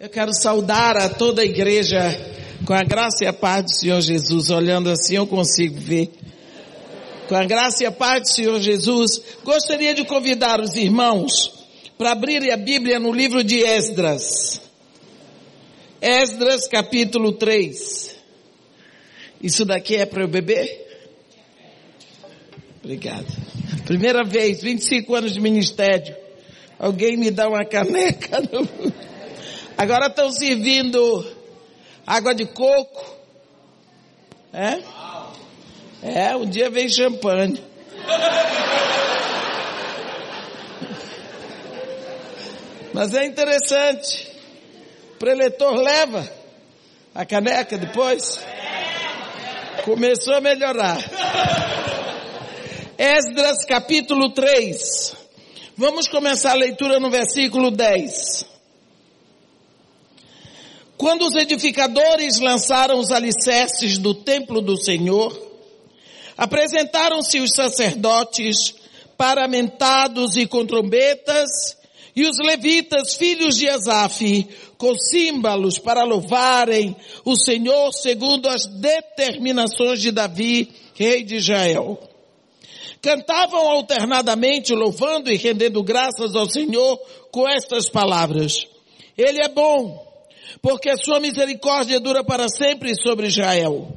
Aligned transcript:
Eu 0.00 0.08
quero 0.08 0.32
saudar 0.32 0.96
a 0.96 1.08
toda 1.08 1.42
a 1.42 1.44
igreja 1.44 1.98
com 2.64 2.72
a 2.72 2.84
graça 2.84 3.24
e 3.24 3.26
a 3.26 3.32
paz 3.32 3.64
do 3.64 3.70
Senhor 3.72 4.00
Jesus. 4.00 4.48
Olhando 4.48 4.90
assim 4.90 5.16
eu 5.16 5.26
consigo 5.26 5.76
ver. 5.76 6.12
Com 7.28 7.34
a 7.34 7.44
graça 7.44 7.82
e 7.82 7.86
a 7.86 7.90
paz 7.90 8.22
do 8.22 8.28
Senhor 8.28 8.60
Jesus, 8.60 9.20
gostaria 9.42 9.92
de 9.94 10.04
convidar 10.04 10.60
os 10.60 10.76
irmãos 10.76 11.52
para 11.98 12.12
abrirem 12.12 12.52
a 12.52 12.56
Bíblia 12.56 13.00
no 13.00 13.12
livro 13.12 13.42
de 13.42 13.60
Esdras. 13.60 14.60
Esdras 16.00 16.68
capítulo 16.68 17.32
3. 17.32 18.14
Isso 19.42 19.64
daqui 19.64 19.96
é 19.96 20.06
para 20.06 20.22
eu 20.22 20.28
beber? 20.28 20.86
Obrigado. 22.84 23.26
Primeira 23.84 24.22
vez, 24.22 24.62
25 24.62 25.12
anos 25.12 25.32
de 25.32 25.40
ministério. 25.40 26.14
Alguém 26.78 27.16
me 27.16 27.32
dá 27.32 27.48
uma 27.48 27.64
caneca. 27.64 28.38
Agora 29.78 30.08
estão 30.08 30.32
servindo 30.32 31.24
água 32.04 32.34
de 32.34 32.46
coco. 32.46 33.16
É? 34.52 34.82
É, 36.02 36.36
um 36.36 36.44
dia 36.44 36.68
vem 36.68 36.88
champanhe. 36.88 37.62
Mas 42.92 43.14
é 43.14 43.24
interessante. 43.24 44.28
O 45.12 45.18
preletor 45.18 45.76
leva 45.76 46.28
a 47.14 47.24
caneca 47.24 47.78
depois. 47.78 48.40
Começou 49.84 50.34
a 50.34 50.40
melhorar. 50.40 50.98
Esdras 52.98 53.64
capítulo 53.64 54.34
3. 54.34 55.14
Vamos 55.76 56.08
começar 56.08 56.50
a 56.50 56.54
leitura 56.54 56.98
no 56.98 57.10
versículo 57.10 57.70
10. 57.70 58.57
Quando 60.98 61.24
os 61.26 61.36
edificadores 61.36 62.40
lançaram 62.40 62.98
os 62.98 63.12
alicerces 63.12 63.98
do 63.98 64.12
templo 64.12 64.60
do 64.60 64.76
Senhor, 64.76 65.32
apresentaram-se 66.36 67.38
os 67.38 67.52
sacerdotes 67.54 68.74
paramentados 69.16 70.36
e 70.36 70.44
com 70.44 70.66
trombetas, 70.66 71.76
e 72.16 72.26
os 72.26 72.36
levitas, 72.38 73.14
filhos 73.14 73.56
de 73.56 73.68
Asaf, 73.68 74.48
com 74.76 74.92
símbolos 74.98 75.78
para 75.78 76.02
louvarem 76.02 76.96
o 77.24 77.36
Senhor 77.36 77.92
segundo 77.92 78.48
as 78.48 78.66
determinações 78.66 80.00
de 80.00 80.10
Davi, 80.10 80.68
rei 80.94 81.22
de 81.22 81.36
Israel. 81.36 81.96
Cantavam 83.00 83.68
alternadamente, 83.68 84.74
louvando 84.74 85.30
e 85.30 85.36
rendendo 85.36 85.80
graças 85.80 86.34
ao 86.34 86.50
Senhor 86.50 86.98
com 87.30 87.48
estas 87.48 87.88
palavras. 87.88 88.66
Ele 89.16 89.38
é 89.44 89.48
bom, 89.48 90.07
porque 90.60 90.88
a 90.88 90.96
sua 90.96 91.20
misericórdia 91.20 92.00
dura 92.00 92.24
para 92.24 92.48
sempre 92.48 92.94
sobre 92.94 93.28
Israel. 93.28 93.88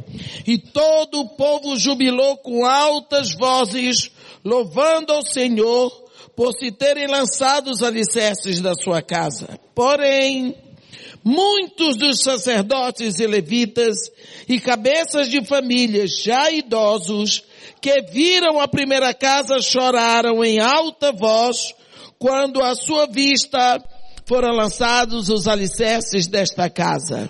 E 0.46 0.58
todo 0.58 1.22
o 1.22 1.30
povo 1.30 1.78
jubilou 1.78 2.38
com 2.38 2.66
altas 2.66 3.34
vozes, 3.34 4.12
louvando 4.44 5.14
ao 5.14 5.24
Senhor 5.24 5.92
por 6.36 6.54
se 6.54 6.72
terem 6.72 7.08
lançado 7.08 7.70
os 7.70 7.84
alicerces 7.84 8.62
da 8.62 8.74
sua 8.74 9.02
casa. 9.02 9.60
Porém, 9.76 10.56
muitos 11.24 11.98
dos 11.98 12.22
sacerdotes 12.22 13.20
e 13.20 13.28
levitas 13.28 13.96
e 14.48 14.60
cabeças 14.60 15.30
de 15.30 15.44
famílias 15.46 16.22
já 16.22 16.52
idosos 16.52 17.44
que 17.82 18.02
viram 18.12 18.60
a 18.60 18.68
primeira 18.68 19.14
casa 19.14 19.60
choraram 19.62 20.44
em 20.44 20.60
alta 20.60 21.12
voz 21.12 21.74
quando 22.20 22.62
à 22.64 22.76
sua 22.76 23.08
vista 23.08 23.84
foram 24.32 24.56
lançados 24.56 25.28
os 25.28 25.46
alicerces 25.46 26.26
desta 26.26 26.70
casa. 26.70 27.30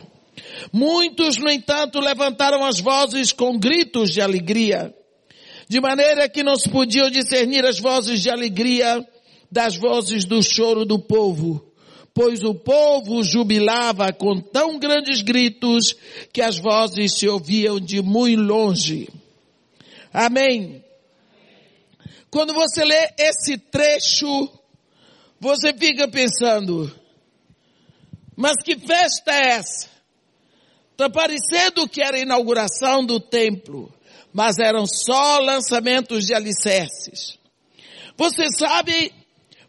Muitos, 0.72 1.36
no 1.36 1.50
entanto, 1.50 2.00
levantaram 2.00 2.64
as 2.64 2.80
vozes 2.80 3.32
com 3.32 3.58
gritos 3.58 4.12
de 4.12 4.22
alegria, 4.22 4.94
de 5.68 5.82
maneira 5.82 6.30
que 6.30 6.44
não 6.44 6.56
se 6.56 6.70
podiam 6.70 7.10
discernir 7.10 7.66
as 7.66 7.80
vozes 7.80 8.22
de 8.22 8.30
alegria 8.30 9.04
das 9.52 9.76
vozes 9.76 10.26
do 10.26 10.44
choro 10.44 10.86
do 10.86 11.00
povo, 11.00 11.74
pois 12.14 12.44
o 12.44 12.54
povo 12.54 13.24
jubilava 13.24 14.14
com 14.14 14.40
tão 14.40 14.78
grandes 14.78 15.24
gritos 15.24 15.96
que 16.32 16.40
as 16.40 16.60
vozes 16.60 17.14
se 17.14 17.28
ouviam 17.28 17.80
de 17.80 18.00
muito 18.00 18.44
longe. 18.44 19.10
Amém. 20.14 20.84
Quando 22.30 22.54
você 22.54 22.86
lê 22.86 23.10
esse 23.18 23.58
trecho, 23.58 24.48
você 25.40 25.74
fica 25.74 26.08
pensando, 26.08 27.01
mas 28.42 28.58
que 28.64 28.76
festa 28.76 29.32
é 29.32 29.52
essa? 29.52 29.88
Está 30.94 31.08
parecendo 31.12 31.88
que 31.88 32.02
era 32.02 32.18
a 32.18 32.22
inauguração 32.22 33.06
do 33.06 33.20
templo, 33.20 33.94
mas 34.34 34.58
eram 34.58 34.88
só 34.88 35.38
lançamentos 35.38 36.26
de 36.26 36.34
alicerces. 36.34 37.38
Você 38.18 38.48
sabe 38.58 39.14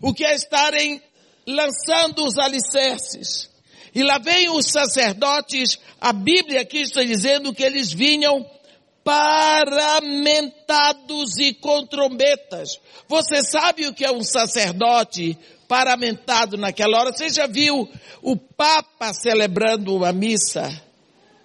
o 0.00 0.14
que 0.14 0.24
é 0.24 0.34
estarem 0.34 1.02
lançando 1.46 2.24
os 2.24 2.38
alicerces? 2.38 3.50
E 3.94 4.02
lá 4.02 4.16
vem 4.16 4.48
os 4.48 4.70
sacerdotes, 4.70 5.78
a 6.00 6.14
Bíblia 6.14 6.62
aqui 6.62 6.78
está 6.78 7.02
dizendo 7.02 7.52
que 7.52 7.62
eles 7.62 7.92
vinham 7.92 8.50
paramentados 9.04 10.16
e 11.38 11.52
com 11.52 11.84
trombetas. 11.84 12.80
Você 13.06 13.42
sabe 13.42 13.86
o 13.86 13.92
que 13.92 14.06
é 14.06 14.10
um 14.10 14.22
sacerdote 14.22 15.38
paramentado 15.72 16.58
naquela 16.58 16.98
hora? 16.98 17.12
Você 17.14 17.30
já 17.30 17.46
viu 17.46 17.88
o 18.20 18.36
Papa 18.36 19.14
celebrando 19.14 19.96
uma 19.96 20.12
missa 20.12 20.70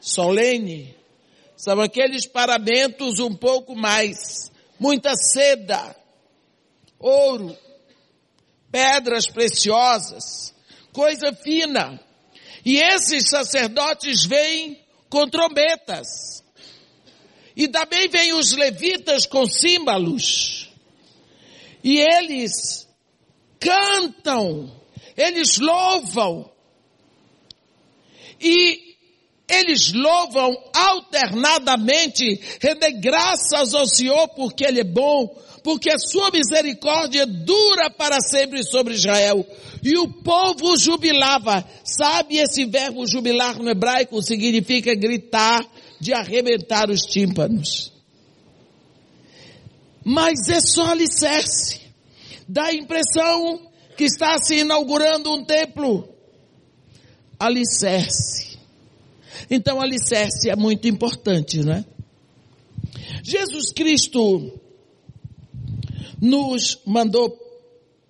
solene? 0.02 0.94
São 1.56 1.80
aqueles 1.80 2.28
paramentos 2.28 3.20
um 3.20 3.34
pouco 3.34 3.74
mais, 3.74 4.52
muita 4.78 5.16
seda, 5.16 5.96
ouro, 7.00 7.58
pedras 8.70 9.28
preciosas, 9.28 10.54
coisa 10.92 11.32
fina. 11.32 11.98
E 12.66 12.80
esses 12.80 13.30
sacerdotes 13.30 14.26
vêm 14.26 14.86
com 15.10 15.26
trombetas. 15.30 16.44
E 17.56 17.70
também 17.70 18.10
vem 18.10 18.34
os 18.34 18.52
levitas 18.52 19.26
com 19.26 19.46
símbolos. 19.46 20.70
E 21.82 21.98
eles 21.98 22.87
cantam, 23.60 24.72
eles 25.16 25.58
louvam. 25.58 26.50
E 28.40 28.88
eles 29.50 29.94
louvam 29.94 30.56
alternadamente, 30.74 32.40
render 32.62 32.92
graças 33.00 33.74
ao 33.74 33.88
Senhor 33.88 34.28
porque 34.30 34.66
Ele 34.66 34.82
é 34.82 34.84
bom, 34.84 35.34
porque 35.64 35.90
a 35.90 35.98
sua 35.98 36.30
misericórdia 36.32 37.26
dura 37.26 37.90
para 37.90 38.20
sempre 38.20 38.62
sobre 38.64 38.94
Israel. 38.94 39.46
E 39.82 39.98
o 39.98 40.22
povo 40.22 40.76
jubilava. 40.76 41.66
Sabe 41.84 42.38
esse 42.38 42.66
verbo 42.66 43.08
jubilar 43.08 43.58
no 43.58 43.70
hebraico 43.70 44.22
significa 44.22 44.94
gritar, 44.94 45.66
de 46.00 46.14
arrebentar 46.14 46.90
os 46.90 47.02
tímpanos. 47.02 47.92
Mas 50.04 50.48
é 50.50 50.60
só 50.60 50.92
alicerce. 50.92 51.87
Dá 52.48 52.66
a 52.66 52.74
impressão 52.74 53.72
que 53.98 54.06
está 54.06 54.38
se 54.40 54.60
inaugurando 54.60 55.32
um 55.32 55.44
templo. 55.44 56.08
Alicerce. 57.40 58.58
Então 59.50 59.82
alicerce 59.82 60.50
é 60.50 60.56
muito 60.56 60.88
importante, 60.88 61.60
não 61.60 61.74
é? 61.74 61.86
Jesus 63.24 63.72
Cristo 63.72 64.60
nos 66.22 66.80
mandou 66.86 67.38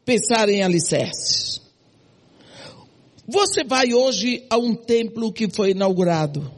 pensar 0.05 0.47
em 0.49 0.63
alicerces. 0.63 1.61
Você 3.27 3.63
vai 3.63 3.93
hoje 3.93 4.45
a 4.49 4.57
um 4.57 4.73
templo 4.73 5.33
que 5.33 5.49
foi 5.49 5.71
inaugurado. 5.71 6.49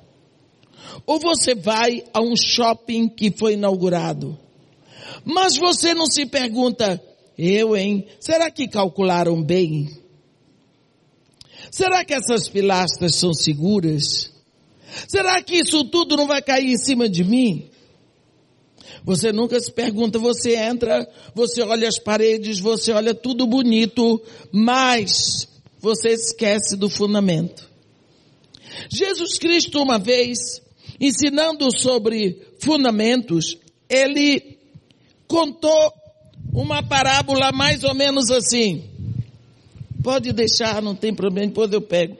Ou 1.05 1.19
você 1.19 1.55
vai 1.55 2.03
a 2.13 2.21
um 2.21 2.35
shopping 2.35 3.09
que 3.09 3.31
foi 3.31 3.53
inaugurado. 3.53 4.37
Mas 5.25 5.57
você 5.57 5.93
não 5.93 6.05
se 6.05 6.27
pergunta, 6.27 7.01
eu, 7.39 7.75
hein? 7.75 8.05
Será 8.19 8.51
que 8.51 8.67
calcularam 8.67 9.41
bem? 9.41 9.89
Será 11.71 12.03
que 12.03 12.13
essas 12.13 12.49
pilastras 12.49 13.15
são 13.15 13.33
seguras? 13.33 14.33
Será 15.07 15.41
que 15.41 15.57
isso 15.57 15.85
tudo 15.85 16.17
não 16.17 16.27
vai 16.27 16.41
cair 16.41 16.71
em 16.71 16.77
cima 16.77 17.07
de 17.07 17.23
mim? 17.23 17.69
Você 19.05 19.31
nunca 19.31 19.59
se 19.59 19.71
pergunta, 19.71 20.19
você 20.19 20.55
entra, 20.55 21.07
você 21.33 21.61
olha 21.61 21.87
as 21.87 21.97
paredes, 21.97 22.59
você 22.59 22.91
olha 22.91 23.13
tudo 23.13 23.47
bonito, 23.47 24.21
mas 24.51 25.47
você 25.79 26.09
esquece 26.09 26.75
do 26.75 26.89
fundamento. 26.89 27.69
Jesus 28.91 29.37
Cristo 29.37 29.81
uma 29.81 29.97
vez, 29.97 30.61
ensinando 30.99 31.71
sobre 31.71 32.41
fundamentos, 32.59 33.57
ele 33.89 34.57
contou 35.27 35.93
uma 36.59 36.83
parábola 36.83 37.53
mais 37.53 37.85
ou 37.85 37.95
menos 37.95 38.29
assim. 38.29 38.83
Pode 40.03 40.33
deixar, 40.33 40.81
não 40.81 40.93
tem 40.93 41.15
problema, 41.15 41.47
depois 41.47 41.71
eu 41.71 41.81
pego. 41.81 42.17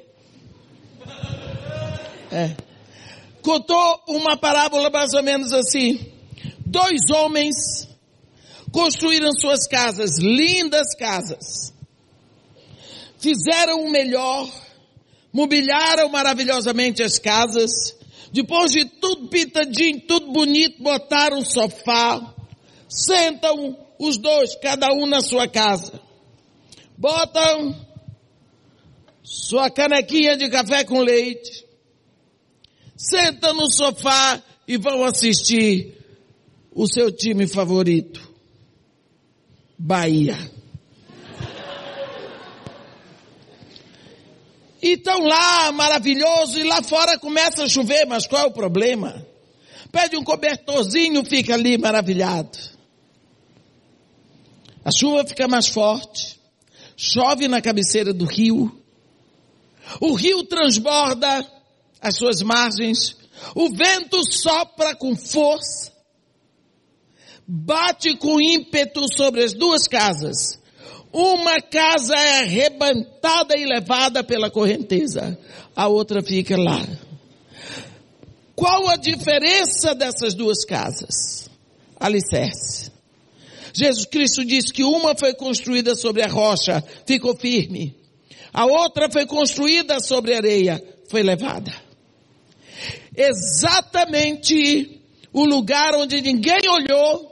É. 2.31 2.55
Contou 3.41 4.01
uma 4.07 4.37
parábola 4.37 4.89
mais 4.89 5.13
ou 5.13 5.21
menos 5.21 5.51
assim. 5.51 5.99
Dois 6.65 7.01
homens 7.13 7.87
construíram 8.71 9.31
suas 9.33 9.67
casas, 9.67 10.17
lindas 10.19 10.95
casas. 10.97 11.73
Fizeram 13.17 13.81
o 13.81 13.91
melhor, 13.91 14.49
mobiliaram 15.33 16.07
maravilhosamente 16.07 17.03
as 17.03 17.19
casas. 17.19 17.71
Depois 18.31 18.71
de 18.71 18.85
tudo 18.85 19.27
pintadinho, 19.27 19.99
tudo 20.07 20.31
bonito, 20.31 20.81
botaram 20.81 21.39
um 21.39 21.45
sofá. 21.45 22.33
Sentam 22.87 23.88
os 23.99 24.17
dois, 24.17 24.55
cada 24.55 24.93
um 24.93 25.05
na 25.05 25.19
sua 25.19 25.47
casa. 25.47 25.99
Botam 26.97 27.75
sua 29.21 29.69
canequinha 29.69 30.37
de 30.37 30.49
café 30.49 30.85
com 30.85 31.01
leite. 31.01 31.65
Sentam 32.95 33.53
no 33.53 33.69
sofá 33.69 34.41
e 34.65 34.77
vão 34.77 35.03
assistir 35.03 35.97
o 36.71 36.87
seu 36.87 37.11
time 37.11 37.45
favorito. 37.45 38.27
Bahia. 39.77 40.37
E 44.81 44.93
estão 44.93 45.25
lá, 45.25 45.73
maravilhoso, 45.73 46.57
e 46.57 46.63
lá 46.63 46.81
fora 46.81 47.19
começa 47.19 47.63
a 47.63 47.69
chover, 47.69 48.05
mas 48.05 48.25
qual 48.25 48.45
é 48.45 48.47
o 48.47 48.51
problema? 48.51 49.25
Pede 49.91 50.15
um 50.15 50.23
cobertorzinho, 50.23 51.25
fica 51.25 51.53
ali 51.53 51.77
maravilhado. 51.77 52.57
A 54.89 54.91
chuva 54.91 55.23
fica 55.23 55.47
mais 55.47 55.67
forte, 55.67 56.39
chove 56.97 57.47
na 57.47 57.61
cabeceira 57.61 58.11
do 58.11 58.25
rio, 58.25 58.75
o 60.01 60.15
rio 60.15 60.43
transborda 60.45 61.45
as 62.01 62.15
suas 62.15 62.41
margens, 62.41 63.15
o 63.53 63.69
vento 63.69 64.19
sopra 64.23 64.95
com 64.95 65.15
força, 65.15 65.93
bate 67.47 68.17
com 68.17 68.41
ímpeto 68.41 69.01
sobre 69.15 69.43
as 69.43 69.53
duas 69.53 69.87
casas. 69.87 70.59
Uma 71.13 71.61
casa 71.61 72.15
é 72.15 72.39
arrebentada 72.39 73.55
e 73.55 73.65
levada 73.65 74.23
pela 74.23 74.49
correnteza, 74.49 75.37
a 75.75 75.87
outra 75.87 76.23
fica 76.23 76.57
lá. 76.57 76.83
Qual 78.55 78.89
a 78.89 78.95
diferença 78.95 79.93
dessas 79.93 80.33
duas 80.33 80.65
casas? 80.65 81.47
Alicerce. 81.99 82.88
Jesus 83.79 84.05
Cristo 84.05 84.43
disse 84.43 84.73
que 84.73 84.83
uma 84.83 85.15
foi 85.15 85.33
construída 85.33 85.95
sobre 85.95 86.21
a 86.21 86.27
rocha, 86.27 86.83
ficou 87.05 87.33
firme. 87.33 87.95
A 88.51 88.65
outra 88.65 89.09
foi 89.09 89.25
construída 89.25 90.01
sobre 90.01 90.35
areia, 90.35 90.83
foi 91.09 91.23
levada. 91.23 91.73
Exatamente 93.15 94.99
o 95.31 95.45
lugar 95.45 95.95
onde 95.95 96.19
ninguém 96.19 96.67
olhou 96.67 97.31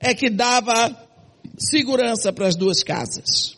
é 0.00 0.12
que 0.14 0.28
dava 0.28 1.08
segurança 1.56 2.32
para 2.32 2.48
as 2.48 2.56
duas 2.56 2.82
casas. 2.82 3.56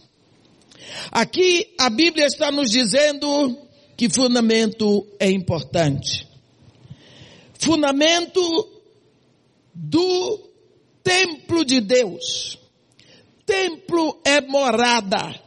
Aqui 1.11 1.75
a 1.79 1.88
Bíblia 1.88 2.27
está 2.27 2.50
nos 2.50 2.71
dizendo 2.71 3.59
que 3.97 4.11
fundamento 4.11 5.06
é 5.19 5.31
importante. 5.31 6.29
Fundamento 7.55 8.43
do 9.75 10.46
templo 11.06 11.64
de 11.64 11.81
Deus. 11.81 12.58
Templo 13.47 14.20
é 14.25 14.41
morada. 14.41 15.41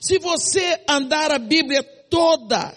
Se 0.00 0.18
você 0.18 0.80
andar 0.88 1.30
a 1.30 1.38
Bíblia 1.38 1.84
toda, 1.84 2.76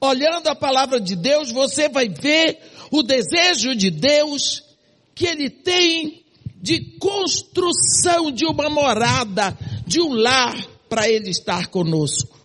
olhando 0.00 0.46
a 0.46 0.54
palavra 0.54 1.00
de 1.00 1.16
Deus, 1.16 1.50
você 1.50 1.88
vai 1.88 2.08
ver 2.08 2.56
o 2.92 3.02
desejo 3.02 3.74
de 3.74 3.90
Deus 3.90 4.62
que 5.12 5.26
ele 5.26 5.50
tem 5.50 6.24
de 6.62 6.96
construção 7.00 8.30
de 8.30 8.46
uma 8.46 8.70
morada, 8.70 9.58
de 9.84 10.00
um 10.00 10.12
lar 10.12 10.56
para 10.88 11.08
ele 11.08 11.30
estar 11.30 11.66
conosco. 11.66 12.38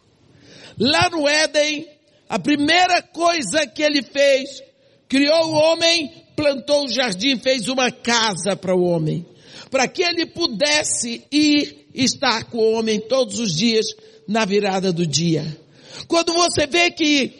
Lá 0.79 1.09
no 1.11 1.27
Éden, 1.27 1.87
a 2.27 2.39
primeira 2.39 3.03
coisa 3.03 3.67
que 3.67 3.83
ele 3.83 4.01
fez, 4.01 4.63
criou 5.07 5.51
o 5.51 5.53
homem, 5.53 6.24
plantou 6.35 6.81
o 6.81 6.85
um 6.85 6.89
jardim, 6.89 7.37
fez 7.37 7.67
uma 7.67 7.91
casa 7.91 8.55
para 8.55 8.75
o 8.75 8.83
homem, 8.83 9.25
para 9.69 9.87
que 9.87 10.03
ele 10.03 10.25
pudesse 10.25 11.23
ir 11.31 11.87
estar 11.93 12.45
com 12.45 12.57
o 12.57 12.73
homem 12.73 12.99
todos 12.99 13.39
os 13.39 13.55
dias 13.55 13.85
na 14.27 14.45
virada 14.45 14.91
do 14.91 15.05
dia. 15.05 15.45
Quando 16.07 16.33
você 16.33 16.67
vê 16.67 16.91
que 16.91 17.33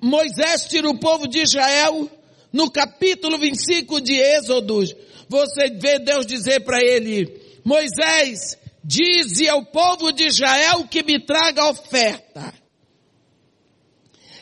Moisés 0.00 0.66
tira 0.66 0.88
o 0.88 0.98
povo 0.98 1.26
de 1.26 1.40
Israel, 1.40 2.10
no 2.52 2.70
capítulo 2.70 3.38
25 3.38 4.00
de 4.00 4.14
Êxodo, 4.14 4.84
você 5.28 5.70
vê 5.70 5.98
Deus 5.98 6.26
dizer 6.26 6.60
para 6.60 6.82
ele, 6.82 7.40
Moisés, 7.64 8.56
dize 8.82 9.48
ao 9.48 9.64
povo 9.64 10.12
de 10.12 10.24
Israel 10.24 10.86
que 10.88 11.02
me 11.02 11.20
traga 11.24 11.68
oferta. 11.68 12.54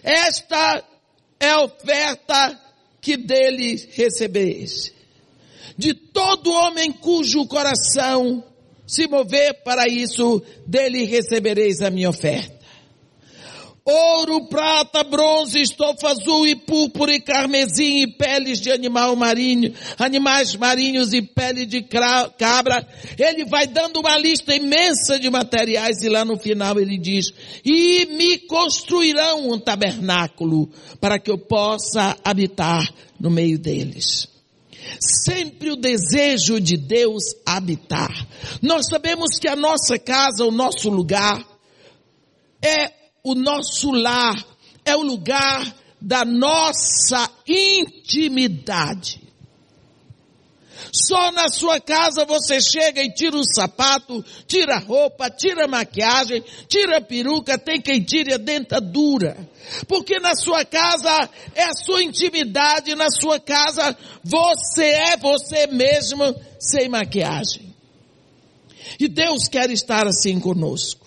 Esta 0.02 0.84
é 1.40 1.50
a 1.50 1.62
oferta 1.62 2.60
que 3.04 3.18
dele 3.18 3.86
recebeis. 3.92 4.90
De 5.76 5.92
todo 5.92 6.50
homem 6.50 6.90
cujo 6.90 7.46
coração 7.46 8.42
se 8.86 9.06
mover 9.06 9.62
para 9.62 9.86
isso, 9.86 10.42
dele 10.66 11.04
recebereis 11.04 11.82
a 11.82 11.90
minha 11.90 12.08
oferta 12.08 12.53
ouro, 13.86 14.46
prata, 14.46 15.04
bronze, 15.04 15.60
estofa 15.60 16.08
azul 16.08 16.46
e 16.46 16.56
púrpura 16.56 17.14
e 17.14 17.20
carmesim 17.20 18.00
e 18.00 18.06
peles 18.06 18.58
de 18.58 18.72
animal 18.72 19.14
marinho, 19.14 19.74
animais 19.98 20.56
marinhos 20.56 21.12
e 21.12 21.20
pele 21.20 21.66
de 21.66 21.82
cabra. 21.82 22.86
Ele 23.18 23.44
vai 23.44 23.66
dando 23.66 24.00
uma 24.00 24.16
lista 24.16 24.54
imensa 24.54 25.18
de 25.18 25.28
materiais 25.28 26.02
e 26.02 26.08
lá 26.08 26.24
no 26.24 26.38
final 26.38 26.80
ele 26.80 26.96
diz, 26.96 27.32
e 27.62 28.06
me 28.06 28.38
construirão 28.38 29.50
um 29.50 29.58
tabernáculo 29.58 30.70
para 30.98 31.18
que 31.18 31.30
eu 31.30 31.36
possa 31.36 32.16
habitar 32.24 32.82
no 33.20 33.30
meio 33.30 33.58
deles. 33.58 34.28
Sempre 34.98 35.70
o 35.70 35.76
desejo 35.76 36.58
de 36.58 36.76
Deus 36.76 37.34
habitar. 37.44 38.26
Nós 38.62 38.86
sabemos 38.86 39.38
que 39.38 39.48
a 39.48 39.56
nossa 39.56 39.98
casa, 39.98 40.44
o 40.44 40.50
nosso 40.50 40.88
lugar, 40.88 41.42
é 42.62 43.03
o 43.24 43.34
nosso 43.34 43.90
lar 43.90 44.36
é 44.84 44.94
o 44.94 45.00
lugar 45.00 45.74
da 45.98 46.26
nossa 46.26 47.30
intimidade. 47.48 49.24
Só 50.92 51.32
na 51.32 51.48
sua 51.48 51.80
casa 51.80 52.26
você 52.26 52.60
chega 52.60 53.02
e 53.02 53.12
tira 53.12 53.36
o 53.36 53.42
sapato, 53.42 54.22
tira 54.46 54.76
a 54.76 54.78
roupa, 54.78 55.30
tira 55.30 55.64
a 55.64 55.68
maquiagem, 55.68 56.44
tira 56.68 56.98
a 56.98 57.00
peruca, 57.00 57.58
tem 57.58 57.80
quem 57.80 58.02
tire 58.02 58.34
a 58.34 58.36
dentadura. 58.36 59.48
Porque 59.88 60.20
na 60.20 60.34
sua 60.34 60.62
casa 60.62 61.30
é 61.54 61.64
a 61.64 61.72
sua 61.72 62.02
intimidade, 62.02 62.94
na 62.94 63.10
sua 63.10 63.40
casa 63.40 63.96
você 64.22 64.84
é 64.84 65.16
você 65.16 65.66
mesmo 65.66 66.22
sem 66.60 66.90
maquiagem. 66.90 67.74
E 69.00 69.08
Deus 69.08 69.48
quer 69.48 69.70
estar 69.70 70.06
assim 70.06 70.38
conosco. 70.38 71.03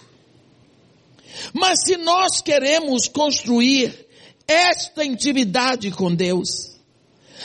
Mas 1.54 1.80
se 1.86 1.98
nós 1.98 2.42
queremos 2.42 3.08
construir 3.08 4.08
esta 4.48 5.04
intimidade 5.04 5.92
com 5.92 6.14
Deus, 6.14 6.78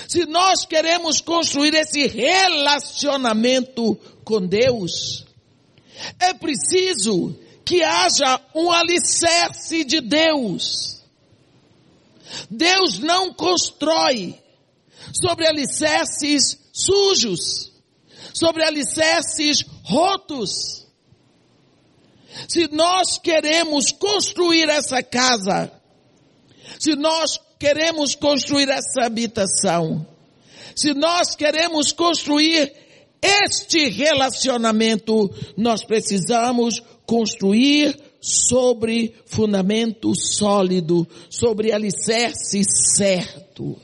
se 0.09 0.25
nós 0.27 0.65
queremos 0.65 1.21
construir 1.21 1.75
esse 1.75 2.07
relacionamento 2.07 3.95
com 4.25 4.47
Deus, 4.47 5.27
é 6.19 6.33
preciso 6.33 7.39
que 7.65 7.83
haja 7.83 8.41
um 8.55 8.71
alicerce 8.71 9.85
de 9.85 10.01
Deus. 10.01 11.03
Deus 12.51 12.99
não 12.99 13.33
constrói 13.33 14.39
sobre 15.13 15.47
alicerces 15.47 16.59
sujos, 16.73 17.73
sobre 18.33 18.65
alicerces 18.65 19.65
rotos. 19.85 20.82
Se 22.49 22.69
nós 22.73 23.19
queremos 23.19 23.93
construir 23.93 24.69
essa 24.69 25.03
casa, 25.03 25.73
se 26.79 26.95
nós 26.97 27.39
queremos 27.59 28.15
construir 28.15 28.69
essa 28.69 29.05
habitação, 29.05 30.07
se 30.75 30.95
nós 30.95 31.35
queremos 31.37 31.93
construir 31.93 32.73
este 33.21 33.89
relacionamento, 33.89 35.31
nós 35.57 35.85
precisamos 35.85 36.83
construir 37.07 37.97
sobre 38.21 39.15
fundamento 39.27 40.15
sólido, 40.15 41.07
sobre 41.29 41.73
alicerce 41.73 42.63
certo. 42.65 43.77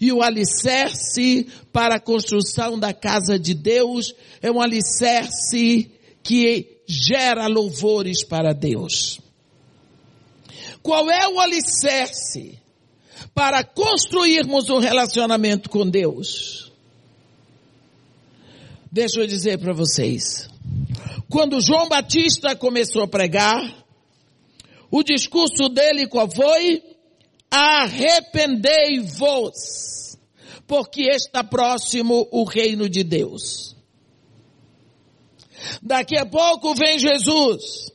E 0.00 0.12
o 0.12 0.22
alicerce 0.22 1.46
para 1.72 1.96
a 1.96 2.00
construção 2.00 2.78
da 2.78 2.92
casa 2.92 3.38
de 3.38 3.54
Deus 3.54 4.14
é 4.40 4.50
um 4.50 4.60
alicerce 4.60 5.90
que 6.22 6.73
gera 6.86 7.46
louvores 7.46 8.24
para 8.24 8.52
Deus. 8.52 9.20
Qual 10.82 11.10
é 11.10 11.26
o 11.28 11.40
alicerce 11.40 12.58
para 13.34 13.64
construirmos 13.64 14.68
um 14.68 14.78
relacionamento 14.78 15.70
com 15.70 15.88
Deus? 15.88 16.70
Deixa 18.92 19.20
eu 19.20 19.26
dizer 19.26 19.58
para 19.58 19.72
vocês. 19.72 20.50
Quando 21.28 21.60
João 21.60 21.88
Batista 21.88 22.54
começou 22.54 23.02
a 23.02 23.08
pregar, 23.08 23.84
o 24.90 25.02
discurso 25.02 25.68
dele 25.68 26.06
qual 26.06 26.30
foi? 26.30 26.80
Arrependei-vos, 27.50 30.16
porque 30.66 31.02
está 31.02 31.42
próximo 31.42 32.28
o 32.30 32.44
reino 32.44 32.88
de 32.88 33.02
Deus. 33.02 33.73
Daqui 35.82 36.16
a 36.18 36.26
pouco 36.26 36.74
vem 36.74 36.98
Jesus. 36.98 37.92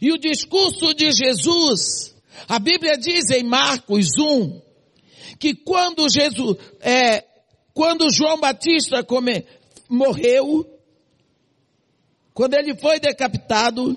E 0.00 0.12
o 0.12 0.18
discurso 0.18 0.94
de 0.94 1.12
Jesus, 1.12 2.14
a 2.48 2.58
Bíblia 2.58 2.96
diz 2.96 3.30
em 3.30 3.44
Marcos 3.44 4.18
1, 4.18 4.60
que 5.38 5.54
quando 5.54 6.08
Jesus, 6.08 6.56
é, 6.80 7.24
quando 7.72 8.10
João 8.10 8.40
Batista 8.40 9.04
come, 9.04 9.46
morreu, 9.88 10.66
quando 12.34 12.54
ele 12.54 12.74
foi 12.76 12.98
decapitado, 12.98 13.96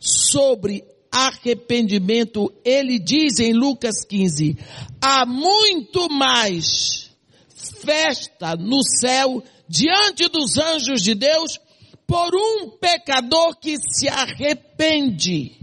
sobre 0.00 0.84
arrependimento, 1.10 2.52
ele 2.64 2.98
diz 2.98 3.38
em 3.38 3.52
Lucas 3.52 4.04
15, 4.04 4.56
há 5.00 5.26
muito 5.26 6.08
mais 6.08 7.10
festa 7.84 8.56
no 8.56 8.82
céu 8.82 9.42
diante 9.68 10.28
dos 10.28 10.56
anjos 10.56 11.02
de 11.02 11.14
Deus 11.14 11.58
por 12.12 12.36
um 12.36 12.68
pecador 12.68 13.56
que 13.58 13.78
se 13.78 14.06
arrepende. 14.06 15.56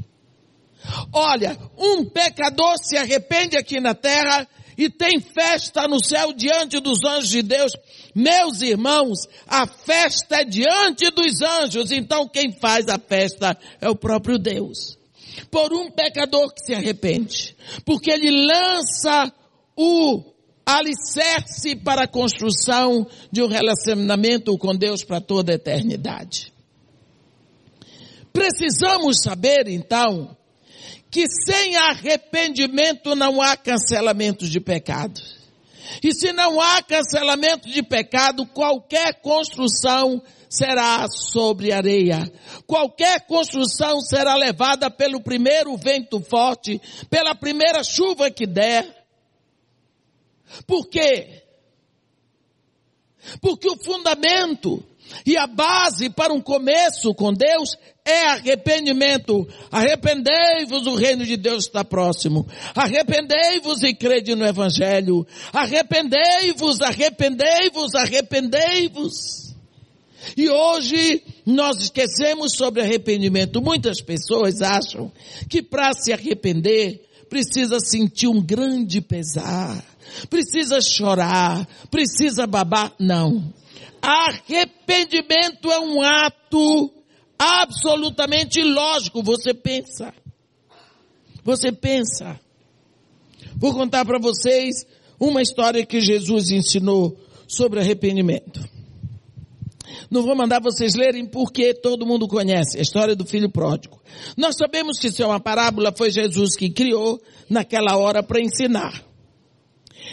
Olha, 1.13 1.55
um 1.77 2.03
pecador 2.05 2.75
se 2.81 2.97
arrepende 2.97 3.55
aqui 3.55 3.79
na 3.79 3.93
terra 3.93 4.47
e 4.75 4.89
tem 4.89 5.19
festa 5.19 5.87
no 5.87 6.03
céu 6.03 6.33
diante 6.33 6.79
dos 6.79 7.03
anjos 7.05 7.29
de 7.29 7.43
Deus. 7.43 7.73
Meus 8.15 8.63
irmãos, 8.63 9.27
a 9.45 9.67
festa 9.67 10.37
é 10.37 10.43
diante 10.43 11.11
dos 11.11 11.39
anjos, 11.39 11.91
então 11.91 12.27
quem 12.27 12.51
faz 12.51 12.89
a 12.89 12.97
festa 12.97 13.55
é 13.79 13.87
o 13.87 13.95
próprio 13.95 14.39
Deus. 14.39 14.97
Por 15.51 15.71
um 15.71 15.91
pecador 15.91 16.51
que 16.51 16.65
se 16.65 16.73
arrepende, 16.73 17.55
porque 17.85 18.09
ele 18.09 18.31
lança 18.31 19.31
o 19.75 20.33
alicerce 20.77 21.75
para 21.75 22.03
a 22.03 22.07
construção 22.07 23.07
de 23.31 23.41
um 23.41 23.47
relacionamento 23.47 24.57
com 24.57 24.75
Deus 24.75 25.03
para 25.03 25.19
toda 25.19 25.51
a 25.51 25.55
eternidade. 25.55 26.53
Precisamos 28.31 29.21
saber 29.23 29.67
então 29.67 30.35
que 31.11 31.25
sem 31.27 31.75
arrependimento 31.75 33.15
não 33.15 33.41
há 33.41 33.57
cancelamento 33.57 34.47
de 34.47 34.59
pecado. 34.59 35.19
E 36.03 36.13
se 36.13 36.31
não 36.31 36.61
há 36.61 36.83
cancelamento 36.83 37.67
de 37.67 37.81
pecado, 37.81 38.45
qualquer 38.45 39.19
construção 39.21 40.21
será 40.47 41.07
sobre 41.07 41.71
areia. 41.71 42.31
Qualquer 42.65 43.25
construção 43.25 43.99
será 44.01 44.35
levada 44.35 44.89
pelo 44.89 45.21
primeiro 45.21 45.75
vento 45.77 46.19
forte, 46.21 46.81
pela 47.09 47.35
primeira 47.35 47.83
chuva 47.83 48.29
que 48.29 48.45
der. 48.45 48.98
Por 50.65 50.87
quê? 50.87 51.43
Porque 53.41 53.69
o 53.69 53.77
fundamento 53.77 54.83
e 55.25 55.37
a 55.37 55.47
base 55.47 56.09
para 56.09 56.33
um 56.33 56.41
começo 56.41 57.13
com 57.13 57.33
Deus 57.33 57.75
é 58.05 58.27
arrependimento. 58.27 59.47
Arrependei-vos, 59.71 60.87
o 60.87 60.95
reino 60.95 61.25
de 61.25 61.37
Deus 61.37 61.65
está 61.65 61.83
próximo. 61.83 62.47
Arrependei-vos 62.75 63.83
e 63.83 63.93
crede 63.93 64.35
no 64.35 64.45
Evangelho. 64.45 65.25
Arrependei-vos, 65.51 66.81
arrependei-vos, 66.81 67.95
arrependei-vos. 67.95 69.49
E 70.35 70.49
hoje 70.49 71.23
nós 71.45 71.81
esquecemos 71.81 72.53
sobre 72.53 72.81
arrependimento. 72.81 73.61
Muitas 73.61 74.01
pessoas 74.01 74.61
acham 74.61 75.11
que 75.49 75.61
para 75.61 75.93
se 75.93 76.11
arrepender 76.11 77.05
precisa 77.29 77.79
sentir 77.79 78.27
um 78.27 78.41
grande 78.41 79.01
pesar, 79.01 79.83
precisa 80.29 80.81
chorar, 80.81 81.67
precisa 81.89 82.47
babar. 82.47 82.93
Não. 82.99 83.53
Arrependimento 84.01 85.71
é 85.71 85.79
um 85.79 86.01
ato 86.01 86.91
absolutamente 87.37 88.61
lógico. 88.61 89.21
Você 89.23 89.53
pensa. 89.53 90.13
Você 91.43 91.71
pensa. 91.71 92.39
Vou 93.55 93.73
contar 93.73 94.05
para 94.05 94.19
vocês 94.19 94.85
uma 95.19 95.41
história 95.41 95.85
que 95.85 95.99
Jesus 95.99 96.49
ensinou 96.49 97.17
sobre 97.47 97.79
arrependimento. 97.79 98.63
Não 100.09 100.23
vou 100.23 100.35
mandar 100.35 100.61
vocês 100.61 100.95
lerem 100.95 101.25
porque 101.25 101.73
todo 101.73 102.05
mundo 102.05 102.27
conhece 102.27 102.77
a 102.77 102.81
história 102.81 103.15
do 103.15 103.25
filho 103.25 103.49
pródigo. 103.49 104.01
Nós 104.35 104.55
sabemos 104.57 104.97
que 104.97 105.07
isso 105.07 105.21
é 105.21 105.25
uma 105.25 105.39
parábola, 105.39 105.93
foi 105.95 106.11
Jesus 106.11 106.55
que 106.55 106.69
criou 106.69 107.21
naquela 107.49 107.97
hora 107.97 108.23
para 108.23 108.41
ensinar. 108.41 109.08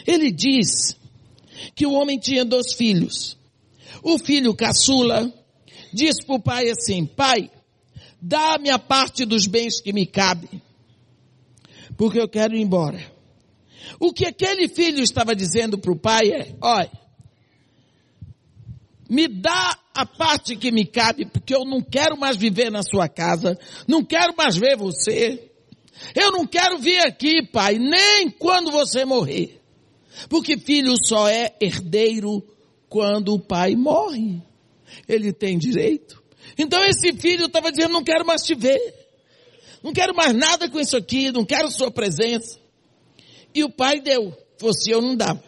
Ele 0.07 0.31
diz 0.31 0.97
que 1.75 1.87
o 1.87 1.93
homem 1.93 2.19
tinha 2.19 2.45
dois 2.45 2.73
filhos. 2.73 3.37
O 4.03 4.19
filho 4.19 4.55
caçula 4.55 5.33
disse 5.93 6.25
para 6.25 6.37
o 6.37 6.41
pai 6.41 6.71
assim: 6.71 7.07
Pai, 7.07 7.51
dá-me 8.21 8.71
a 8.71 8.79
parte 8.79 9.25
dos 9.25 9.47
bens 9.47 9.81
que 9.81 9.93
me 9.93 10.07
cabe, 10.07 10.63
porque 11.97 12.21
eu 12.21 12.29
quero 12.29 12.57
ir 12.57 12.61
embora. 12.61 13.15
O 14.01 14.13
que 14.13 14.27
aquele 14.27 14.69
filho 14.69 15.03
estava 15.03 15.35
dizendo 15.35 15.79
para 15.79 15.93
o 15.93 15.99
pai 15.99 16.31
é, 16.31 16.55
olha, 16.61 16.91
me 19.09 19.29
dá 19.29 19.79
a 19.95 20.05
parte 20.05 20.57
que 20.57 20.71
me 20.71 20.85
cabe, 20.85 21.27
porque 21.27 21.55
eu 21.55 21.65
não 21.65 21.81
quero 21.81 22.19
mais 22.19 22.37
viver 22.37 22.71
na 22.71 22.83
sua 22.83 23.09
casa, 23.09 23.59
não 23.87 24.05
quero 24.05 24.35
mais 24.37 24.57
ver 24.57 24.77
você. 24.77 25.51
Eu 26.15 26.31
não 26.33 26.47
quero 26.47 26.79
vir 26.79 26.99
aqui, 26.99 27.47
pai, 27.47 27.79
nem 27.79 28.29
quando 28.31 28.71
você 28.71 29.05
morrer. 29.05 29.56
Porque 30.29 30.59
filho 30.59 30.95
só 31.05 31.29
é 31.29 31.55
herdeiro 31.61 32.43
quando 32.89 33.35
o 33.35 33.41
pai 33.41 33.75
morre. 33.75 34.43
Ele 35.09 35.33
tem 35.33 35.59
direito. 35.59 36.23
Então 36.57 36.83
esse 36.85 37.13
filho 37.15 37.47
estava 37.47 37.71
dizendo, 37.71 37.93
não 37.93 38.05
quero 38.05 38.25
mais 38.27 38.43
te 38.43 38.55
ver. 38.55 38.95
Não 39.83 39.93
quero 39.93 40.15
mais 40.15 40.33
nada 40.33 40.69
com 40.69 40.81
isso 40.81 40.97
aqui, 40.97 41.31
não 41.31 41.45
quero 41.45 41.71
sua 41.71 41.91
presença. 41.91 42.59
E 43.55 43.63
o 43.63 43.71
pai 43.71 44.01
deu. 44.01 44.37
Fosse 44.59 44.91
eu 44.91 45.01
não 45.01 45.15
dava. 45.15 45.43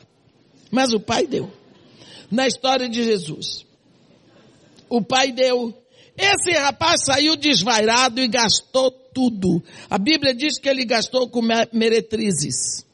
Mas 0.71 0.93
o 0.93 1.01
pai 1.01 1.27
deu. 1.27 1.51
Na 2.31 2.47
história 2.47 2.89
de 2.89 3.03
Jesus. 3.03 3.67
O 4.89 5.03
pai 5.03 5.33
deu. 5.33 5.75
Esse 6.17 6.51
rapaz 6.59 7.05
saiu 7.05 7.37
desvairado 7.37 8.21
e 8.21 8.29
gastou 8.29 8.91
tudo. 8.91 9.63
A 9.89 9.99
Bíblia 9.99 10.35
diz 10.35 10.59
que 10.59 10.69
ele 10.69 10.85
gastou 10.85 11.29
com 11.29 11.41
meretrizes. 11.73 12.85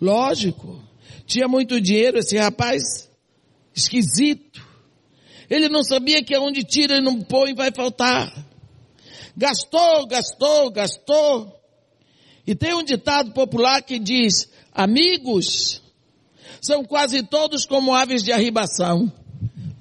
Lógico. 0.00 0.79
Tinha 1.30 1.46
muito 1.46 1.80
dinheiro 1.80 2.18
esse 2.18 2.36
rapaz. 2.36 3.08
Esquisito. 3.72 4.60
Ele 5.48 5.68
não 5.68 5.84
sabia 5.84 6.24
que 6.24 6.36
onde 6.36 6.64
tira 6.64 6.96
e 6.96 7.00
não 7.00 7.20
põe 7.20 7.54
vai 7.54 7.70
faltar. 7.70 8.34
Gastou, 9.36 10.08
gastou, 10.08 10.72
gastou. 10.72 11.54
E 12.44 12.52
tem 12.56 12.74
um 12.74 12.82
ditado 12.82 13.30
popular 13.30 13.80
que 13.80 14.00
diz, 14.00 14.50
amigos 14.72 15.80
são 16.60 16.84
quase 16.84 17.22
todos 17.22 17.64
como 17.64 17.94
aves 17.94 18.24
de 18.24 18.32
arribação. 18.32 19.10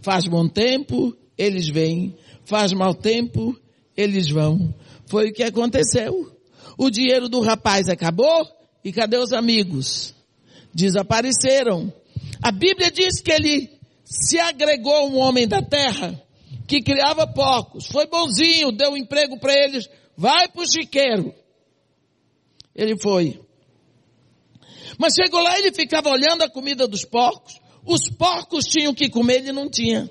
Faz 0.03 0.27
bom 0.27 0.47
tempo, 0.47 1.17
eles 1.35 1.67
vêm. 1.67 2.15
Faz 2.45 2.73
mau 2.73 2.93
tempo, 2.93 3.59
eles 3.97 4.29
vão. 4.29 4.71
Foi 5.07 5.29
o 5.29 5.33
que 5.33 5.41
aconteceu. 5.41 6.31
O 6.77 6.91
dinheiro 6.91 7.27
do 7.27 7.41
rapaz 7.41 7.89
acabou 7.89 8.47
e 8.85 8.93
cadê 8.93 9.17
os 9.17 9.33
amigos? 9.33 10.18
Desapareceram. 10.73 11.93
A 12.41 12.51
Bíblia 12.51 12.91
diz 12.91 13.21
que 13.21 13.31
ele 13.31 13.79
se 14.03 14.39
agregou 14.39 15.09
um 15.09 15.17
homem 15.17 15.47
da 15.47 15.61
terra 15.61 16.21
que 16.67 16.81
criava 16.81 17.25
porcos, 17.25 17.87
foi 17.87 18.05
bonzinho, 18.05 18.71
deu 18.71 18.95
emprego 18.95 19.39
para 19.39 19.53
eles, 19.53 19.89
vai 20.15 20.47
para 20.47 20.61
o 20.61 20.71
chiqueiro. 20.71 21.33
Ele 22.75 22.95
foi. 23.01 23.41
Mas 24.97 25.15
chegou 25.15 25.41
lá, 25.41 25.57
ele 25.57 25.71
ficava 25.71 26.09
olhando 26.09 26.43
a 26.43 26.49
comida 26.49 26.87
dos 26.87 27.03
porcos. 27.03 27.59
Os 27.83 28.09
porcos 28.09 28.65
tinham 28.65 28.93
que 28.93 29.09
comer, 29.09 29.37
ele 29.37 29.51
não 29.51 29.69
tinha. 29.69 30.09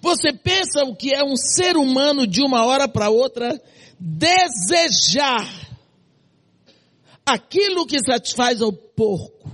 Você 0.00 0.32
pensa 0.32 0.84
o 0.84 0.96
que 0.96 1.12
é 1.12 1.22
um 1.22 1.36
ser 1.36 1.76
humano 1.76 2.26
de 2.26 2.42
uma 2.42 2.64
hora 2.64 2.88
para 2.88 3.10
outra 3.10 3.60
desejar 3.98 5.46
aquilo 7.26 7.86
que 7.86 7.98
satisfaz 7.98 8.62
ao 8.62 8.72
porco. 8.96 9.50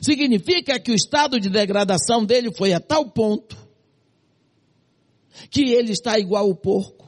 Significa 0.00 0.78
que 0.80 0.90
o 0.90 0.94
estado 0.94 1.38
de 1.38 1.48
degradação 1.48 2.24
dele 2.24 2.52
foi 2.54 2.72
a 2.72 2.80
tal 2.80 3.10
ponto 3.10 3.56
que 5.50 5.72
ele 5.72 5.92
está 5.92 6.18
igual 6.18 6.46
ao 6.46 6.54
porco. 6.54 7.06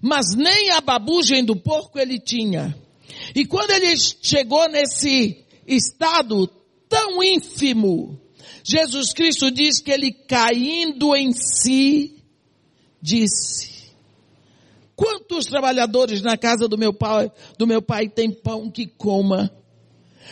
Mas 0.00 0.34
nem 0.34 0.70
a 0.70 0.80
babugem 0.80 1.44
do 1.44 1.56
porco 1.56 1.98
ele 1.98 2.18
tinha. 2.18 2.76
E 3.34 3.44
quando 3.44 3.70
ele 3.70 3.94
chegou 3.96 4.68
nesse 4.68 5.44
estado 5.66 6.46
tão 6.88 7.22
ínfimo, 7.22 8.20
Jesus 8.62 9.12
Cristo 9.12 9.50
diz 9.50 9.80
que 9.80 9.90
ele 9.90 10.12
caindo 10.12 11.14
em 11.14 11.32
si, 11.32 12.22
disse, 13.00 13.92
quantos 14.96 15.46
trabalhadores 15.46 16.22
na 16.22 16.36
casa 16.36 16.66
do 16.66 16.78
meu 16.78 16.92
pai, 16.92 17.30
do 17.58 17.66
meu 17.66 17.82
pai 17.82 18.08
tem 18.08 18.30
pão 18.30 18.70
que 18.70 18.86
coma, 18.86 19.50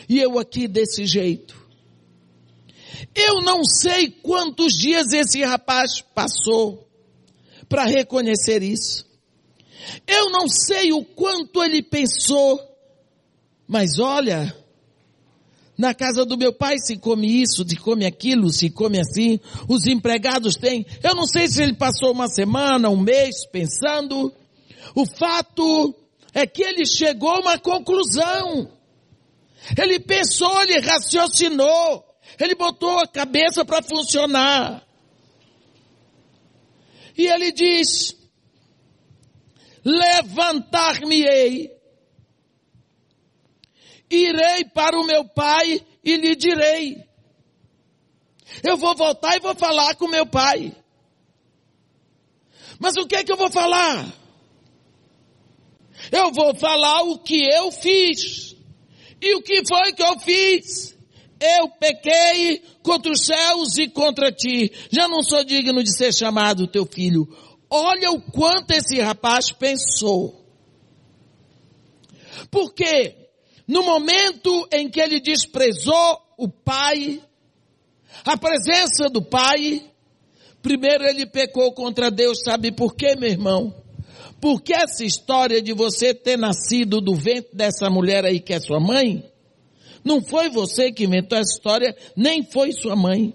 e 0.08 0.18
eu 0.18 0.38
aqui 0.38 0.66
desse 0.66 1.06
jeito. 1.06 1.60
Eu 3.14 3.42
não 3.42 3.64
sei 3.64 4.10
quantos 4.10 4.74
dias 4.74 5.12
esse 5.12 5.42
rapaz 5.42 6.00
passou 6.00 6.88
para 7.68 7.84
reconhecer 7.84 8.62
isso. 8.62 9.06
Eu 10.06 10.30
não 10.30 10.48
sei 10.48 10.92
o 10.92 11.04
quanto 11.04 11.62
ele 11.62 11.82
pensou, 11.82 12.60
mas 13.66 13.98
olha, 13.98 14.54
na 15.76 15.94
casa 15.94 16.24
do 16.24 16.38
meu 16.38 16.52
pai 16.52 16.78
se 16.78 16.96
come 16.96 17.42
isso, 17.42 17.68
se 17.68 17.76
come 17.76 18.06
aquilo, 18.06 18.52
se 18.52 18.70
come 18.70 19.00
assim, 19.00 19.40
os 19.68 19.86
empregados 19.86 20.56
têm. 20.56 20.86
Eu 21.02 21.14
não 21.14 21.26
sei 21.26 21.48
se 21.48 21.62
ele 21.62 21.74
passou 21.74 22.12
uma 22.12 22.28
semana, 22.28 22.88
um 22.88 23.00
mês 23.00 23.46
pensando. 23.50 24.32
O 24.94 25.04
fato 25.18 25.94
é 26.32 26.46
que 26.46 26.62
ele 26.62 26.86
chegou 26.86 27.30
a 27.30 27.40
uma 27.40 27.58
conclusão. 27.58 28.70
Ele 29.76 30.00
pensou, 30.00 30.62
ele 30.62 30.80
raciocinou. 30.80 32.04
Ele 32.38 32.54
botou 32.54 32.98
a 32.98 33.06
cabeça 33.06 33.64
para 33.64 33.82
funcionar. 33.82 34.86
E 37.16 37.26
ele 37.26 37.52
diz, 37.52 38.16
levantar-me-ei, 39.84 41.70
irei 44.10 44.64
para 44.72 44.98
o 44.98 45.04
meu 45.04 45.28
pai 45.28 45.84
e 46.02 46.16
lhe 46.16 46.34
direi. 46.34 47.04
Eu 48.62 48.76
vou 48.76 48.96
voltar 48.96 49.36
e 49.36 49.40
vou 49.40 49.54
falar 49.54 49.94
com 49.96 50.08
meu 50.08 50.26
pai. 50.26 50.74
Mas 52.78 52.96
o 52.96 53.06
que 53.06 53.16
é 53.16 53.24
que 53.24 53.32
eu 53.32 53.36
vou 53.36 53.50
falar? 53.50 54.12
Eu 56.10 56.32
vou 56.32 56.54
falar 56.54 57.02
o 57.02 57.18
que 57.18 57.44
eu 57.44 57.70
fiz. 57.70 58.51
E 59.22 59.36
o 59.36 59.42
que 59.42 59.62
foi 59.66 59.92
que 59.92 60.02
eu 60.02 60.18
fiz? 60.18 60.92
eu 61.42 61.68
pequei 61.70 62.62
contra 62.82 63.10
os 63.10 63.24
céus 63.24 63.76
e 63.76 63.88
contra 63.88 64.30
ti, 64.30 64.72
já 64.90 65.08
não 65.08 65.22
sou 65.22 65.42
digno 65.44 65.82
de 65.82 65.92
ser 65.94 66.14
chamado 66.14 66.68
teu 66.68 66.86
filho. 66.86 67.26
Olha 67.68 68.12
o 68.12 68.20
quanto 68.20 68.70
esse 68.70 69.00
rapaz 69.00 69.50
pensou. 69.50 70.40
Porque 72.50 73.16
no 73.66 73.82
momento 73.82 74.68
em 74.72 74.88
que 74.88 75.00
ele 75.00 75.20
desprezou 75.20 76.20
o 76.38 76.48
pai, 76.48 77.20
a 78.24 78.36
presença 78.36 79.08
do 79.08 79.22
pai, 79.22 79.82
primeiro 80.60 81.04
ele 81.04 81.26
pecou 81.26 81.72
contra 81.72 82.10
Deus, 82.10 82.42
sabe 82.44 82.70
por 82.70 82.94
quê, 82.94 83.16
meu 83.16 83.30
irmão? 83.30 83.81
Porque 84.42 84.74
essa 84.74 85.04
história 85.04 85.62
de 85.62 85.72
você 85.72 86.12
ter 86.12 86.36
nascido 86.36 87.00
do 87.00 87.14
ventre 87.14 87.54
dessa 87.54 87.88
mulher 87.88 88.24
aí 88.24 88.40
que 88.40 88.52
é 88.52 88.58
sua 88.58 88.80
mãe, 88.80 89.24
não 90.04 90.20
foi 90.20 90.50
você 90.50 90.90
que 90.90 91.04
inventou 91.04 91.38
essa 91.38 91.54
história, 91.54 91.96
nem 92.16 92.42
foi 92.42 92.72
sua 92.72 92.96
mãe. 92.96 93.32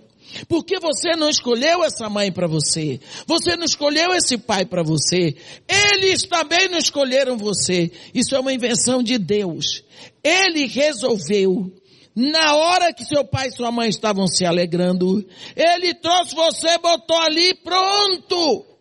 Porque 0.50 0.78
você 0.82 1.16
não 1.16 1.30
escolheu 1.30 1.82
essa 1.82 2.10
mãe 2.10 2.30
para 2.30 2.46
você. 2.46 3.00
Você 3.26 3.56
não 3.56 3.64
escolheu 3.64 4.14
esse 4.14 4.38
pai 4.38 4.66
para 4.66 4.84
você. 4.84 5.34
Eles 5.66 6.24
também 6.24 6.68
não 6.68 6.78
escolheram 6.78 7.38
você. 7.38 7.90
Isso 8.14 8.36
é 8.36 8.40
uma 8.42 8.52
invenção 8.52 9.02
de 9.02 9.18
Deus. 9.18 9.86
Ele 10.22 10.68
resolveu. 10.68 11.72
Na 12.14 12.58
hora 12.58 12.92
que 12.92 13.06
seu 13.06 13.24
pai 13.24 13.48
e 13.48 13.52
sua 13.54 13.72
mãe 13.72 13.88
estavam 13.88 14.28
se 14.28 14.44
alegrando, 14.44 15.26
ele 15.56 15.94
trouxe 15.94 16.36
você, 16.36 16.78
botou 16.80 17.18
ali, 17.18 17.54
pronto. 17.54 18.77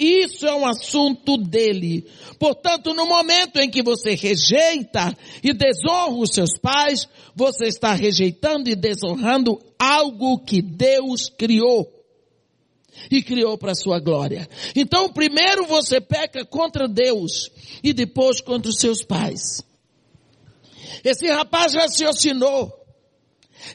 Isso 0.00 0.46
é 0.46 0.54
um 0.54 0.66
assunto 0.66 1.36
dele. 1.36 2.06
Portanto, 2.38 2.94
no 2.94 3.04
momento 3.04 3.58
em 3.58 3.68
que 3.68 3.82
você 3.82 4.14
rejeita 4.14 5.14
e 5.44 5.52
desonra 5.52 6.18
os 6.18 6.30
seus 6.30 6.58
pais, 6.58 7.06
você 7.36 7.66
está 7.66 7.92
rejeitando 7.92 8.70
e 8.70 8.74
desonrando 8.74 9.60
algo 9.78 10.38
que 10.38 10.62
Deus 10.62 11.28
criou. 11.28 11.86
E 13.10 13.22
criou 13.22 13.58
para 13.58 13.74
sua 13.74 14.00
glória. 14.00 14.48
Então, 14.74 15.12
primeiro 15.12 15.66
você 15.66 16.00
peca 16.00 16.46
contra 16.46 16.88
Deus 16.88 17.50
e 17.84 17.92
depois 17.92 18.40
contra 18.40 18.70
os 18.70 18.78
seus 18.78 19.02
pais. 19.02 19.62
Esse 21.04 21.26
rapaz 21.28 21.74
raciocinou. 21.74 22.72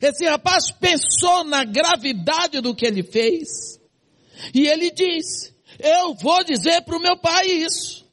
Esse 0.01 0.25
rapaz 0.25 0.71
pensou 0.71 1.43
na 1.43 1.63
gravidade 1.63 2.61
do 2.61 2.73
que 2.73 2.85
ele 2.85 3.03
fez. 3.03 3.79
E 4.53 4.67
ele 4.67 4.91
diz, 4.91 5.54
eu 5.79 6.13
vou 6.15 6.43
dizer 6.43 6.81
para 6.81 6.97
o 6.97 7.01
meu 7.01 7.17
pai 7.17 7.47
isso. 7.47 8.05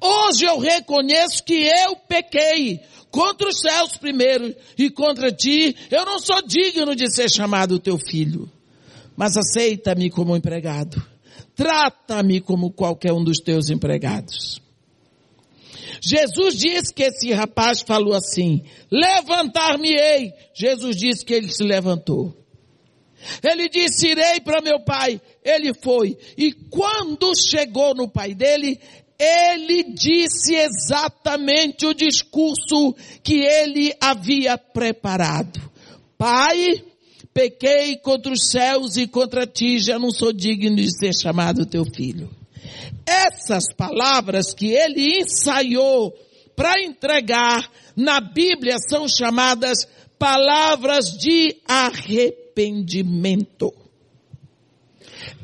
Hoje 0.00 0.44
eu 0.44 0.58
reconheço 0.58 1.42
que 1.42 1.54
eu 1.54 1.96
pequei 1.96 2.80
contra 3.10 3.48
os 3.48 3.60
céus 3.60 3.96
primeiro 3.96 4.54
e 4.78 4.90
contra 4.90 5.32
ti. 5.32 5.76
Eu 5.90 6.04
não 6.04 6.18
sou 6.18 6.42
digno 6.42 6.94
de 6.94 7.10
ser 7.10 7.30
chamado 7.30 7.78
teu 7.78 7.98
filho. 7.98 8.50
Mas 9.16 9.36
aceita-me 9.36 10.10
como 10.10 10.36
empregado. 10.36 11.02
Trata-me 11.54 12.40
como 12.40 12.70
qualquer 12.70 13.12
um 13.12 13.22
dos 13.22 13.38
teus 13.38 13.68
empregados. 13.68 14.60
Jesus 16.00 16.54
disse 16.56 16.94
que 16.94 17.02
esse 17.02 17.30
rapaz 17.32 17.82
falou 17.82 18.14
assim, 18.14 18.64
levantar-me-ei. 18.90 20.32
Jesus 20.54 20.96
disse 20.96 21.24
que 21.24 21.34
ele 21.34 21.52
se 21.52 21.62
levantou. 21.62 22.34
Ele 23.42 23.68
disse, 23.68 24.08
irei 24.08 24.40
para 24.40 24.62
meu 24.62 24.80
pai. 24.80 25.20
Ele 25.44 25.72
foi. 25.74 26.16
E 26.36 26.52
quando 26.52 27.32
chegou 27.34 27.94
no 27.94 28.08
pai 28.08 28.34
dele, 28.34 28.78
ele 29.18 29.84
disse 29.84 30.54
exatamente 30.54 31.86
o 31.86 31.94
discurso 31.94 32.94
que 33.22 33.40
ele 33.40 33.92
havia 34.00 34.56
preparado. 34.56 35.60
Pai, 36.16 36.82
pequei 37.32 37.96
contra 37.96 38.32
os 38.32 38.50
céus 38.50 38.96
e 38.96 39.06
contra 39.06 39.46
ti, 39.46 39.78
já 39.78 39.98
não 39.98 40.10
sou 40.10 40.32
digno 40.32 40.76
de 40.76 40.90
ser 40.90 41.14
chamado 41.14 41.66
teu 41.66 41.84
filho. 41.84 42.30
Essas 43.06 43.64
palavras 43.76 44.54
que 44.54 44.68
ele 44.68 45.20
ensaiou 45.20 46.14
para 46.54 46.80
entregar 46.82 47.70
na 47.96 48.20
Bíblia 48.20 48.76
são 48.78 49.08
chamadas 49.08 49.88
palavras 50.18 51.16
de 51.18 51.56
arrependimento. 51.66 53.79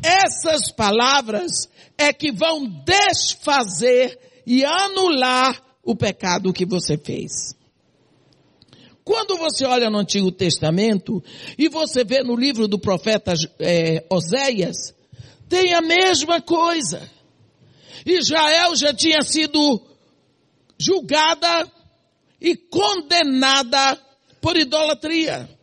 Essas 0.02 0.70
palavras 0.72 1.68
é 1.96 2.12
que 2.12 2.32
vão 2.32 2.66
desfazer 2.84 4.18
e 4.46 4.64
anular 4.64 5.60
o 5.82 5.94
pecado 5.94 6.52
que 6.52 6.66
você 6.66 6.96
fez. 6.96 7.56
Quando 9.04 9.36
você 9.36 9.64
olha 9.64 9.88
no 9.88 9.98
Antigo 9.98 10.32
Testamento 10.32 11.22
e 11.56 11.68
você 11.68 12.04
vê 12.04 12.24
no 12.24 12.34
livro 12.34 12.66
do 12.66 12.78
profeta 12.78 13.34
é, 13.60 14.04
Oséias, 14.10 14.94
tem 15.48 15.74
a 15.74 15.80
mesma 15.80 16.40
coisa. 16.40 17.08
Israel 18.04 18.74
já 18.74 18.92
tinha 18.92 19.22
sido 19.22 19.80
julgada 20.78 21.70
e 22.40 22.56
condenada 22.56 23.98
por 24.40 24.56
idolatria. 24.56 25.55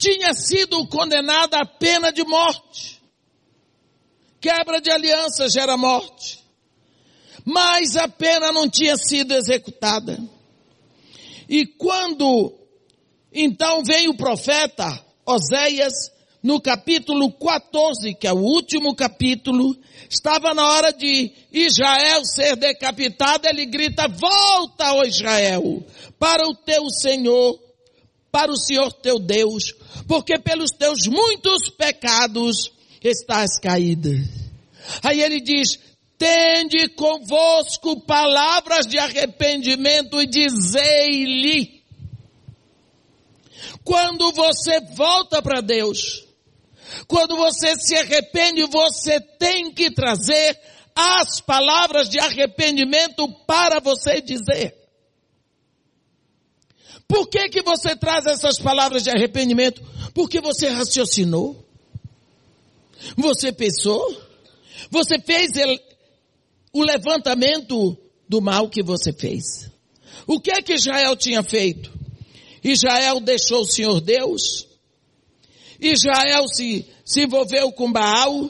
Tinha 0.00 0.32
sido 0.32 0.86
condenada 0.88 1.58
à 1.58 1.66
pena 1.66 2.10
de 2.10 2.24
morte. 2.24 3.02
Quebra 4.40 4.80
de 4.80 4.90
aliança 4.90 5.46
gera 5.50 5.76
morte. 5.76 6.42
Mas 7.44 7.96
a 7.96 8.08
pena 8.08 8.50
não 8.50 8.66
tinha 8.66 8.96
sido 8.96 9.34
executada. 9.34 10.18
E 11.46 11.66
quando 11.66 12.54
então 13.30 13.82
vem 13.84 14.08
o 14.08 14.16
profeta 14.16 15.04
Oséias, 15.26 16.10
no 16.42 16.58
capítulo 16.58 17.30
14, 17.32 18.14
que 18.14 18.26
é 18.26 18.32
o 18.32 18.38
último 18.38 18.96
capítulo, 18.96 19.76
estava 20.08 20.54
na 20.54 20.66
hora 20.66 20.92
de 20.94 21.30
Israel 21.52 22.24
ser 22.24 22.56
decapitado, 22.56 23.46
ele 23.46 23.66
grita, 23.66 24.08
volta, 24.08 24.94
ó 24.94 25.04
Israel, 25.04 25.84
para 26.18 26.48
o 26.48 26.54
teu 26.54 26.88
Senhor, 26.88 27.60
para 28.30 28.50
o 28.50 28.56
Senhor 28.56 28.92
teu 28.92 29.18
Deus, 29.18 29.74
porque 30.06 30.38
pelos 30.38 30.70
teus 30.70 31.06
muitos 31.06 31.68
pecados 31.70 32.72
estás 33.02 33.58
caída. 33.60 34.10
Aí 35.02 35.22
ele 35.22 35.40
diz, 35.40 35.78
tende 36.18 36.88
convosco 36.90 38.00
palavras 38.00 38.86
de 38.86 38.98
arrependimento 38.98 40.20
e 40.20 40.26
dizei-lhe. 40.26 41.80
Quando 43.84 44.32
você 44.32 44.80
volta 44.94 45.42
para 45.42 45.60
Deus, 45.60 46.24
quando 47.06 47.36
você 47.36 47.76
se 47.78 47.96
arrepende, 47.96 48.64
você 48.64 49.20
tem 49.20 49.72
que 49.72 49.90
trazer 49.90 50.58
as 50.94 51.40
palavras 51.40 52.08
de 52.08 52.18
arrependimento 52.18 53.28
para 53.46 53.80
você 53.80 54.20
dizer. 54.20 54.79
Por 57.10 57.26
que 57.26 57.48
que 57.48 57.60
você 57.60 57.96
traz 57.96 58.24
essas 58.24 58.60
palavras 58.60 59.02
de 59.02 59.10
arrependimento? 59.10 59.82
Porque 60.14 60.40
você 60.40 60.68
raciocinou. 60.68 61.66
Você 63.16 63.50
pensou. 63.50 64.16
Você 64.92 65.18
fez 65.18 65.50
o 66.72 66.84
levantamento 66.84 67.98
do 68.28 68.40
mal 68.40 68.70
que 68.70 68.80
você 68.80 69.12
fez. 69.12 69.68
O 70.24 70.40
que 70.40 70.52
é 70.52 70.62
que 70.62 70.74
Israel 70.74 71.16
tinha 71.16 71.42
feito? 71.42 71.92
Israel 72.62 73.18
deixou 73.18 73.62
o 73.62 73.66
Senhor 73.66 74.00
Deus. 74.00 74.68
Israel 75.80 76.46
se, 76.46 76.86
se 77.04 77.22
envolveu 77.22 77.72
com 77.72 77.90
Baal. 77.90 78.48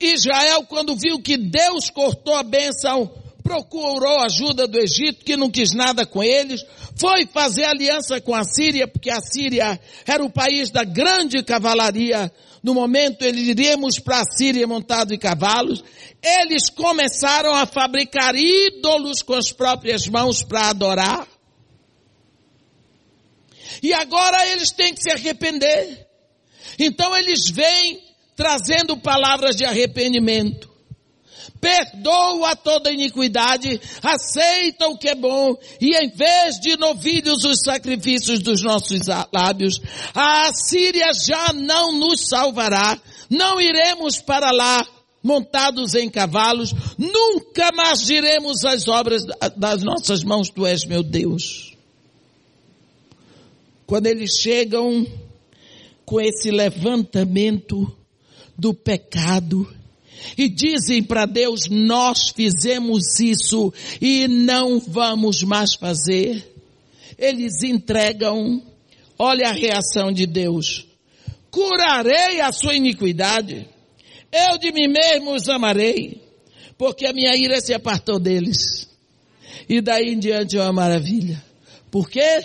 Israel, 0.00 0.64
quando 0.64 0.96
viu 0.96 1.22
que 1.22 1.36
Deus 1.36 1.88
cortou 1.88 2.34
a 2.34 2.42
bênção, 2.42 3.08
procurou 3.44 4.20
ajuda 4.20 4.66
do 4.66 4.78
Egito, 4.78 5.24
que 5.24 5.36
não 5.36 5.50
quis 5.50 5.72
nada 5.72 6.04
com 6.04 6.22
eles, 6.22 6.64
foi 7.00 7.26
fazer 7.26 7.64
aliança 7.64 8.20
com 8.20 8.34
a 8.34 8.44
Síria, 8.44 8.86
porque 8.86 9.10
a 9.10 9.20
Síria 9.20 9.80
era 10.06 10.22
o 10.22 10.30
país 10.30 10.70
da 10.70 10.84
grande 10.84 11.42
cavalaria 11.42 12.30
no 12.62 12.74
momento 12.74 13.22
eles 13.22 13.48
iríamos 13.48 13.98
para 13.98 14.20
a 14.20 14.24
Síria 14.24 14.66
montado 14.66 15.14
em 15.14 15.18
cavalos, 15.18 15.82
eles 16.22 16.68
começaram 16.68 17.54
a 17.54 17.66
fabricar 17.66 18.34
ídolos 18.36 19.22
com 19.22 19.34
as 19.34 19.50
próprias 19.50 20.06
mãos 20.06 20.42
para 20.42 20.68
adorar. 20.68 21.26
E 23.82 23.92
agora 23.94 24.46
eles 24.48 24.70
têm 24.72 24.94
que 24.94 25.02
se 25.02 25.10
arrepender. 25.10 26.06
Então 26.78 27.16
eles 27.16 27.48
vêm 27.48 28.02
trazendo 28.36 28.96
palavras 28.98 29.56
de 29.56 29.64
arrependimento 29.64 30.69
perdoa 31.60 32.56
toda 32.56 32.92
iniquidade, 32.92 33.80
aceita 34.02 34.88
o 34.88 34.96
que 34.96 35.08
é 35.08 35.14
bom, 35.14 35.56
e 35.80 35.96
em 35.96 36.10
vez 36.10 36.58
de 36.60 36.76
novilhos 36.76 37.44
os 37.44 37.60
sacrifícios 37.60 38.40
dos 38.40 38.62
nossos 38.62 39.00
lábios, 39.32 39.80
a 40.14 40.52
Síria 40.52 41.12
já 41.12 41.52
não 41.52 41.92
nos 41.98 42.28
salvará, 42.28 42.98
não 43.28 43.60
iremos 43.60 44.20
para 44.20 44.50
lá 44.50 44.86
montados 45.22 45.94
em 45.94 46.08
cavalos, 46.08 46.72
nunca 46.96 47.70
mais 47.72 48.02
diremos 48.02 48.64
as 48.64 48.88
obras 48.88 49.22
das 49.56 49.82
nossas 49.82 50.24
mãos, 50.24 50.48
tu 50.48 50.66
és 50.66 50.84
meu 50.84 51.02
Deus. 51.02 51.76
Quando 53.86 54.06
eles 54.06 54.38
chegam 54.38 55.06
com 56.04 56.20
esse 56.20 56.50
levantamento 56.50 57.96
do 58.56 58.72
pecado, 58.72 59.68
e 60.36 60.48
dizem 60.48 61.02
para 61.02 61.26
Deus, 61.26 61.68
nós 61.68 62.28
fizemos 62.28 63.18
isso 63.20 63.72
e 64.00 64.28
não 64.28 64.80
vamos 64.80 65.42
mais 65.42 65.74
fazer. 65.74 66.54
Eles 67.18 67.62
entregam, 67.62 68.62
olha 69.18 69.48
a 69.48 69.52
reação 69.52 70.12
de 70.12 70.26
Deus. 70.26 70.86
Curarei 71.50 72.40
a 72.40 72.52
sua 72.52 72.74
iniquidade. 72.74 73.68
Eu 74.32 74.58
de 74.58 74.70
mim 74.72 74.88
mesmo 74.88 75.34
os 75.34 75.48
amarei, 75.48 76.22
porque 76.78 77.06
a 77.06 77.12
minha 77.12 77.36
ira 77.36 77.60
se 77.60 77.74
apartou 77.74 78.18
deles. 78.18 78.88
E 79.68 79.80
daí 79.80 80.12
em 80.12 80.18
diante 80.18 80.56
é 80.56 80.62
uma 80.62 80.72
maravilha. 80.72 81.42
Por 81.90 82.08
quê? 82.08 82.42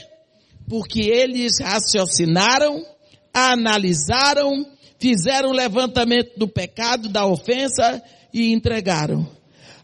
Porque 0.67 1.01
eles 1.01 1.59
raciocinaram, 1.61 2.83
analisaram 3.31 4.65
fizeram 4.99 5.49
o 5.49 5.53
levantamento 5.53 6.37
do 6.37 6.47
pecado, 6.47 7.09
da 7.09 7.25
ofensa 7.25 8.01
e 8.33 8.51
entregaram. 8.51 9.27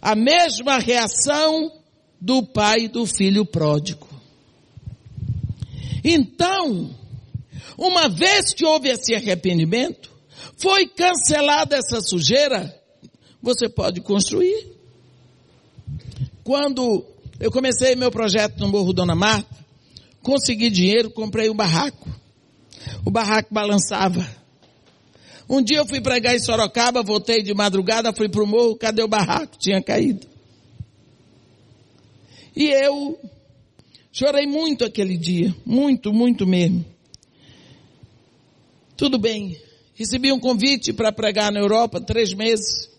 A 0.02 0.16
mesma 0.16 0.80
reação 0.80 1.72
do 2.20 2.44
pai 2.44 2.88
do 2.88 3.06
filho 3.06 3.46
pródigo. 3.46 4.08
Então, 6.04 6.90
uma 7.78 8.08
vez 8.10 8.54
que 8.54 8.66
houve 8.66 8.90
esse 8.90 9.14
arrependimento, 9.14 10.12
foi 10.58 10.88
cancelada 10.88 11.76
essa 11.76 12.02
sujeira, 12.02 12.76
você 13.42 13.68
pode 13.68 14.02
construir. 14.02 14.68
Quando 16.44 17.06
eu 17.40 17.52
comecei 17.52 17.96
meu 17.96 18.12
projeto 18.12 18.60
no 18.60 18.68
Morro 18.68 18.94
Dona 18.94 19.16
Marta, 19.16 19.56
consegui 20.22 20.70
dinheiro, 20.70 21.10
comprei 21.10 21.50
um 21.50 21.56
barraco. 21.56 22.10
O 23.06 23.12
barraco 23.12 23.54
balançava. 23.54 24.41
Um 25.52 25.62
dia 25.62 25.80
eu 25.80 25.86
fui 25.86 26.00
pregar 26.00 26.34
em 26.34 26.40
Sorocaba, 26.40 27.04
voltei 27.04 27.44
de 27.44 27.54
madrugada, 27.54 28.14
fui 28.14 28.30
pro 28.30 28.48
morro, 28.48 28.78
cadê 28.78 29.04
o 29.04 29.08
barraco? 29.10 29.58
Tinha 29.60 29.82
caído. 29.82 30.26
E 32.56 32.70
eu 32.70 33.20
chorei 34.14 34.48
muito 34.48 34.86
aquele 34.86 35.18
dia, 35.18 35.54
muito, 35.66 36.14
muito 36.14 36.48
mesmo. 36.48 36.86
Tudo 38.96 39.20
bem, 39.20 39.58
recebi 39.94 40.32
um 40.32 40.40
convite 40.40 40.94
para 40.94 41.12
pregar 41.12 41.52
na 41.52 41.60
Europa, 41.60 42.00
três 42.00 42.34
meses, 42.34 42.90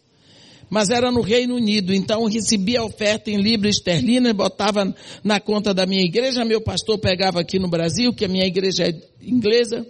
mas 0.68 0.90
era 0.90 1.10
no 1.10 1.22
Reino 1.22 1.54
Unido, 1.54 1.94
então 1.94 2.26
recebi 2.26 2.76
a 2.76 2.84
oferta 2.84 3.30
em 3.30 3.40
libra 3.40 3.70
esterlina, 3.70 4.34
botava 4.34 4.94
na 5.24 5.40
conta 5.40 5.72
da 5.72 5.86
minha 5.86 6.04
igreja, 6.04 6.44
meu 6.44 6.60
pastor 6.60 6.98
pegava 6.98 7.40
aqui 7.40 7.58
no 7.58 7.70
Brasil, 7.70 8.12
que 8.12 8.26
a 8.26 8.28
minha 8.28 8.44
igreja 8.44 8.90
é 8.90 8.94
inglesa, 9.22 9.86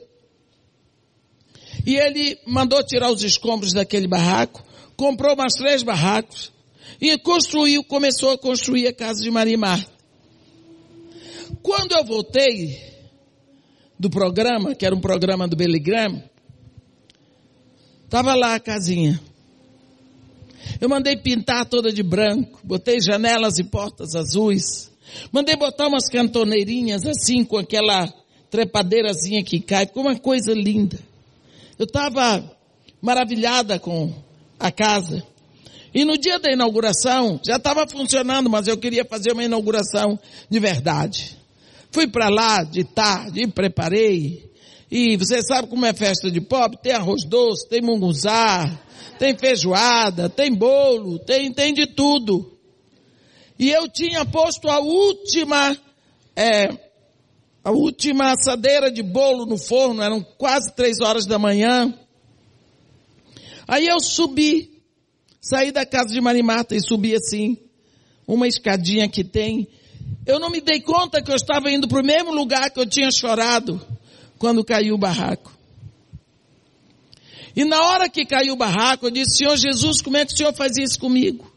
e 1.85 1.97
ele 1.97 2.38
mandou 2.47 2.83
tirar 2.85 3.11
os 3.11 3.23
escombros 3.23 3.73
daquele 3.73 4.07
barraco, 4.07 4.64
comprou 4.97 5.37
mais 5.37 5.55
três 5.55 5.83
barracos 5.83 6.53
e 7.01 7.16
construiu, 7.18 7.83
começou 7.85 8.31
a 8.31 8.38
construir 8.38 8.87
a 8.87 8.92
casa 8.92 9.23
de 9.23 9.31
Maria 9.31 9.55
e 9.55 9.57
Marta. 9.57 9.90
Quando 11.62 11.92
eu 11.92 12.05
voltei 12.05 12.92
do 13.99 14.11
programa, 14.11 14.75
que 14.75 14.85
era 14.85 14.95
um 14.95 15.01
programa 15.01 15.47
do 15.47 15.57
Billy 15.57 15.83
estava 18.05 18.35
lá 18.35 18.55
a 18.55 18.61
casinha. 18.61 19.21
Eu 20.81 20.88
mandei 20.88 21.16
pintar 21.16 21.66
toda 21.66 21.92
de 21.92 22.03
branco, 22.03 22.61
botei 22.64 23.01
janelas 23.01 23.59
e 23.59 23.64
portas 23.64 24.14
azuis, 24.14 24.90
mandei 25.31 25.57
botar 25.57 25.88
umas 25.88 26.09
cantoneirinhas 26.09 27.07
assim 27.07 27.45
com 27.45 27.57
aquela 27.57 28.12
trepadeirazinha 28.51 29.42
que 29.42 29.61
cai, 29.61 29.87
ficou 29.87 30.03
uma 30.03 30.18
coisa 30.18 30.53
linda. 30.53 30.99
Eu 31.79 31.85
estava 31.85 32.43
maravilhada 33.01 33.79
com 33.79 34.13
a 34.59 34.71
casa. 34.71 35.23
E 35.95 36.05
no 36.05 36.17
dia 36.17 36.39
da 36.39 36.51
inauguração, 36.51 37.41
já 37.45 37.57
estava 37.57 37.87
funcionando, 37.87 38.49
mas 38.49 38.67
eu 38.67 38.79
queria 38.79 39.05
fazer 39.05 39.33
uma 39.33 39.45
inauguração 39.45 40.19
de 40.49 40.59
verdade. 40.59 41.37
Fui 41.91 42.07
para 42.07 42.31
lá 42.31 42.63
de 42.63 42.85
tarde, 42.85 43.47
preparei. 43.49 44.51
E 44.91 45.17
você 45.17 45.43
sabe 45.43 45.69
como 45.69 45.85
é 45.85 45.93
festa 45.93 46.31
de 46.31 46.41
pobre? 46.41 46.79
Tem 46.83 46.93
arroz 46.93 47.25
doce, 47.25 47.69
tem 47.69 47.83
munguzá, 47.83 48.71
tem 49.19 49.37
feijoada, 49.37 50.29
tem 50.29 50.55
bolo, 50.55 51.19
tem, 51.19 51.53
tem 51.53 51.75
de 51.75 51.87
tudo. 51.87 52.53
E 53.59 53.71
eu 53.71 53.89
tinha 53.89 54.25
posto 54.25 54.69
a 54.69 54.81
última, 54.81 55.77
é, 56.35 56.71
a 57.64 57.70
última 57.70 58.33
assadeira 58.33 58.90
de 58.90 59.03
bolo 59.03 59.46
no 59.46 59.57
forno, 59.57 60.03
eram 60.03 60.22
quase 60.22 60.75
três 60.75 61.01
horas 61.01 61.27
da 61.27 61.38
manhã. 61.38 61.94
Aí 63.68 63.87
eu 63.87 64.01
subi, 64.01 64.83
saí 65.40 65.70
da 65.70 65.87
casa 65.87 66.12
de 66.12 66.20
Marimata 66.20 66.75
e 66.75 66.81
subi 66.81 67.14
assim, 67.14 67.57
uma 68.27 68.48
escadinha 68.48 69.09
que 69.09 69.22
tem. 69.22 69.68
Eu 70.27 70.40
não 70.40 70.51
me 70.51 70.61
dei 70.61 70.81
conta 70.81 71.22
que 71.22 71.31
eu 71.31 71.37
estava 71.37 71.70
indo 71.70 71.87
para 71.87 72.01
o 72.01 72.05
mesmo 72.05 72.33
lugar 72.33 72.70
que 72.70 72.81
eu 72.81 72.87
tinha 72.87 73.11
chorado 73.11 73.81
quando 74.38 74.64
caiu 74.64 74.94
o 74.94 74.98
barraco. 74.98 75.53
E 77.55 77.64
na 77.64 77.83
hora 77.83 78.09
que 78.09 78.25
caiu 78.25 78.55
o 78.55 78.57
barraco, 78.57 79.07
eu 79.07 79.11
disse, 79.11 79.37
Senhor 79.38 79.57
Jesus, 79.57 80.01
como 80.01 80.16
é 80.16 80.25
que 80.25 80.33
o 80.33 80.37
Senhor 80.37 80.55
faz 80.55 80.77
isso 80.77 80.98
comigo? 80.98 81.53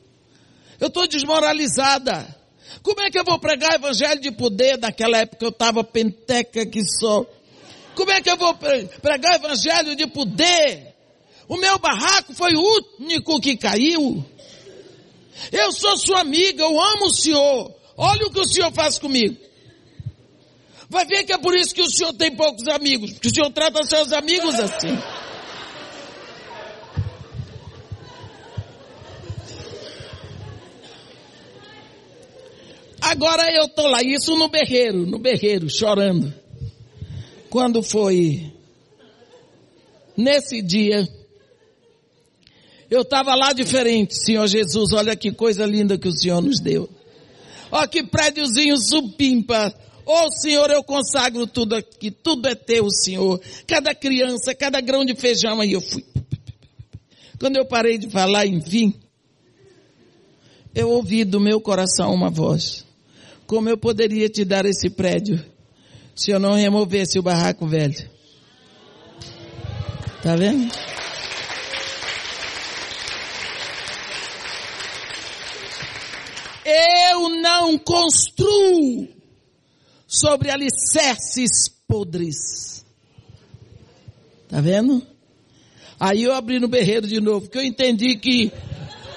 Eu 0.80 0.88
estou 0.88 1.08
desmoralizada. 1.08 2.35
Como 2.82 3.02
é 3.02 3.10
que 3.10 3.20
eu 3.20 3.24
vou 3.24 3.40
pregar 3.40 3.76
evangelho 3.76 4.20
de 4.20 4.32
poder? 4.32 4.78
Naquela 4.78 5.18
época 5.18 5.46
eu 5.46 5.50
estava 5.50 5.84
penteca 5.84 6.66
que 6.66 6.84
sou. 6.84 7.30
Como 7.96 8.12
é 8.12 8.22
que 8.22 8.30
eu 8.30 8.38
vou 8.38 8.54
pregar 9.02 9.36
evangelho 9.36 9.96
de 9.96 10.06
poder? 10.08 10.94
O 11.48 11.58
meu 11.58 11.78
barraco 11.80 12.34
foi 12.34 12.54
o 12.56 12.84
único 13.00 13.40
que 13.40 13.56
caiu. 13.56 14.24
Eu 15.52 15.72
sou 15.72 15.98
sua 15.98 16.22
amiga, 16.22 16.64
eu 16.64 16.80
amo 16.80 17.06
o 17.06 17.14
senhor. 17.14 17.74
Olha 17.98 18.28
o 18.28 18.32
que 18.32 18.40
o 18.40 18.48
senhor 18.48 18.72
faz 18.74 18.98
comigo. 18.98 19.38
Vai 20.90 21.06
ver 21.06 21.24
que 21.24 21.34
é 21.34 21.38
por 21.38 21.56
isso 21.56 21.74
que 21.74 21.82
o 21.82 21.90
senhor 21.90 22.14
tem 22.14 22.36
poucos 22.36 22.68
amigos, 22.68 23.14
porque 23.14 23.28
o 23.28 23.34
senhor 23.34 23.52
trata 23.52 23.84
seus 23.84 24.12
amigos 24.12 24.56
assim. 24.60 24.98
Agora 33.06 33.54
eu 33.54 33.70
tô 33.70 33.88
lá, 33.88 34.02
isso 34.02 34.36
no 34.36 34.50
berreiro, 34.50 35.06
no 35.06 35.20
berreiro, 35.20 35.70
chorando. 35.70 36.34
Quando 37.52 37.84
foi 37.84 38.52
nesse 40.18 40.60
dia, 40.60 41.08
eu 42.90 43.04
estava 43.04 43.36
lá 43.36 43.54
diferente, 43.54 44.18
Senhor 44.18 44.48
Jesus, 44.48 44.92
olha 44.92 45.16
que 45.16 45.32
coisa 45.32 45.68
linda 45.68 46.00
que 46.00 46.08
o 46.08 46.12
Senhor 46.12 46.42
nos 46.42 46.60
deu. 46.60 46.90
Olha 47.72 47.88
que 47.88 48.02
prédiozinho 48.02 48.76
supimpa. 48.76 49.72
Oh 50.04 50.32
Senhor, 50.32 50.72
eu 50.72 50.84
consagro 50.84 51.46
tudo 51.46 51.76
aqui, 51.76 52.10
tudo 52.10 52.48
é 52.48 52.56
teu, 52.56 52.90
Senhor. 52.90 53.40
Cada 53.68 53.94
criança, 53.94 54.56
cada 54.56 54.82
grão 54.82 55.06
de 55.06 55.14
feijão, 55.14 55.62
aí 55.62 55.74
eu 55.74 55.82
fui. 55.82 56.04
Quando 57.40 57.58
eu 57.58 57.68
parei 57.68 58.00
de 58.00 58.10
falar, 58.10 58.48
enfim, 58.48 59.00
eu 60.74 60.90
ouvi 60.90 61.24
do 61.24 61.40
meu 61.40 61.62
coração 61.62 62.12
uma 62.12 62.32
voz. 62.32 62.85
Como 63.48 63.70
eu 63.70 63.78
poderia 63.78 64.28
te 64.28 64.44
dar 64.44 64.66
esse 64.66 64.90
prédio 64.90 65.44
se 66.16 66.32
eu 66.32 66.40
não 66.40 66.56
removesse 66.56 67.20
o 67.20 67.24
barraco 67.24 67.68
velho? 67.68 68.10
Tá 70.24 70.36
vendo? 70.36 70.72
Eu 76.66 77.30
não 77.30 77.78
construo 77.78 79.08
sobre 80.08 80.50
alicerces 80.50 81.70
podres. 81.88 82.84
Tá 84.50 84.60
vendo? 84.62 85.06
Aí 86.00 86.24
eu 86.24 86.34
abri 86.34 86.60
no 86.60 86.68
berreiro 86.68 87.08
de 87.08 87.22
novo, 87.22 87.42
porque 87.42 87.60
eu 87.60 87.64
entendi 87.64 88.16
que 88.16 88.52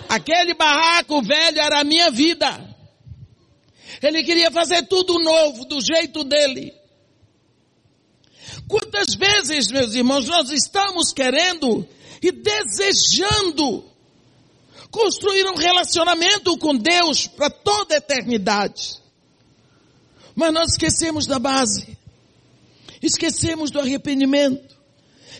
aquele 0.09 0.53
barraco 0.53 1.23
velho 1.23 1.59
era 1.59 1.81
a 1.81 1.85
minha 1.85 2.11
vida. 2.11 2.68
Ele 4.03 4.23
queria 4.23 4.51
fazer 4.51 4.87
tudo 4.87 5.19
novo, 5.19 5.65
do 5.65 5.81
jeito 5.81 6.25
dele. 6.25 6.75
Quantas 8.69 9.15
vezes, 9.15 9.71
meus 9.71 9.95
irmãos, 9.95 10.27
nós 10.27 10.51
estamos 10.51 11.13
querendo 11.13 11.87
e 12.23 12.31
desejando 12.31 13.85
construir 14.91 15.47
um 15.47 15.55
relacionamento 15.55 16.57
com 16.59 16.77
Deus 16.77 17.27
para 17.27 17.51
toda 17.51 17.95
a 17.95 17.99
eternidade. 17.99 19.01
Mas 20.35 20.53
nós 20.53 20.73
esquecemos 20.73 21.27
da 21.27 21.39
base. 21.39 21.99
Esquecemos 23.03 23.71
do 23.71 23.81
arrependimento. 23.81 24.77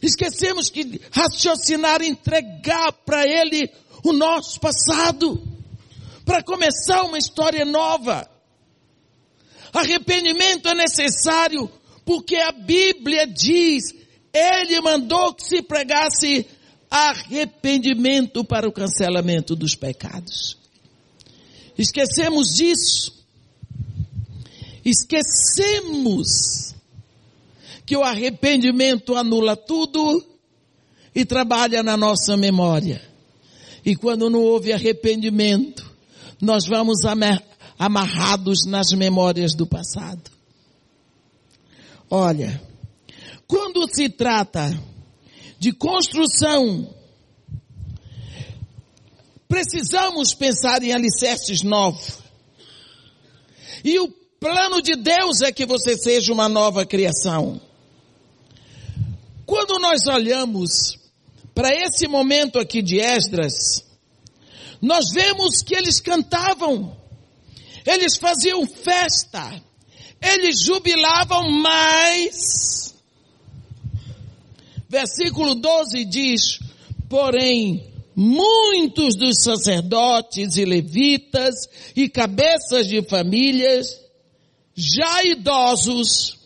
Esquecemos 0.03 0.71
que 0.71 1.01
raciocinar, 1.11 2.03
entregar 2.03 2.93
para 3.05 3.27
Ele 3.27 3.71
o 4.05 4.13
nosso 4.13 4.61
passado. 4.61 5.43
Para 6.25 6.43
começar 6.43 7.05
uma 7.05 7.19
história 7.19 7.65
nova. 7.65 8.29
Arrependimento 9.73 10.69
é 10.69 10.75
necessário 10.75 11.71
porque 12.05 12.37
a 12.37 12.53
Bíblia 12.53 13.27
diz, 13.27 13.95
Ele 14.33 14.81
mandou 14.81 15.35
que 15.35 15.45
se 15.45 15.63
pregasse 15.63 16.47
arrependimento 16.91 18.45
para 18.45 18.69
o 18.69 18.73
cancelamento 18.73 19.55
dos 19.55 19.75
pecados. 19.75 20.57
Esquecemos 21.77 22.55
disso. 22.55 23.13
Esquecemos 24.85 26.75
que 27.85 27.97
o 27.97 28.03
arrependimento 28.03 29.15
anula 29.15 29.55
tudo 29.57 30.25
e 31.15 31.25
trabalha 31.25 31.83
na 31.83 31.97
nossa 31.97 32.37
memória. 32.37 33.03
E 33.85 33.95
quando 33.97 34.31
não 34.31 34.43
houve 34.43 34.73
arrependimento, 34.73 35.91
nós 36.41 36.67
vamos 36.67 37.05
amarrados 37.79 38.67
nas 38.67 38.91
memórias 38.93 39.55
do 39.55 39.67
passado. 39.67 40.31
Olha, 42.11 42.61
quando 43.47 43.87
se 43.95 44.09
trata 44.09 44.71
de 45.59 45.73
construção, 45.73 46.95
precisamos 49.49 50.35
pensar 50.35 50.83
em 50.83 50.93
alicerces 50.93 51.63
novos. 51.63 52.19
E 53.85 53.99
o 54.01 54.09
plano 54.41 54.83
de 54.83 54.97
Deus 54.97 55.41
é 55.43 55.53
que 55.53 55.65
você 55.65 55.97
seja 55.97 56.33
uma 56.33 56.49
nova 56.49 56.85
criação. 56.85 57.61
Quando 59.47 59.79
nós 59.79 60.07
olhamos 60.07 60.99
para 61.55 61.75
esse 61.75 62.07
momento 62.07 62.59
aqui 62.59 62.83
de 62.83 63.01
Esdras, 63.01 63.83
nós 64.81 65.11
vemos 65.11 65.63
que 65.63 65.75
eles 65.75 66.01
cantavam, 66.01 66.97
eles 67.89 68.17
faziam 68.17 68.67
festa, 68.67 69.63
eles 70.21 70.61
jubilavam 70.61 71.51
mais. 71.51 72.95
Versículo 74.87 75.55
12 75.55 76.05
diz, 76.05 76.61
porém, 77.09 77.91
muitos 78.15 79.17
dos 79.17 79.43
sacerdotes 79.43 80.59
e 80.59 80.67
levitas 80.67 81.55
e 81.97 82.11
cabeças 82.11 82.87
de 82.87 83.03
famílias, 83.03 83.99
já 84.75 85.25
idosos, 85.25 86.39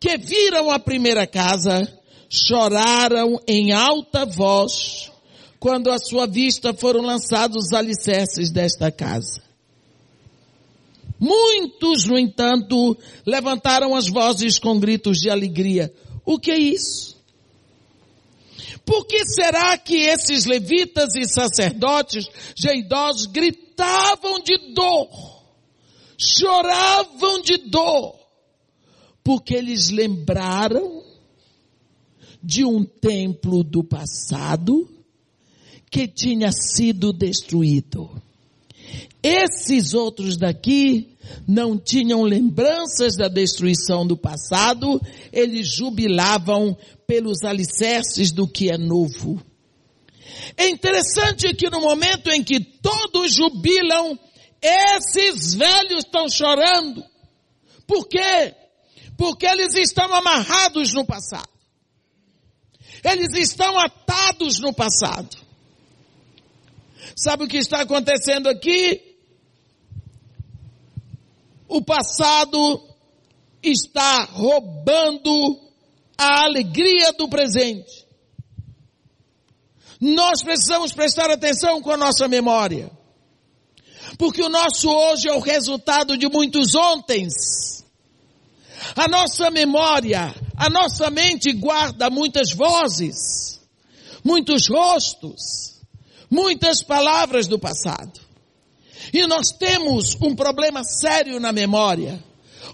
que 0.00 0.18
viram 0.18 0.68
a 0.68 0.80
primeira 0.80 1.28
casa, 1.28 1.86
choraram 2.28 3.40
em 3.46 3.70
alta 3.70 4.26
voz, 4.26 5.12
quando 5.60 5.92
à 5.92 5.98
sua 5.98 6.26
vista 6.26 6.74
foram 6.74 7.02
lançados 7.02 7.66
os 7.66 7.72
alicerces 7.72 8.50
desta 8.50 8.90
casa. 8.90 9.51
Muitos, 11.24 12.04
no 12.04 12.18
entanto, 12.18 12.98
levantaram 13.24 13.94
as 13.94 14.08
vozes 14.08 14.58
com 14.58 14.80
gritos 14.80 15.18
de 15.18 15.30
alegria. 15.30 15.94
O 16.26 16.36
que 16.36 16.50
é 16.50 16.58
isso? 16.58 17.16
Por 18.84 19.06
que 19.06 19.24
será 19.26 19.78
que 19.78 19.94
esses 19.94 20.46
levitas 20.46 21.14
e 21.14 21.24
sacerdotes 21.24 22.28
já 22.56 22.74
idosos 22.74 23.26
gritavam 23.26 24.40
de 24.40 24.74
dor, 24.74 25.08
choravam 26.18 27.40
de 27.40 27.56
dor, 27.68 28.18
porque 29.22 29.54
eles 29.54 29.90
lembraram 29.90 31.04
de 32.42 32.64
um 32.64 32.84
templo 32.84 33.62
do 33.62 33.84
passado 33.84 34.88
que 35.88 36.08
tinha 36.08 36.50
sido 36.50 37.12
destruído. 37.12 38.10
Esses 39.22 39.94
outros 39.94 40.36
daqui 40.36 41.11
não 41.46 41.78
tinham 41.78 42.22
lembranças 42.22 43.16
da 43.16 43.28
destruição 43.28 44.06
do 44.06 44.16
passado, 44.16 45.00
eles 45.32 45.68
jubilavam 45.68 46.76
pelos 47.06 47.42
alicerces 47.44 48.32
do 48.32 48.46
que 48.46 48.70
é 48.70 48.78
novo. 48.78 49.40
É 50.56 50.68
interessante 50.68 51.54
que 51.54 51.70
no 51.70 51.80
momento 51.80 52.30
em 52.30 52.42
que 52.42 52.60
todos 52.60 53.34
jubilam, 53.34 54.18
esses 54.60 55.54
velhos 55.54 56.04
estão 56.04 56.28
chorando. 56.28 57.04
Por 57.86 58.08
quê? 58.08 58.54
Porque 59.16 59.46
eles 59.46 59.74
estão 59.74 60.12
amarrados 60.14 60.92
no 60.94 61.04
passado. 61.04 61.48
Eles 63.04 63.34
estão 63.36 63.78
atados 63.78 64.60
no 64.60 64.72
passado. 64.72 65.36
Sabe 67.16 67.44
o 67.44 67.48
que 67.48 67.58
está 67.58 67.80
acontecendo 67.82 68.48
aqui? 68.48 69.11
O 71.74 71.80
passado 71.80 72.86
está 73.62 74.24
roubando 74.24 75.58
a 76.18 76.44
alegria 76.44 77.14
do 77.14 77.26
presente. 77.30 78.06
Nós 79.98 80.42
precisamos 80.42 80.92
prestar 80.92 81.30
atenção 81.30 81.80
com 81.80 81.90
a 81.90 81.96
nossa 81.96 82.28
memória. 82.28 82.90
Porque 84.18 84.42
o 84.42 84.50
nosso 84.50 84.86
hoje 84.86 85.30
é 85.30 85.32
o 85.32 85.40
resultado 85.40 86.18
de 86.18 86.28
muitos 86.28 86.74
ontens. 86.74 87.86
A 88.94 89.08
nossa 89.08 89.50
memória, 89.50 90.34
a 90.54 90.68
nossa 90.68 91.08
mente 91.08 91.54
guarda 91.54 92.10
muitas 92.10 92.52
vozes, 92.52 93.58
muitos 94.22 94.68
rostos, 94.68 95.80
muitas 96.30 96.82
palavras 96.82 97.48
do 97.48 97.58
passado. 97.58 98.21
E 99.12 99.26
nós 99.26 99.48
temos 99.50 100.16
um 100.20 100.34
problema 100.34 100.82
sério 100.84 101.40
na 101.40 101.52
memória. 101.52 102.22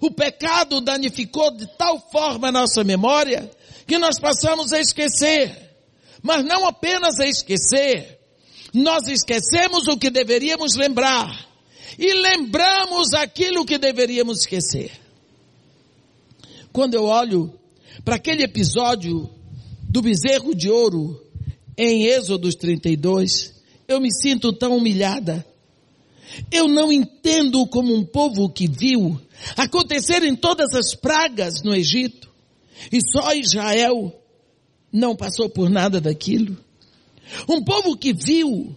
O 0.01 0.11
pecado 0.11 0.81
danificou 0.81 1.51
de 1.57 1.67
tal 1.77 2.01
forma 2.11 2.49
a 2.49 2.53
nossa 2.53 2.83
memória 2.83 3.51
que 3.87 3.99
nós 3.99 4.19
passamos 4.19 4.73
a 4.73 4.81
esquecer. 4.81 5.69
Mas 6.23 6.45
não 6.45 6.67
apenas 6.67 7.19
a 7.21 7.27
esquecer, 7.27 8.19
nós 8.75 9.07
esquecemos 9.09 9.87
o 9.87 9.97
que 9.97 10.11
deveríamos 10.11 10.75
lembrar 10.75 11.49
e 11.99 12.13
lembramos 12.15 13.15
aquilo 13.15 13.65
que 13.65 13.79
deveríamos 13.79 14.41
esquecer. 14.41 14.91
Quando 16.73 16.95
eu 16.95 17.05
olho 17.05 17.53
para 18.05 18.17
aquele 18.17 18.43
episódio 18.43 19.29
do 19.83 20.03
bezerro 20.03 20.55
de 20.55 20.71
ouro 20.71 21.21
em 21.77 22.05
Êxodo 22.05 22.49
32, 22.55 23.55
eu 23.87 24.01
me 24.01 24.13
sinto 24.13 24.53
tão 24.53 24.77
humilhada. 24.77 25.45
Eu 26.51 26.69
não 26.69 26.93
entendo 26.93 27.67
como 27.67 27.95
um 27.95 28.05
povo 28.05 28.49
que 28.49 28.69
viu 28.69 29.21
acontecerem 29.57 30.35
todas 30.35 30.75
as 30.75 30.95
pragas 30.95 31.63
no 31.63 31.75
Egito 31.75 32.29
e 32.93 33.01
só 33.01 33.33
Israel 33.33 34.13
não 34.93 35.17
passou 35.17 35.49
por 35.49 35.69
nada 35.69 36.01
daquilo. 36.01 36.57
Um 37.49 37.63
povo 37.63 37.97
que 37.97 38.13
viu 38.13 38.75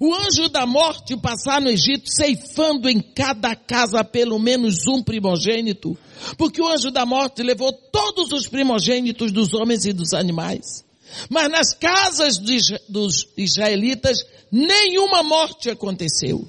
o 0.00 0.14
anjo 0.14 0.48
da 0.48 0.66
morte 0.66 1.16
passar 1.16 1.60
no 1.60 1.68
Egito 1.68 2.10
ceifando 2.10 2.88
em 2.88 3.00
cada 3.00 3.54
casa 3.54 4.02
pelo 4.02 4.38
menos 4.38 4.86
um 4.86 5.02
primogênito, 5.02 5.96
porque 6.36 6.60
o 6.60 6.66
anjo 6.66 6.90
da 6.90 7.04
morte 7.04 7.42
levou 7.42 7.72
todos 7.72 8.32
os 8.32 8.48
primogênitos 8.48 9.30
dos 9.30 9.54
homens 9.54 9.84
e 9.84 9.92
dos 9.92 10.12
animais. 10.12 10.84
Mas 11.28 11.50
nas 11.50 11.74
casas 11.74 12.38
dos 12.88 13.28
israelitas 13.36 14.18
nenhuma 14.50 15.22
morte 15.22 15.70
aconteceu. 15.70 16.48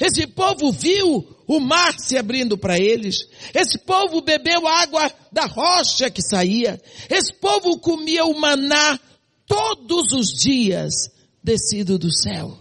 Esse 0.00 0.26
povo 0.26 0.72
viu 0.72 1.26
o 1.46 1.60
mar 1.60 1.94
se 1.98 2.16
abrindo 2.16 2.58
para 2.58 2.78
eles. 2.78 3.28
Esse 3.54 3.78
povo 3.78 4.20
bebeu 4.20 4.66
água 4.66 5.10
da 5.32 5.46
rocha 5.46 6.10
que 6.10 6.22
saía. 6.22 6.80
Esse 7.08 7.32
povo 7.34 7.78
comia 7.78 8.24
o 8.24 8.38
maná 8.38 8.98
todos 9.46 10.12
os 10.12 10.28
dias 10.32 11.10
descido 11.42 11.98
do 11.98 12.12
céu. 12.12 12.58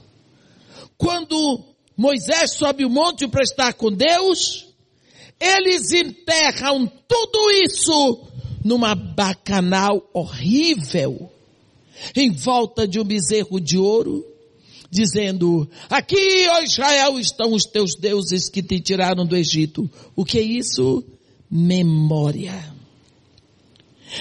Quando 0.98 1.64
Moisés 1.96 2.56
sobe 2.56 2.86
o 2.86 2.90
monte 2.90 3.28
para 3.28 3.44
estar 3.44 3.74
com 3.74 3.92
Deus, 3.92 4.68
eles 5.40 5.92
enterram 5.92 6.88
tudo 7.08 7.52
isso 7.64 8.28
numa 8.64 8.96
bacanal 8.96 10.10
horrível, 10.14 11.32
em 12.16 12.32
volta 12.32 12.88
de 12.88 13.00
um 13.00 13.04
bezerro 13.04 13.60
de 13.60 13.78
ouro, 13.78 14.26
dizendo, 14.90 15.70
aqui, 15.90 16.48
ó 16.50 16.62
Israel, 16.62 17.20
estão 17.20 17.54
os 17.54 17.66
teus 17.66 17.96
deuses 17.96 18.50
que 18.50 18.64
te 18.64 18.80
tiraram 18.80 19.26
do 19.26 19.36
Egito. 19.36 19.90
O 20.16 20.24
que 20.24 20.40
é 20.40 20.42
isso? 20.42 21.04
Memória. 21.50 22.74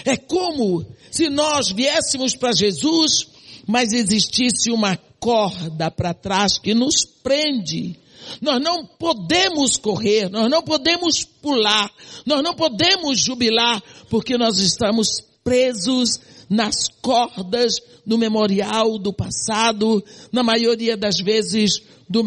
É 0.05 0.17
como 0.17 0.85
se 1.11 1.29
nós 1.29 1.71
viéssemos 1.71 2.35
para 2.35 2.53
Jesus, 2.53 3.29
mas 3.67 3.93
existisse 3.93 4.71
uma 4.71 4.97
corda 5.19 5.91
para 5.91 6.13
trás 6.13 6.59
que 6.59 6.75
nos 6.75 7.05
prende. 7.05 7.97
Nós 8.41 8.61
não 8.61 8.85
podemos 8.85 9.77
correr, 9.77 10.29
nós 10.29 10.51
não 10.51 10.63
podemos 10.63 11.25
pular, 11.25 11.91
nós 12.25 12.43
não 12.43 12.55
podemos 12.55 13.21
jubilar, 13.21 13.83
porque 14.11 14.37
nós 14.37 14.59
estamos 14.59 15.23
presos 15.45 16.19
nas 16.49 16.89
cordas 17.03 17.75
do 18.05 18.17
memorial 18.17 18.99
do 18.99 19.13
passado, 19.13 20.05
na 20.31 20.43
maioria 20.43 20.97
das 20.97 21.19
vezes 21.19 21.83
do, 22.09 22.23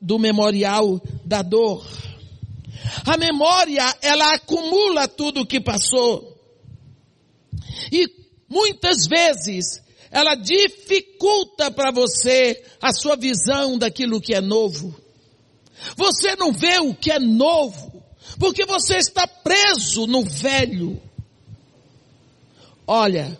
do 0.00 0.18
memorial 0.18 1.00
da 1.24 1.42
dor. 1.42 1.84
A 3.06 3.16
memória, 3.16 3.96
ela 4.02 4.34
acumula 4.34 5.08
tudo 5.08 5.40
o 5.40 5.46
que 5.46 5.60
passou. 5.60 6.34
E 7.90 8.08
muitas 8.48 9.06
vezes 9.06 9.82
ela 10.10 10.34
dificulta 10.34 11.70
para 11.70 11.90
você 11.90 12.62
a 12.80 12.92
sua 12.92 13.16
visão 13.16 13.78
daquilo 13.78 14.20
que 14.20 14.34
é 14.34 14.40
novo. 14.40 14.94
Você 15.96 16.36
não 16.36 16.52
vê 16.52 16.78
o 16.78 16.94
que 16.94 17.10
é 17.10 17.18
novo, 17.18 18.02
porque 18.38 18.64
você 18.64 18.96
está 18.96 19.26
preso 19.26 20.06
no 20.06 20.22
velho. 20.22 21.00
Olha, 22.86 23.36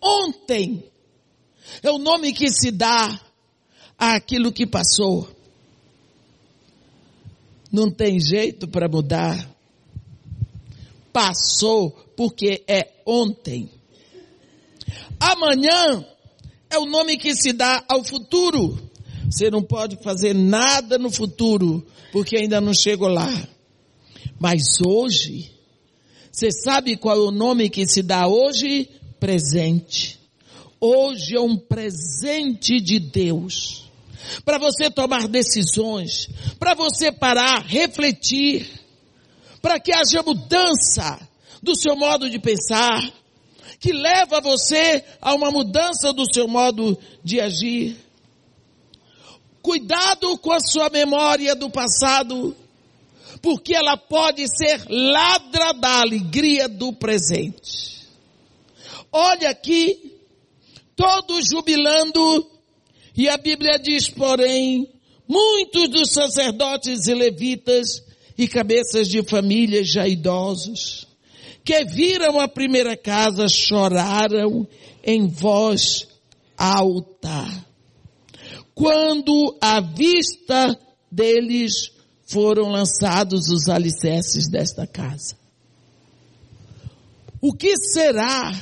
ontem 0.00 0.84
é 1.82 1.90
o 1.90 1.98
nome 1.98 2.32
que 2.32 2.50
se 2.50 2.70
dá 2.70 3.20
àquilo 3.98 4.52
que 4.52 4.66
passou. 4.66 5.28
Não 7.70 7.90
tem 7.90 8.18
jeito 8.18 8.66
para 8.66 8.88
mudar. 8.88 9.48
Passou 11.12 11.90
porque 12.16 12.62
é 12.66 12.90
ontem. 13.04 13.70
Amanhã 15.20 16.04
é 16.70 16.78
o 16.78 16.86
nome 16.86 17.16
que 17.18 17.34
se 17.34 17.52
dá 17.52 17.84
ao 17.88 18.02
futuro. 18.04 18.78
Você 19.30 19.50
não 19.50 19.62
pode 19.62 19.96
fazer 20.02 20.34
nada 20.34 20.96
no 20.96 21.10
futuro 21.10 21.86
porque 22.12 22.36
ainda 22.36 22.60
não 22.60 22.72
chegou 22.72 23.08
lá. 23.08 23.30
Mas 24.40 24.80
hoje, 24.86 25.50
você 26.30 26.50
sabe 26.50 26.96
qual 26.96 27.16
é 27.16 27.20
o 27.20 27.30
nome 27.30 27.68
que 27.68 27.86
se 27.86 28.02
dá 28.02 28.26
hoje? 28.26 28.88
Presente. 29.18 30.18
Hoje 30.80 31.36
é 31.36 31.40
um 31.40 31.56
presente 31.56 32.80
de 32.80 33.00
Deus. 33.00 33.90
Para 34.44 34.58
você 34.58 34.90
tomar 34.90 35.26
decisões, 35.26 36.28
para 36.58 36.74
você 36.74 37.10
parar, 37.10 37.64
refletir, 37.64 38.68
para 39.60 39.80
que 39.80 39.92
haja 39.92 40.22
mudança 40.22 41.18
do 41.62 41.74
seu 41.74 41.96
modo 41.96 42.30
de 42.30 42.38
pensar, 42.38 43.00
que 43.80 43.92
leva 43.92 44.40
você 44.40 45.04
a 45.20 45.34
uma 45.34 45.50
mudança 45.50 46.12
do 46.12 46.24
seu 46.32 46.46
modo 46.46 46.98
de 47.24 47.40
agir. 47.40 47.96
Cuidado 49.62 50.38
com 50.38 50.52
a 50.52 50.60
sua 50.60 50.88
memória 50.90 51.54
do 51.56 51.68
passado, 51.70 52.56
porque 53.42 53.74
ela 53.74 53.96
pode 53.96 54.46
ser 54.48 54.84
ladra 54.88 55.72
da 55.72 56.00
alegria 56.00 56.68
do 56.68 56.92
presente. 56.92 57.97
Olha 59.12 59.50
aqui, 59.50 60.20
todos 60.94 61.48
jubilando, 61.50 62.50
e 63.16 63.28
a 63.28 63.36
Bíblia 63.36 63.78
diz, 63.78 64.08
porém, 64.08 64.88
muitos 65.26 65.88
dos 65.88 66.12
sacerdotes 66.12 67.06
e 67.06 67.14
levitas 67.14 68.02
e 68.36 68.46
cabeças 68.46 69.08
de 69.08 69.22
famílias 69.22 69.90
já 69.90 70.06
idosos, 70.06 71.06
que 71.64 71.84
viram 71.84 72.38
a 72.38 72.46
primeira 72.46 72.96
casa 72.96 73.48
choraram 73.48 74.66
em 75.04 75.26
voz 75.26 76.06
alta. 76.56 77.66
quando 78.74 79.56
à 79.60 79.80
vista 79.80 80.78
deles 81.10 81.90
foram 82.28 82.70
lançados 82.70 83.48
os 83.48 83.68
alicerces 83.68 84.48
desta 84.48 84.86
casa. 84.86 85.36
O 87.40 87.52
que 87.52 87.76
será 87.76 88.52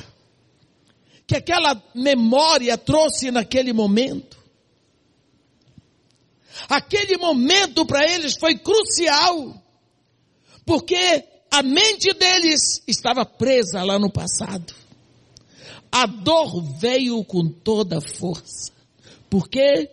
que 1.27 1.35
aquela 1.35 1.83
memória 1.93 2.77
trouxe 2.77 3.29
naquele 3.29 3.73
momento? 3.73 4.37
Aquele 6.69 7.17
momento 7.17 7.85
para 7.85 8.09
eles 8.09 8.35
foi 8.39 8.57
crucial, 8.57 9.61
porque 10.65 11.23
a 11.51 11.61
mente 11.61 12.13
deles 12.13 12.81
estava 12.87 13.25
presa 13.25 13.83
lá 13.83 13.99
no 13.99 14.09
passado. 14.09 14.73
A 15.91 16.05
dor 16.05 16.61
veio 16.79 17.23
com 17.25 17.47
toda 17.49 18.01
força. 18.01 18.71
Por 19.29 19.49
quê? 19.49 19.89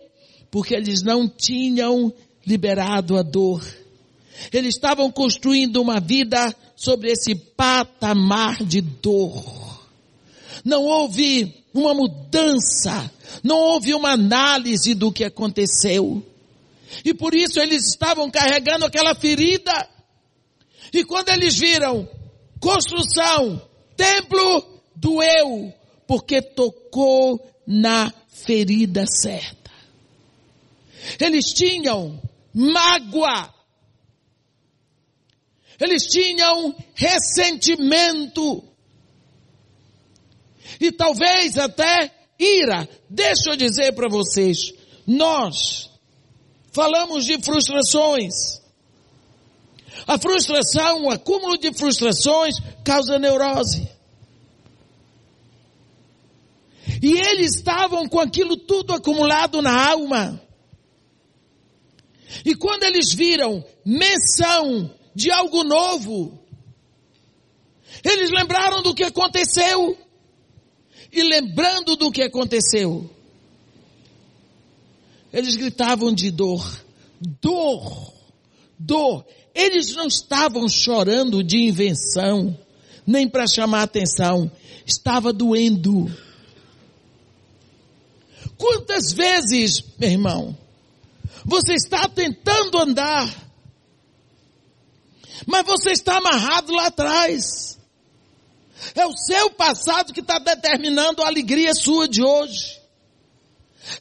Porque 0.49 0.73
eles 0.73 1.03
não 1.03 1.27
tinham 1.27 2.13
liberado 2.45 3.17
a 3.17 3.21
dor. 3.21 3.63
Eles 4.51 4.75
estavam 4.75 5.11
construindo 5.11 5.81
uma 5.81 5.99
vida 5.99 6.53
sobre 6.75 7.11
esse 7.11 7.35
patamar 7.35 8.63
de 8.63 8.81
dor. 8.81 9.64
Não 10.65 10.83
houve 10.83 11.63
uma 11.71 11.93
mudança, 11.93 13.11
não 13.43 13.55
houve 13.55 13.93
uma 13.93 14.13
análise 14.13 14.95
do 14.95 15.11
que 15.11 15.23
aconteceu. 15.23 16.25
E 17.03 17.13
por 17.13 17.35
isso 17.35 17.59
eles 17.59 17.87
estavam 17.87 18.31
carregando 18.31 18.83
aquela 18.85 19.13
ferida. 19.13 19.87
E 20.91 21.03
quando 21.03 21.29
eles 21.29 21.55
viram 21.55 22.09
construção, 22.59 23.61
templo, 23.95 24.81
doeu, 24.95 25.71
porque 26.07 26.41
tocou 26.41 27.39
na 27.67 28.11
ferida 28.27 29.05
certa. 29.05 29.71
Eles 31.19 31.53
tinham 31.53 32.19
mágoa. 32.53 33.53
Eles 35.79 36.07
tinham 36.07 36.75
ressentimento. 36.95 38.63
E 40.79 40.91
talvez 40.91 41.57
até 41.57 42.11
ira. 42.39 42.87
Deixa 43.09 43.51
eu 43.51 43.55
dizer 43.55 43.93
para 43.93 44.09
vocês, 44.09 44.73
nós 45.05 45.89
falamos 46.71 47.25
de 47.25 47.41
frustrações. 47.41 48.61
A 50.07 50.17
frustração, 50.19 51.05
o 51.05 51.09
acúmulo 51.09 51.57
de 51.57 51.73
frustrações 51.73 52.55
causa 52.83 53.17
neurose. 53.17 53.89
E 57.01 57.17
eles 57.17 57.55
estavam 57.55 58.07
com 58.07 58.19
aquilo 58.19 58.57
tudo 58.57 58.93
acumulado 58.93 59.61
na 59.61 59.89
alma. 59.89 60.41
E 62.43 62.55
quando 62.55 62.83
eles 62.83 63.13
viram 63.13 63.63
menção 63.85 64.93
de 65.13 65.31
algo 65.31 65.63
novo, 65.63 66.39
eles 68.03 68.29
lembraram 68.31 68.81
do 68.81 68.93
que 68.93 69.03
aconteceu. 69.03 69.97
E 71.15 71.23
lembrando 71.23 71.95
do 71.95 72.11
que 72.11 72.21
aconteceu, 72.21 73.09
eles 75.31 75.55
gritavam 75.55 76.13
de 76.13 76.29
dor. 76.29 76.83
Dor. 77.41 78.13
Dor. 78.77 79.25
Eles 79.53 79.95
não 79.95 80.07
estavam 80.07 80.67
chorando 80.67 81.41
de 81.41 81.57
invenção, 81.57 82.59
nem 83.07 83.29
para 83.29 83.47
chamar 83.47 83.83
atenção. 83.83 84.51
Estava 84.85 85.31
doendo. 85.31 86.13
Quantas 88.57 89.13
vezes, 89.13 89.81
meu 89.97 90.11
irmão, 90.11 90.57
você 91.45 91.75
está 91.75 92.09
tentando 92.09 92.77
andar, 92.77 93.33
mas 95.47 95.65
você 95.65 95.91
está 95.91 96.17
amarrado 96.17 96.73
lá 96.73 96.87
atrás. 96.87 97.74
É 98.93 99.05
o 99.05 99.15
seu 99.15 99.51
passado 99.51 100.13
que 100.13 100.19
está 100.19 100.37
determinando 100.37 101.23
a 101.23 101.27
alegria 101.27 101.73
sua 101.73 102.07
de 102.07 102.23
hoje. 102.23 102.79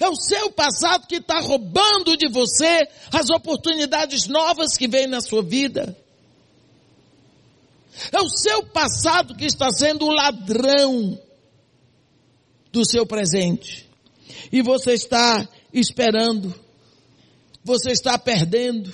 É 0.00 0.08
o 0.08 0.16
seu 0.16 0.50
passado 0.50 1.06
que 1.06 1.16
está 1.16 1.40
roubando 1.40 2.16
de 2.16 2.28
você 2.28 2.88
as 3.12 3.28
oportunidades 3.30 4.26
novas 4.26 4.76
que 4.76 4.88
vêm 4.88 5.06
na 5.06 5.20
sua 5.20 5.42
vida. 5.42 5.96
É 8.10 8.20
o 8.20 8.28
seu 8.28 8.64
passado 8.64 9.36
que 9.36 9.44
está 9.44 9.70
sendo 9.70 10.06
o 10.06 10.10
ladrão 10.10 11.18
do 12.72 12.84
seu 12.84 13.06
presente 13.06 13.88
e 14.50 14.62
você 14.62 14.94
está 14.94 15.48
esperando, 15.72 16.54
você 17.62 17.92
está 17.92 18.18
perdendo, 18.18 18.92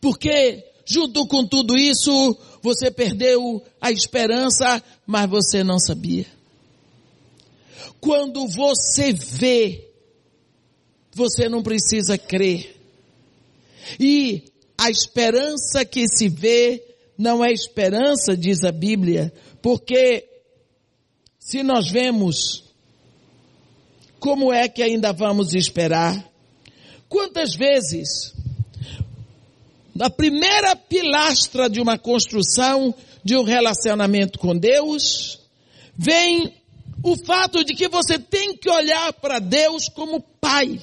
porque 0.00 0.64
junto 0.86 1.26
com 1.26 1.46
tudo 1.46 1.76
isso, 1.76 2.36
você 2.62 2.90
perdeu 2.90 3.62
a 3.80 3.90
esperança, 3.90 4.82
mas 5.06 5.28
você 5.28 5.64
não 5.64 5.78
sabia. 5.78 6.26
Quando 8.00 8.46
você 8.48 9.12
vê, 9.12 9.88
você 11.14 11.48
não 11.48 11.62
precisa 11.62 12.16
crer. 12.16 12.76
E 13.98 14.44
a 14.76 14.90
esperança 14.90 15.84
que 15.84 16.06
se 16.08 16.28
vê 16.28 16.82
não 17.16 17.44
é 17.44 17.52
esperança, 17.52 18.36
diz 18.36 18.64
a 18.64 18.72
Bíblia, 18.72 19.32
porque 19.60 20.26
se 21.38 21.62
nós 21.62 21.90
vemos 21.90 22.70
como 24.20 24.52
é 24.52 24.68
que 24.68 24.82
ainda 24.82 25.12
vamos 25.12 25.54
esperar? 25.54 26.30
Quantas 27.08 27.54
vezes, 27.54 28.34
na 30.00 30.08
primeira 30.08 30.74
pilastra 30.74 31.68
de 31.68 31.78
uma 31.78 31.98
construção 31.98 32.94
de 33.22 33.36
um 33.36 33.44
relacionamento 33.44 34.38
com 34.38 34.56
Deus, 34.56 35.38
vem 35.94 36.54
o 37.04 37.18
fato 37.26 37.62
de 37.62 37.74
que 37.74 37.86
você 37.86 38.18
tem 38.18 38.56
que 38.56 38.70
olhar 38.70 39.12
para 39.12 39.38
Deus 39.38 39.90
como 39.90 40.22
Pai. 40.40 40.80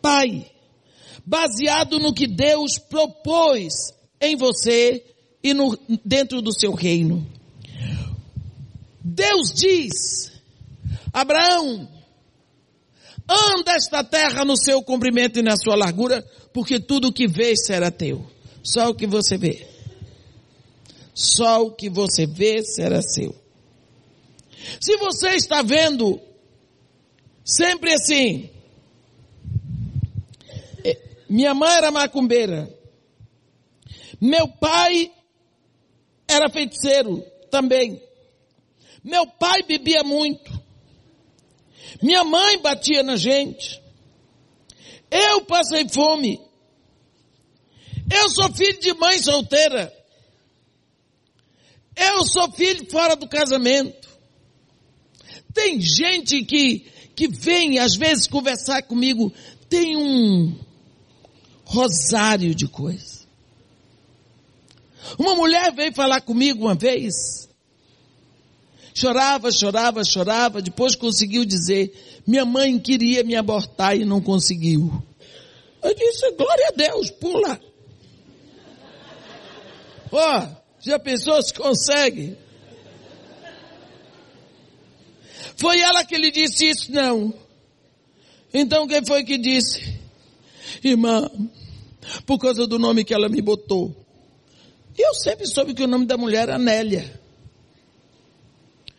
Pai, 0.00 0.50
baseado 1.26 1.98
no 1.98 2.14
que 2.14 2.26
Deus 2.26 2.78
propôs 2.78 3.74
em 4.18 4.34
você 4.34 5.04
e 5.42 5.52
no, 5.52 5.78
dentro 6.02 6.40
do 6.40 6.58
seu 6.58 6.72
reino. 6.72 7.30
Deus 9.04 9.52
diz 9.54 10.32
Abraão, 11.12 11.86
anda 13.28 13.72
esta 13.72 14.02
terra 14.02 14.46
no 14.46 14.56
seu 14.56 14.82
comprimento 14.82 15.38
e 15.38 15.42
na 15.42 15.58
sua 15.58 15.76
largura, 15.76 16.24
porque 16.56 16.80
tudo 16.80 17.08
o 17.08 17.12
que 17.12 17.28
vês 17.28 17.66
será 17.66 17.90
teu. 17.90 18.24
Só 18.62 18.88
o 18.88 18.94
que 18.94 19.06
você 19.06 19.36
vê. 19.36 19.68
Só 21.14 21.62
o 21.66 21.70
que 21.70 21.90
você 21.90 22.26
vê 22.26 22.64
será 22.64 23.02
seu. 23.02 23.36
Se 24.80 24.96
você 24.96 25.34
está 25.34 25.60
vendo 25.60 26.18
sempre 27.44 27.92
assim, 27.92 28.48
é, 30.82 30.98
minha 31.28 31.52
mãe 31.52 31.74
era 31.74 31.90
macumbeira, 31.90 32.74
meu 34.18 34.48
pai 34.48 35.12
era 36.26 36.48
feiticeiro 36.48 37.22
também, 37.50 38.02
meu 39.04 39.26
pai 39.26 39.62
bebia 39.62 40.02
muito, 40.02 40.50
minha 42.02 42.24
mãe 42.24 42.58
batia 42.62 43.02
na 43.02 43.16
gente. 43.16 43.84
Eu 45.10 45.44
passei 45.44 45.88
fome. 45.88 46.45
Eu 48.10 48.28
sou 48.30 48.52
filho 48.52 48.80
de 48.80 48.94
mãe 48.94 49.18
solteira. 49.18 49.92
Eu 51.96 52.24
sou 52.26 52.50
filho 52.52 52.88
fora 52.90 53.16
do 53.16 53.28
casamento. 53.28 54.08
Tem 55.52 55.80
gente 55.80 56.44
que, 56.44 56.86
que 57.14 57.28
vem 57.28 57.78
às 57.78 57.96
vezes 57.96 58.26
conversar 58.26 58.82
comigo, 58.82 59.32
tem 59.68 59.96
um 59.96 60.54
rosário 61.64 62.54
de 62.54 62.68
coisas. 62.68 63.26
Uma 65.18 65.34
mulher 65.34 65.72
veio 65.72 65.94
falar 65.94 66.20
comigo 66.20 66.64
uma 66.64 66.74
vez, 66.74 67.46
Chorava, 68.96 69.52
chorava, 69.52 70.02
chorava, 70.02 70.62
depois 70.62 70.94
conseguiu 70.94 71.44
dizer, 71.44 72.22
minha 72.26 72.46
mãe 72.46 72.78
queria 72.78 73.22
me 73.22 73.36
abortar 73.36 73.94
e 73.94 74.06
não 74.06 74.22
conseguiu. 74.22 74.90
Eu 75.82 75.94
disse, 75.94 76.32
glória 76.32 76.68
a 76.68 76.72
Deus, 76.74 77.10
pula. 77.10 77.60
Ó, 80.12 80.46
já 80.80 80.98
pensou 80.98 81.42
se 81.42 81.52
consegue? 81.52 82.36
Foi 85.56 85.80
ela 85.80 86.04
que 86.04 86.16
lhe 86.16 86.30
disse 86.30 86.68
isso? 86.68 86.92
Não. 86.92 87.32
Então 88.52 88.86
quem 88.86 89.04
foi 89.04 89.24
que 89.24 89.38
disse? 89.38 89.98
Irmã, 90.82 91.28
por 92.24 92.38
causa 92.38 92.66
do 92.66 92.78
nome 92.78 93.04
que 93.04 93.14
ela 93.14 93.28
me 93.28 93.40
botou. 93.40 93.94
Eu 94.96 95.14
sempre 95.14 95.46
soube 95.46 95.74
que 95.74 95.82
o 95.82 95.88
nome 95.88 96.06
da 96.06 96.16
mulher 96.16 96.48
era 96.48 96.58
Nélia. 96.58 97.20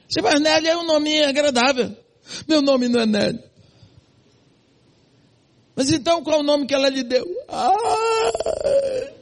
Você 0.07 0.21
vai, 0.21 0.39
Nélia 0.39 0.71
é 0.71 0.77
um 0.77 0.85
nome 0.85 1.23
agradável. 1.23 1.95
Meu 2.47 2.61
nome 2.61 2.87
não 2.87 3.01
é 3.01 3.05
Nélia. 3.05 3.43
Mas 5.75 5.91
então 5.91 6.23
qual 6.23 6.39
o 6.39 6.43
nome 6.43 6.65
que 6.65 6.73
ela 6.73 6.89
lhe 6.89 7.03
deu? 7.03 7.25
Ah! 7.47 9.16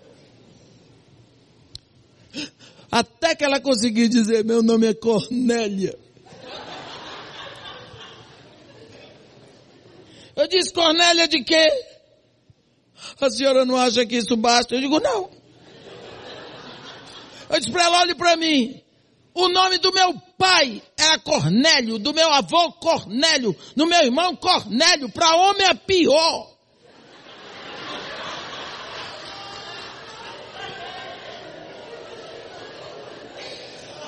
Até 2.96 3.36
que 3.36 3.44
ela 3.44 3.60
conseguiu 3.60 4.08
dizer: 4.08 4.46
Meu 4.46 4.64
nome 4.64 4.88
é 4.88 4.94
Cornélia. 4.94 6.00
Eu 10.34 10.48
disse: 10.48 10.72
Cornélia 10.72 11.28
de 11.28 11.44
quê? 11.44 11.68
A 13.20 13.30
senhora 13.30 13.66
não 13.66 13.76
acha 13.76 14.06
que 14.06 14.16
isso 14.16 14.38
basta? 14.38 14.76
Eu 14.76 14.80
digo: 14.80 15.02
Não. 15.02 15.30
Eu 17.50 17.60
disse 17.60 17.70
para 17.70 17.84
ela: 17.84 18.00
Olhe 18.00 18.16
para 18.16 18.38
mim. 18.38 18.82
O 19.34 19.50
nome 19.50 19.78
do 19.80 19.92
meu 19.92 20.14
pai 20.38 20.82
era 20.98 21.20
Cornélio, 21.20 22.00
do 22.00 22.14
meu 22.14 22.32
avô 22.32 22.72
Cornélio, 22.72 23.54
do 23.76 23.86
meu 23.86 24.06
irmão 24.06 24.38
Cornélio. 24.38 25.12
Para 25.12 25.36
homem 25.36 25.68
é 25.68 25.74
pior. 25.74 26.55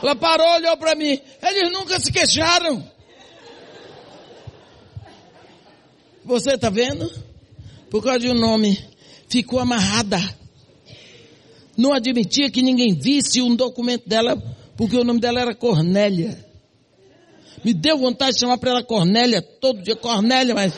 Ela 0.02 0.16
parou, 0.16 0.48
olhou 0.56 0.78
para 0.78 0.96
mim. 0.96 1.20
Eles 1.42 1.72
nunca 1.72 2.00
se 2.00 2.12
queixaram. 2.12 2.84
Você 6.24 6.56
está 6.56 6.70
vendo? 6.70 7.10
Por 7.90 8.04
causa 8.04 8.20
de 8.20 8.30
um 8.30 8.34
nome. 8.34 8.78
Ficou 9.30 9.60
amarrada. 9.60 10.20
Não 11.78 11.94
admitia 11.94 12.50
que 12.50 12.62
ninguém 12.62 12.94
visse 12.94 13.42
um 13.42 13.56
documento 13.56 14.08
dela, 14.10 14.36
porque 14.76 14.98
o 14.98 15.04
nome 15.04 15.20
dela 15.20 15.42
era 15.42 15.56
Cornélia. 15.56 16.46
Me 17.64 17.74
deu 17.74 17.98
vontade 17.98 18.34
de 18.34 18.40
chamar 18.40 18.58
para 18.58 18.72
ela 18.72 18.84
Cornélia, 18.84 19.42
todo 19.42 19.82
dia 19.82 19.96
Cornélia, 19.96 20.54
mas. 20.54 20.74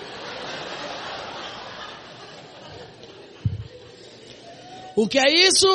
O 4.96 5.08
que 5.08 5.18
é 5.18 5.48
isso? 5.48 5.68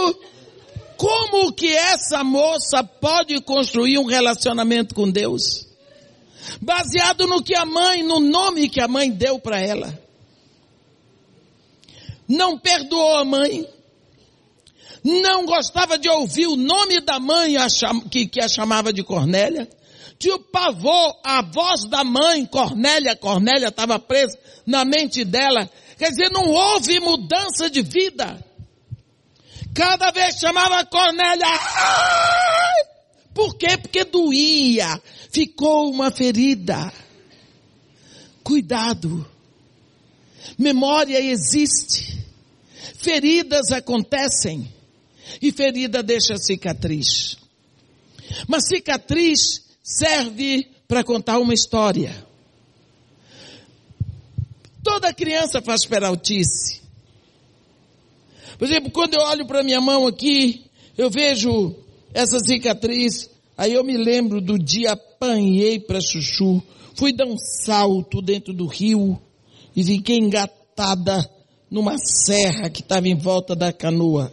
Como 1.05 1.53
que 1.53 1.69
essa 1.69 2.25
moça 2.25 2.83
pode 2.83 3.39
construir 3.43 3.99
um 3.99 4.07
relacionamento 4.07 4.95
com 4.95 5.11
Deus? 5.11 5.69
Baseado 6.63 7.27
no 7.27 7.43
que 7.43 7.55
a 7.55 7.67
mãe, 7.67 8.03
no 8.03 8.21
nome 8.21 8.71
que 8.71 8.81
a 8.81 8.89
mãe 8.89 9.11
deu 9.11 9.39
para 9.39 9.61
ela. 9.61 10.03
Não 12.27 12.59
perdoou 12.59 13.19
a 13.19 13.25
mãe. 13.25 13.69
Não 15.05 15.45
gostava 15.45 15.99
de 15.99 16.09
ouvir 16.09 16.47
o 16.47 16.57
nome 16.57 16.99
da 17.03 17.21
mãe 17.21 17.57
que, 18.11 18.41
a 18.41 18.49
chamava 18.49 18.91
de 18.91 19.03
Cornélia. 19.03 19.69
Tinha 20.19 20.39
pavor, 20.39 21.21
a 21.23 21.43
voz 21.43 21.85
da 21.85 22.03
mãe, 22.03 22.47
Cornélia, 22.47 23.15
Cornélia 23.15 23.69
estava 23.69 23.99
presa 23.99 24.39
na 24.65 24.87
mente 24.87 25.23
dela. 25.23 25.69
Quer 25.99 26.09
dizer, 26.09 26.31
não 26.31 26.49
houve 26.49 26.99
mudança 26.99 27.69
de 27.69 27.83
vida. 27.83 28.43
Cada 29.75 30.13
vez 30.13 30.37
chamava 30.39 30.87
Cornélia. 30.87 31.47
Por 33.35 33.57
quê? 33.57 33.77
Porque 33.77 34.05
doía. 34.05 35.03
Ficou 35.31 35.91
uma 35.91 36.13
ferida. 36.13 36.93
Cuidado. 38.45 39.29
Memória 40.57 41.21
existe. 41.21 42.25
Feridas 42.97 43.73
acontecem. 43.73 44.73
E 45.43 45.51
ferida 45.51 46.03
deixa 46.03 46.37
cicatriz. 46.37 47.37
Mas 48.47 48.69
cicatriz 48.69 49.65
serve 49.83 50.71
para 50.87 51.03
contar 51.03 51.39
uma 51.41 51.53
história. 51.55 52.25
Toda 54.85 55.13
criança 55.13 55.61
faz 55.61 55.85
peraltice. 55.85 56.84
Por 58.59 58.67
exemplo, 58.67 58.91
quando 58.91 59.15
eu 59.15 59.21
olho 59.21 59.47
para 59.47 59.63
minha 59.63 59.81
mão 59.81 60.07
aqui, 60.07 60.65
eu 60.97 61.11
vejo 61.11 61.75
essa 62.13 62.39
cicatriz, 62.39 63.29
aí 63.57 63.73
eu 63.73 63.83
me 63.83 63.97
lembro 63.97 64.41
do 64.41 64.59
dia 64.59 64.93
apanhei 64.93 65.81
para 65.81 66.01
chuchu, 66.01 66.63
fui 66.95 67.13
dar 67.13 67.27
um 67.27 67.37
salto 67.37 68.23
dentro 68.23 68.53
do 68.53 68.67
rio 68.67 69.21
e 69.75 69.83
fiquei 69.83 70.19
engatada 70.19 71.29
numa 71.71 71.99
serra 71.99 72.71
que 72.71 72.81
estava 72.81 73.09
em 73.09 73.17
volta 73.17 73.57
da 73.57 73.73
canoa. 73.73 74.33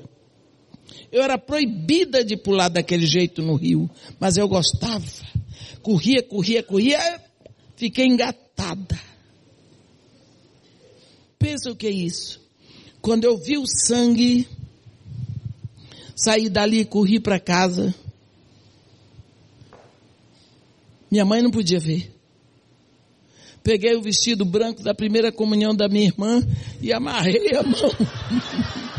Eu 1.12 1.24
era 1.24 1.38
proibida 1.38 2.24
de 2.24 2.38
pular 2.38 2.70
daquele 2.70 3.06
jeito 3.06 3.42
no 3.42 3.56
rio, 3.56 3.90
mas 4.20 4.38
eu 4.38 4.48
gostava. 4.48 5.06
Corria, 5.82 6.22
corria, 6.24 6.64
corria, 6.64 7.22
fiquei 7.76 8.06
engatada. 8.06 9.00
Pensa 11.40 11.72
o 11.72 11.76
que 11.76 11.88
é 11.88 11.92
isso? 11.92 12.41
Quando 13.02 13.24
eu 13.26 13.36
vi 13.36 13.58
o 13.58 13.66
sangue, 13.66 14.48
saí 16.16 16.50
dali 16.50 16.82
e 16.82 16.86
corri 16.86 17.20
para 17.20 17.40
casa. 17.40 17.94
Minha 21.10 21.26
mãe 21.26 21.42
não 21.42 21.50
podia 21.50 21.80
ver. 21.80 22.14
Peguei 23.64 23.96
o 23.96 24.02
vestido 24.02 24.46
branco 24.46 24.84
da 24.84 24.94
primeira 24.94 25.32
comunhão 25.32 25.76
da 25.76 25.88
minha 25.88 26.06
irmã 26.06 26.42
e 26.80 26.94
amarrei 26.94 27.56
a 27.56 27.64
mão. 27.64 27.92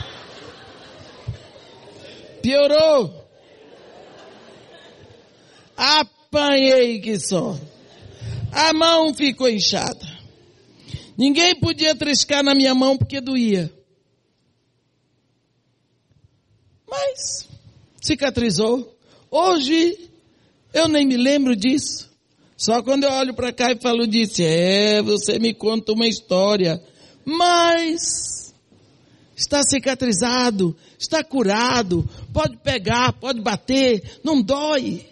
Piorou. 2.43 3.23
Apanhei 5.77 7.01
que 7.01 7.19
só. 7.19 7.59
A 8.51 8.73
mão 8.73 9.15
ficou 9.15 9.49
inchada. 9.49 10.13
Ninguém 11.17 11.55
podia 11.55 11.95
triscar 11.95 12.43
na 12.43 12.55
minha 12.55 12.75
mão 12.75 12.99
porque 12.99 13.21
doía. 13.21 13.73
Mas 16.93 17.49
cicatrizou. 18.03 18.95
Hoje 19.31 20.11
eu 20.75 20.89
nem 20.89 21.07
me 21.07 21.17
lembro 21.17 21.57
disso. 21.57 22.11
Só 22.55 22.83
quando 22.83 23.05
eu 23.05 23.11
olho 23.11 23.33
para 23.33 23.51
cá 23.51 23.73
e 23.73 23.81
falo 23.81 24.07
disso, 24.07 24.43
é, 24.43 25.01
você 25.01 25.39
me 25.39 25.55
conta 25.55 25.93
uma 25.93 26.07
história. 26.07 26.85
Mas 27.25 28.53
está 29.35 29.63
cicatrizado, 29.63 30.77
está 30.99 31.25
curado, 31.25 32.07
pode 32.31 32.59
pegar, 32.59 33.15
pode 33.15 33.41
bater, 33.41 34.21
não 34.23 34.43
dói. 34.43 35.09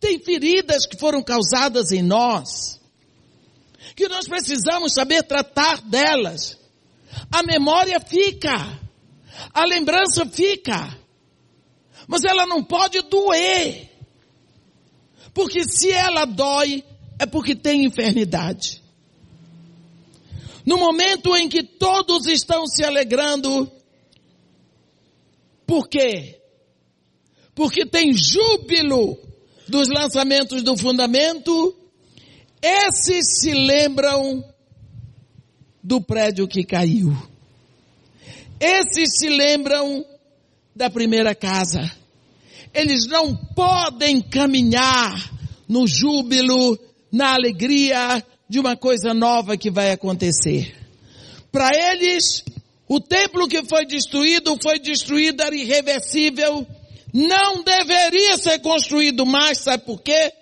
Tem 0.00 0.18
feridas 0.18 0.86
que 0.86 0.98
foram 0.98 1.22
causadas 1.22 1.92
em 1.92 2.02
nós, 2.02 2.80
que 3.94 4.08
nós 4.08 4.26
precisamos 4.26 4.92
saber 4.92 5.22
tratar 5.22 5.80
delas. 5.82 6.58
A 7.30 7.44
memória 7.44 8.00
fica. 8.00 8.85
A 9.52 9.64
lembrança 9.64 10.26
fica. 10.26 10.98
Mas 12.06 12.24
ela 12.24 12.46
não 12.46 12.62
pode 12.62 13.00
doer. 13.02 13.90
Porque 15.34 15.64
se 15.64 15.90
ela 15.90 16.24
dói, 16.24 16.84
é 17.18 17.26
porque 17.26 17.54
tem 17.54 17.84
enfermidade. 17.84 18.82
No 20.64 20.78
momento 20.78 21.36
em 21.36 21.48
que 21.48 21.62
todos 21.62 22.26
estão 22.26 22.66
se 22.66 22.84
alegrando, 22.84 23.70
por 25.66 25.88
quê? 25.88 26.40
Porque 27.54 27.86
tem 27.86 28.12
júbilo 28.12 29.18
dos 29.68 29.88
lançamentos 29.88 30.62
do 30.62 30.76
fundamento, 30.76 31.76
esses 32.62 33.40
se 33.40 33.52
lembram 33.52 34.44
do 35.82 36.00
prédio 36.00 36.48
que 36.48 36.64
caiu. 36.64 37.16
Esses 38.60 39.18
se 39.18 39.28
lembram 39.28 40.04
da 40.74 40.88
primeira 40.88 41.34
casa. 41.34 41.90
Eles 42.72 43.06
não 43.06 43.34
podem 43.34 44.20
caminhar 44.20 45.32
no 45.68 45.86
júbilo, 45.86 46.78
na 47.10 47.34
alegria 47.34 48.24
de 48.48 48.58
uma 48.58 48.76
coisa 48.76 49.12
nova 49.14 49.56
que 49.56 49.70
vai 49.70 49.90
acontecer. 49.92 50.74
Para 51.50 51.70
eles, 51.74 52.44
o 52.88 53.00
templo 53.00 53.48
que 53.48 53.64
foi 53.64 53.86
destruído 53.86 54.58
foi 54.62 54.78
destruído, 54.78 55.42
era 55.42 55.56
irreversível, 55.56 56.66
não 57.12 57.62
deveria 57.62 58.36
ser 58.36 58.58
construído 58.60 59.24
mais, 59.24 59.58
sabe 59.58 59.84
por 59.84 60.02
quê? 60.02 60.32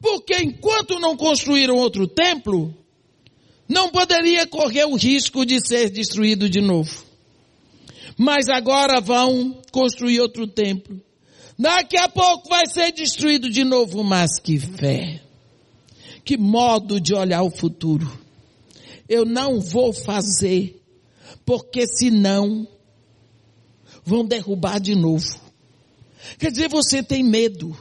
Porque 0.00 0.34
enquanto 0.36 0.98
não 0.98 1.16
construíram 1.16 1.76
outro 1.76 2.06
templo, 2.08 2.74
não 3.70 3.88
poderia 3.88 4.48
correr 4.48 4.84
o 4.84 4.96
risco 4.96 5.46
de 5.46 5.64
ser 5.64 5.90
destruído 5.90 6.50
de 6.50 6.60
novo. 6.60 7.04
Mas 8.18 8.48
agora 8.48 9.00
vão 9.00 9.62
construir 9.70 10.20
outro 10.20 10.44
templo. 10.48 11.00
Daqui 11.56 11.96
a 11.96 12.08
pouco 12.08 12.48
vai 12.48 12.66
ser 12.66 12.90
destruído 12.90 13.48
de 13.48 13.62
novo, 13.62 14.02
mas 14.02 14.40
que 14.40 14.58
fé. 14.58 15.22
Que 16.24 16.36
modo 16.36 17.00
de 17.00 17.14
olhar 17.14 17.44
o 17.44 17.50
futuro. 17.50 18.10
Eu 19.08 19.24
não 19.24 19.60
vou 19.60 19.92
fazer, 19.92 20.82
porque 21.46 21.86
senão 21.86 22.66
vão 24.04 24.24
derrubar 24.24 24.80
de 24.80 24.96
novo. 24.96 25.40
Quer 26.40 26.50
dizer, 26.50 26.68
você 26.68 27.04
tem 27.04 27.22
medo. 27.22 27.76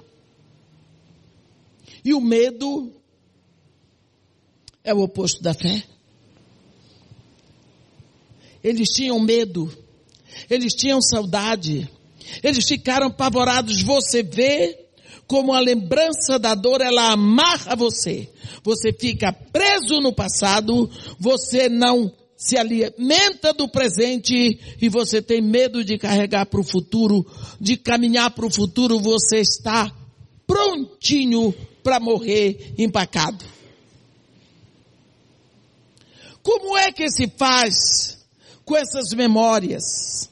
E 2.06 2.14
o 2.14 2.22
medo 2.22 2.94
é 4.84 4.94
o 4.94 5.02
oposto 5.02 5.42
da 5.42 5.54
fé. 5.54 5.84
eles 8.64 8.90
tinham 8.90 9.20
medo, 9.20 9.72
eles 10.50 10.74
tinham 10.74 11.02
saudade, 11.02 11.90
eles 12.44 12.68
ficaram 12.68 13.08
apavorados. 13.08 13.82
Você 13.82 14.22
vê 14.22 14.78
como 15.28 15.54
a 15.54 15.60
lembrança 15.60 16.38
da 16.40 16.56
dor, 16.56 16.82
ela 16.82 17.12
amarra 17.12 17.76
você. 17.76 18.30
Você 18.64 18.92
fica 18.92 19.32
preso 19.32 20.02
no 20.02 20.14
passado, 20.14 20.90
você 21.20 21.70
não 21.70 22.12
se 22.36 22.58
alimenta 22.58 23.54
do 23.54 23.68
presente 23.68 24.60
e 24.82 24.90
você 24.90 25.22
tem 25.22 25.42
medo 25.42 25.84
de 25.84 25.98
carregar 25.98 26.46
para 26.46 26.60
o 26.60 26.64
futuro, 26.64 27.26
de 27.60 27.76
caminhar 27.76 28.32
para 28.32 28.46
o 28.46 28.54
futuro, 28.54 29.00
você 29.00 29.40
está 29.40 29.92
prontinho 30.48 31.54
para 31.84 32.00
morrer 32.00 32.74
empacado. 32.78 33.59
Como 36.44 36.78
é 36.78 36.92
que 36.92 37.10
se 37.10 37.28
faz 37.38 38.26
com 38.66 38.76
essas 38.76 39.14
memórias? 39.14 40.30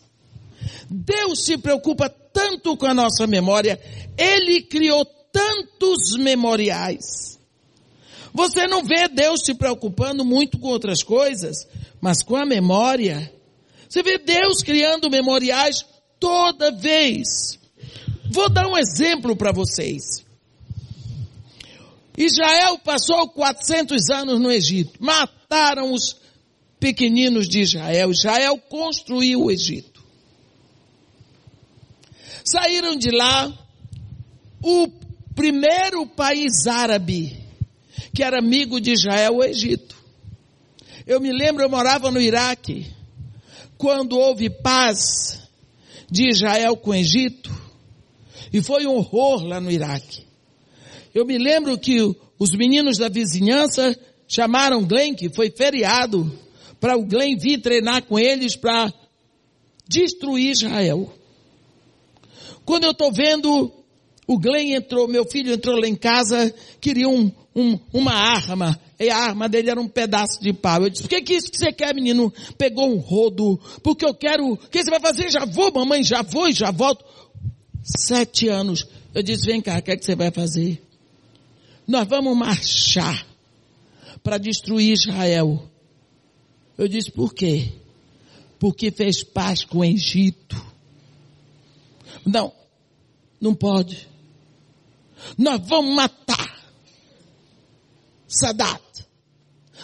Deus 0.89 1.45
se 1.45 1.57
preocupa 1.57 2.09
tanto 2.09 2.77
com 2.77 2.85
a 2.85 2.93
nossa 2.93 3.27
memória 3.27 3.79
ele 4.17 4.63
criou 4.63 5.05
tantos 5.31 6.17
memoriais. 6.17 7.37
Você 8.33 8.67
não 8.67 8.83
vê 8.83 9.07
Deus 9.07 9.41
se 9.45 9.53
preocupando 9.53 10.25
muito 10.25 10.57
com 10.57 10.67
outras 10.67 11.03
coisas, 11.03 11.67
mas 12.01 12.23
com 12.23 12.35
a 12.35 12.45
memória. 12.45 13.31
Você 13.87 14.01
vê 14.03 14.17
Deus 14.17 14.61
criando 14.63 15.09
memoriais 15.09 15.85
toda 16.19 16.71
vez. 16.71 17.59
Vou 18.31 18.49
dar 18.49 18.67
um 18.67 18.77
exemplo 18.77 19.35
para 19.35 19.51
vocês. 19.51 20.25
Israel 22.17 22.79
passou 22.79 23.29
400 23.29 24.09
anos 24.09 24.39
no 24.39 24.51
Egito. 24.51 24.93
Mataram 24.99 25.93
os 25.93 26.19
pequeninos 26.79 27.47
de 27.47 27.61
Israel. 27.61 28.11
Israel 28.11 28.57
construiu 28.57 29.43
o 29.43 29.51
Egito. 29.51 30.03
Saíram 32.43 32.97
de 32.97 33.11
lá 33.11 33.53
o 34.63 34.87
primeiro 35.35 36.07
país 36.07 36.65
árabe 36.65 37.47
que 38.13 38.23
era 38.23 38.39
amigo 38.39 38.81
de 38.81 38.91
Israel, 38.91 39.35
o 39.35 39.43
Egito. 39.43 39.95
Eu 41.05 41.21
me 41.21 41.31
lembro, 41.31 41.63
eu 41.63 41.69
morava 41.69 42.09
no 42.09 42.19
Iraque, 42.19 42.91
quando 43.77 44.17
houve 44.17 44.49
paz 44.49 45.47
de 46.09 46.27
Israel 46.27 46.75
com 46.77 46.89
o 46.89 46.95
Egito, 46.95 47.55
e 48.51 48.61
foi 48.61 48.87
um 48.87 48.95
horror 48.95 49.43
lá 49.43 49.61
no 49.61 49.69
Iraque. 49.69 50.26
Eu 51.17 51.25
me 51.25 51.39
lembro 51.39 51.75
que 51.79 51.97
os 52.37 52.51
meninos 52.51 52.99
da 52.99 53.09
vizinhança 53.09 53.97
chamaram 54.27 54.85
Glenn, 54.85 55.15
que 55.15 55.29
foi 55.29 55.49
feriado, 55.49 56.31
para 56.79 56.95
o 56.95 57.03
Glenn 57.03 57.35
vir 57.35 57.59
treinar 57.59 58.03
com 58.03 58.19
eles 58.19 58.55
para 58.55 58.93
destruir 59.87 60.51
Israel. 60.51 61.11
Quando 62.63 62.83
eu 62.83 62.91
estou 62.91 63.11
vendo 63.11 63.73
o 64.27 64.37
Glenn 64.37 64.75
entrou, 64.75 65.07
meu 65.07 65.25
filho 65.25 65.51
entrou 65.51 65.79
lá 65.79 65.87
em 65.87 65.95
casa, 65.95 66.53
queria 66.79 67.09
um, 67.09 67.31
um, 67.55 67.79
uma 67.91 68.13
arma. 68.13 68.79
E 68.99 69.09
a 69.09 69.17
arma 69.17 69.49
dele 69.49 69.71
era 69.71 69.81
um 69.81 69.87
pedaço 69.87 70.39
de 70.39 70.53
pau. 70.53 70.83
Eu 70.83 70.89
disse, 70.91 71.05
o 71.05 71.09
que, 71.09 71.15
é 71.15 71.35
isso 71.35 71.49
que 71.49 71.57
você 71.57 71.71
quer, 71.71 71.95
menino? 71.95 72.31
Pegou 72.59 72.93
um 72.93 72.97
rodo, 72.99 73.59
porque 73.81 74.05
eu 74.05 74.13
quero, 74.13 74.53
o 74.53 74.57
que 74.57 74.83
você 74.83 74.91
vai 74.91 74.99
fazer? 74.99 75.31
Já 75.31 75.45
vou, 75.45 75.73
mamãe, 75.73 76.03
já 76.03 76.21
vou 76.21 76.47
e 76.47 76.51
já 76.51 76.69
volto. 76.69 77.03
Sete 77.81 78.49
anos. 78.49 78.85
Eu 79.15 79.23
disse, 79.23 79.47
vem 79.47 79.63
cá, 79.63 79.79
o 79.79 79.81
que 79.81 79.89
é 79.89 79.97
que 79.97 80.05
você 80.05 80.15
vai 80.15 80.29
fazer? 80.29 80.85
Nós 81.87 82.07
vamos 82.07 82.35
marchar 82.37 83.25
para 84.21 84.37
destruir 84.37 84.91
Israel. 84.91 85.69
Eu 86.77 86.87
disse, 86.87 87.09
por 87.09 87.33
quê? 87.33 87.71
Porque 88.59 88.91
fez 88.91 89.23
paz 89.23 89.63
com 89.63 89.79
o 89.79 89.85
Egito. 89.85 90.61
Não, 92.25 92.51
não 93.39 93.55
pode. 93.55 94.07
Nós 95.37 95.61
vamos 95.65 95.95
matar 95.95 96.57
Sadat. 98.27 98.83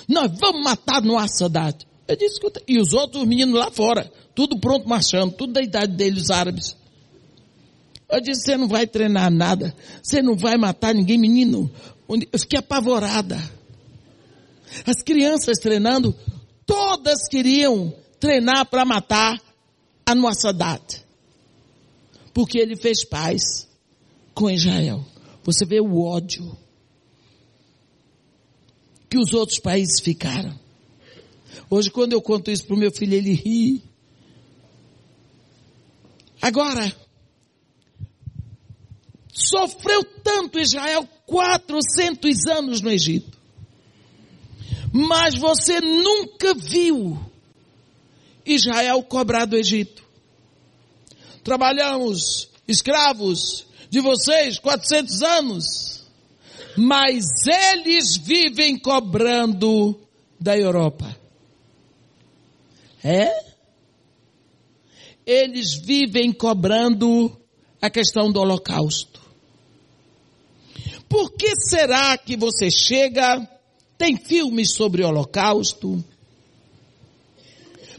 Nós 0.08 0.30
vamos 0.38 0.62
matar 0.64 1.01
Noah 1.01 1.28
Sadat. 1.28 1.88
Eu 2.08 2.18
disse, 2.18 2.39
e 2.68 2.78
os 2.80 2.93
outros 2.93 3.26
meninos 3.26 3.58
lá 3.58 3.72
fora, 3.72 4.12
tudo 4.36 4.60
pronto 4.60 4.88
marchando, 4.88 5.34
tudo 5.34 5.54
da 5.54 5.62
idade 5.62 5.95
deles, 5.95 6.30
árabes. 6.30 6.76
Eu 8.10 8.22
disse, 8.22 8.41
você 8.41 8.58
não 8.58 8.68
vai 8.68 8.86
treinar 8.86 9.32
nada, 9.32 9.74
você 10.01 10.22
não 10.22 10.36
vai 10.36 10.58
matar 10.58 10.93
ninguém, 10.93 11.18
menino. 11.18 11.72
Eu 12.08 12.39
fiquei 12.39 12.60
apavorada. 12.60 13.38
As 14.86 15.01
crianças 15.04 15.58
treinando, 15.60 16.16
todas 16.66 17.28
queriam 17.28 17.93
treinar 18.20 18.66
para 18.66 18.86
matar 18.86 19.41
a 20.06 20.16
Noah 20.16 20.34
Sadat. 20.34 21.04
Porque 22.34 22.58
ele 22.58 22.76
fez 22.76 23.06
paz 23.06 23.68
com 24.34 24.49
Israel. 24.49 25.06
Você 25.43 25.66
vê 25.66 25.80
o 25.80 26.01
ódio 26.01 26.58
que 29.10 29.18
os 29.18 29.34
outros 29.34 29.60
países 29.60 29.99
ficaram. 29.99 30.58
Hoje, 31.70 31.91
quando 31.91 32.14
eu 32.14 32.22
conto 32.22 32.49
isso 32.49 32.66
para 32.66 32.76
o 32.76 32.80
meu 32.80 32.91
filho, 32.91 33.14
ele 33.14 33.34
ri. 33.34 33.84
Agora, 36.41 36.91
sofreu 39.32 40.04
tanto 40.24 40.60
Israel 40.60 41.08
400 41.34 42.46
anos 42.46 42.80
no 42.80 42.92
Egito. 42.92 43.36
Mas 44.94 45.36
você 45.36 45.82
nunca 45.82 46.54
viu 46.54 47.20
Israel 48.46 49.02
cobrar 49.02 49.46
do 49.46 49.56
Egito. 49.56 50.04
Trabalhamos 51.44 52.50
escravos 52.68 53.66
de 53.90 54.00
vocês 54.00 54.60
400 54.60 55.22
anos, 55.24 56.04
mas 56.78 57.26
eles 57.48 58.16
vivem 58.16 58.78
cobrando 58.78 60.00
da 60.40 60.56
Europa. 60.56 61.18
É? 63.04 63.44
Eles 65.26 65.74
vivem 65.74 66.32
cobrando 66.32 67.36
a 67.82 67.90
questão 67.90 68.32
do 68.32 68.40
holocausto. 68.40 69.23
Por 71.14 71.32
que 71.34 71.55
será 71.59 72.18
que 72.18 72.36
você 72.36 72.72
chega, 72.72 73.47
tem 73.99 74.18
filmes 74.18 74.74
sobre 74.74 75.03
holocausto? 75.03 76.03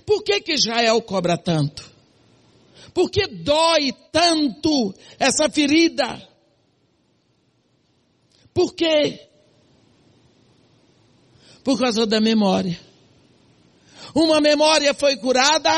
Por 0.04 0.24
que 0.24 0.40
que 0.40 0.54
Israel 0.54 1.00
cobra 1.00 1.38
tanto? 1.38 1.88
Por 2.92 3.08
que 3.08 3.28
dói 3.28 3.92
tanto 4.10 4.92
essa 5.16 5.48
ferida? 5.48 6.28
Por 8.52 8.74
quê? 8.74 9.28
Por 11.62 11.78
causa 11.78 12.04
da 12.06 12.20
memória. 12.20 12.80
Uma 14.12 14.40
memória 14.40 14.92
foi 14.92 15.16
curada, 15.18 15.70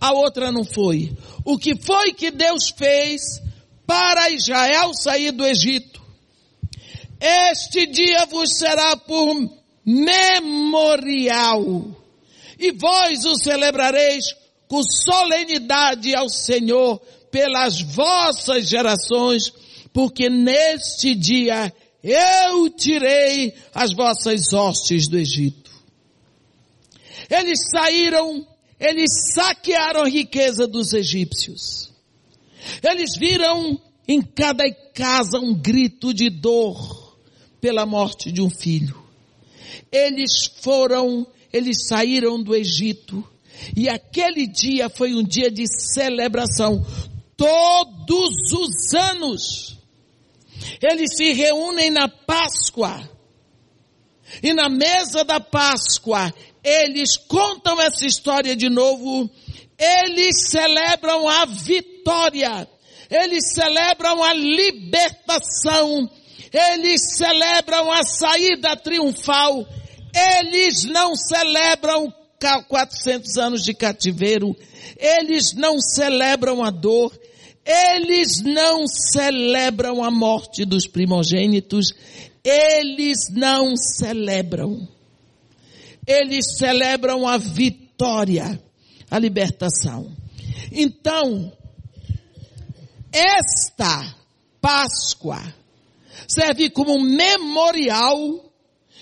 a 0.00 0.12
outra 0.12 0.52
não 0.52 0.64
foi. 0.64 1.12
O 1.44 1.58
que 1.58 1.74
foi 1.74 2.12
que 2.12 2.30
Deus 2.30 2.70
fez 2.70 3.42
para 3.84 4.30
Israel 4.30 4.94
sair 4.94 5.32
do 5.32 5.44
Egito? 5.44 5.93
Este 7.26 7.86
dia 7.86 8.26
vos 8.26 8.50
será 8.58 8.98
por 8.98 9.34
memorial, 9.82 11.64
e 12.58 12.70
vós 12.70 13.24
o 13.24 13.34
celebrareis 13.34 14.26
com 14.68 14.82
solenidade 14.82 16.14
ao 16.14 16.28
Senhor 16.28 17.00
pelas 17.30 17.80
vossas 17.80 18.68
gerações, 18.68 19.44
porque 19.90 20.28
neste 20.28 21.14
dia 21.14 21.72
eu 22.02 22.68
tirei 22.68 23.54
as 23.72 23.94
vossas 23.94 24.52
hostes 24.52 25.08
do 25.08 25.16
Egito. 25.16 25.70
Eles 27.30 27.58
saíram, 27.70 28.46
eles 28.78 29.32
saquearam 29.32 30.02
a 30.02 30.08
riqueza 30.10 30.66
dos 30.66 30.92
egípcios. 30.92 31.90
Eles 32.82 33.16
viram 33.16 33.80
em 34.06 34.20
cada 34.20 34.70
casa 34.92 35.38
um 35.38 35.54
grito 35.54 36.12
de 36.12 36.28
dor 36.28 37.03
pela 37.64 37.86
morte 37.86 38.30
de 38.30 38.42
um 38.42 38.50
filho. 38.50 38.94
Eles 39.90 40.50
foram, 40.60 41.26
eles 41.50 41.86
saíram 41.88 42.42
do 42.42 42.54
Egito 42.54 43.26
e 43.74 43.88
aquele 43.88 44.46
dia 44.46 44.90
foi 44.90 45.14
um 45.14 45.22
dia 45.22 45.50
de 45.50 45.64
celebração. 45.66 46.84
Todos 47.34 48.52
os 48.52 48.92
anos, 48.92 49.78
eles 50.82 51.16
se 51.16 51.32
reúnem 51.32 51.90
na 51.90 52.06
Páscoa. 52.06 53.08
E 54.42 54.52
na 54.52 54.68
mesa 54.68 55.24
da 55.24 55.40
Páscoa, 55.40 56.34
eles 56.62 57.16
contam 57.16 57.80
essa 57.80 58.04
história 58.04 58.54
de 58.54 58.68
novo. 58.68 59.30
Eles 59.78 60.50
celebram 60.50 61.26
a 61.26 61.46
vitória. 61.46 62.68
Eles 63.08 63.54
celebram 63.54 64.22
a 64.22 64.34
libertação. 64.34 66.10
Eles 66.54 67.16
celebram 67.16 67.90
a 67.90 68.04
saída 68.04 68.76
triunfal. 68.76 69.66
Eles 70.14 70.84
não 70.84 71.16
celebram 71.16 72.14
400 72.68 73.36
anos 73.38 73.64
de 73.64 73.74
cativeiro, 73.74 74.54
eles 74.98 75.54
não 75.54 75.80
celebram 75.80 76.62
a 76.62 76.70
dor, 76.70 77.18
eles 77.64 78.42
não 78.42 78.86
celebram 78.86 80.04
a 80.04 80.10
morte 80.10 80.64
dos 80.64 80.86
primogênitos, 80.86 81.92
eles 82.44 83.30
não 83.30 83.74
celebram. 83.76 84.86
Eles 86.06 86.58
celebram 86.58 87.26
a 87.26 87.38
vitória, 87.38 88.62
a 89.10 89.18
libertação. 89.18 90.14
Então, 90.70 91.50
esta 93.10 94.14
Páscoa 94.60 95.42
serve 96.28 96.70
como 96.70 97.00
memorial 97.00 98.52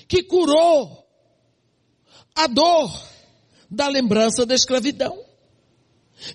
que 0.09 0.23
curou 0.23 1.07
a 2.35 2.47
dor 2.47 2.91
da 3.71 3.89
lembrança 3.89 4.45
da 4.45 4.55
escravidão. 4.55 5.19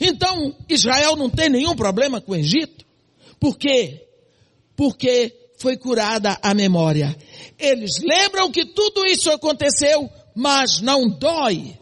Então, 0.02 0.56
Israel 0.68 1.16
não 1.16 1.30
tem 1.30 1.50
nenhum 1.50 1.76
problema 1.76 2.20
com 2.20 2.34
o 2.34 2.36
Egito. 2.36 2.86
Por 3.40 3.58
quê? 3.58 4.08
Porque 4.76 5.52
foi 5.58 5.78
curada 5.78 6.38
a 6.42 6.54
memória. 6.54 7.16
Eles 7.58 8.00
lembram 8.02 8.52
que 8.52 8.66
tudo 8.66 9.06
isso 9.06 9.32
aconteceu, 9.32 10.10
mas 10.36 10.82
não 10.82 11.08
dói. 11.08 11.78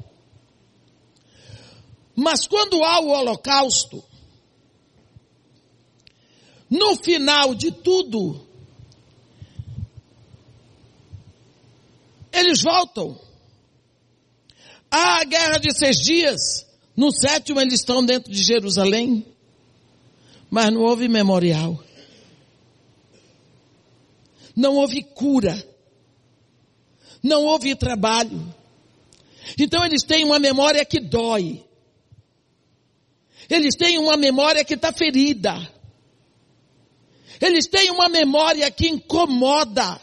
Mas 2.16 2.48
quando 2.48 2.84
há 2.84 3.00
o 3.02 3.10
holocausto, 3.10 4.04
no 6.70 6.96
final 6.96 7.54
de 7.54 7.72
tudo, 7.72 8.45
eles 12.40 12.62
voltam. 12.62 13.20
Há 14.90 15.22
a 15.22 15.24
guerra 15.24 15.58
de 15.58 15.78
seis 15.78 15.98
dias. 15.98 16.66
No 16.96 17.12
sétimo 17.12 17.60
eles 17.60 17.76
estão 17.76 18.06
dentro 18.06 18.32
de 18.32 18.42
Jerusalém. 18.42 19.26
Mas 20.50 20.72
não 20.72 20.82
houve 20.82 21.08
memorial. 21.08 21.84
Não 24.56 24.76
houve 24.76 25.04
cura. 25.04 25.56
Não 27.22 27.44
houve 27.44 27.76
trabalho. 27.76 28.54
Então 29.60 29.84
eles 29.84 30.04
têm 30.04 30.24
uma 30.24 30.40
memória 30.40 30.86
que 30.86 31.00
dói. 31.00 31.64
Eles 33.50 33.76
têm 33.76 33.98
uma 33.98 34.18
memória 34.18 34.64
que 34.64 34.74
está 34.74 34.92
ferida. 34.92 35.56
Eles 37.40 37.68
têm 37.68 37.92
uma 37.92 38.10
memória 38.10 38.70
que 38.72 38.88
incomoda. 38.88 40.00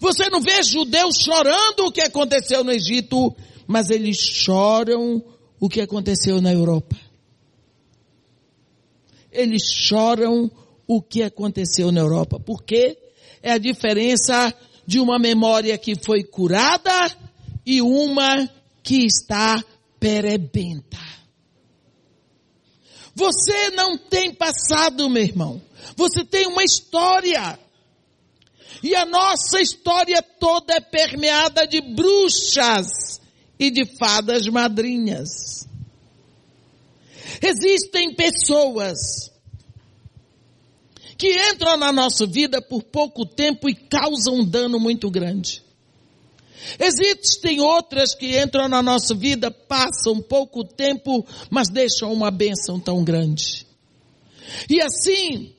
Você 0.00 0.30
não 0.30 0.40
vê 0.40 0.62
judeus 0.62 1.18
chorando 1.18 1.80
o 1.86 1.92
que 1.92 2.00
aconteceu 2.00 2.64
no 2.64 2.72
Egito, 2.72 3.36
mas 3.66 3.90
eles 3.90 4.16
choram 4.16 5.22
o 5.60 5.68
que 5.68 5.82
aconteceu 5.82 6.40
na 6.40 6.50
Europa. 6.52 6.96
Eles 9.30 9.62
choram 9.70 10.50
o 10.86 11.02
que 11.02 11.22
aconteceu 11.22 11.92
na 11.92 12.00
Europa. 12.00 12.40
Por 12.40 12.64
quê? 12.64 12.98
É 13.42 13.52
a 13.52 13.58
diferença 13.58 14.52
de 14.86 14.98
uma 14.98 15.18
memória 15.18 15.76
que 15.76 15.94
foi 15.94 16.24
curada 16.24 17.14
e 17.64 17.82
uma 17.82 18.48
que 18.82 19.04
está 19.04 19.62
perebenta. 20.00 20.98
Você 23.14 23.70
não 23.70 23.98
tem 23.98 24.32
passado, 24.32 25.10
meu 25.10 25.22
irmão. 25.22 25.60
Você 25.94 26.24
tem 26.24 26.46
uma 26.46 26.64
história. 26.64 27.58
E 28.82 28.94
a 28.94 29.04
nossa 29.04 29.60
história 29.60 30.22
toda 30.22 30.74
é 30.74 30.80
permeada 30.80 31.66
de 31.66 31.80
bruxas 31.80 33.20
e 33.58 33.70
de 33.70 33.84
fadas 33.98 34.46
madrinhas. 34.48 35.68
Existem 37.42 38.14
pessoas 38.14 39.30
que 41.18 41.36
entram 41.50 41.76
na 41.76 41.92
nossa 41.92 42.26
vida 42.26 42.62
por 42.62 42.82
pouco 42.82 43.26
tempo 43.26 43.68
e 43.68 43.74
causam 43.74 44.36
um 44.36 44.44
dano 44.44 44.80
muito 44.80 45.10
grande. 45.10 45.62
Existem 46.78 47.60
outras 47.60 48.14
que 48.14 48.38
entram 48.40 48.68
na 48.68 48.82
nossa 48.82 49.14
vida, 49.14 49.50
passam 49.50 50.20
pouco 50.22 50.64
tempo, 50.64 51.26
mas 51.50 51.68
deixam 51.68 52.12
uma 52.12 52.30
bênção 52.30 52.80
tão 52.80 53.04
grande. 53.04 53.66
E 54.68 54.80
assim, 54.82 55.54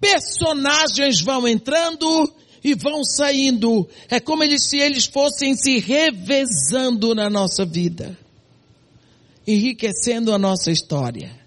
personagens 0.00 1.20
vão 1.20 1.46
entrando 1.46 2.32
e 2.62 2.74
vão 2.74 3.04
saindo. 3.04 3.88
É 4.08 4.20
como 4.20 4.44
se 4.58 4.78
eles 4.78 5.06
fossem 5.06 5.54
se 5.54 5.78
revezando 5.78 7.14
na 7.14 7.28
nossa 7.30 7.64
vida, 7.64 8.16
enriquecendo 9.46 10.32
a 10.32 10.38
nossa 10.38 10.70
história. 10.70 11.38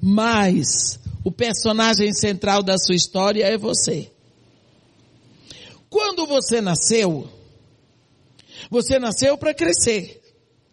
Mas 0.00 0.98
o 1.24 1.30
personagem 1.30 2.12
central 2.12 2.62
da 2.62 2.76
sua 2.78 2.94
história 2.94 3.44
é 3.44 3.56
você. 3.56 4.10
Quando 5.88 6.26
você 6.26 6.60
nasceu, 6.60 7.30
você 8.70 8.98
nasceu 8.98 9.36
para 9.36 9.54
crescer. 9.54 10.20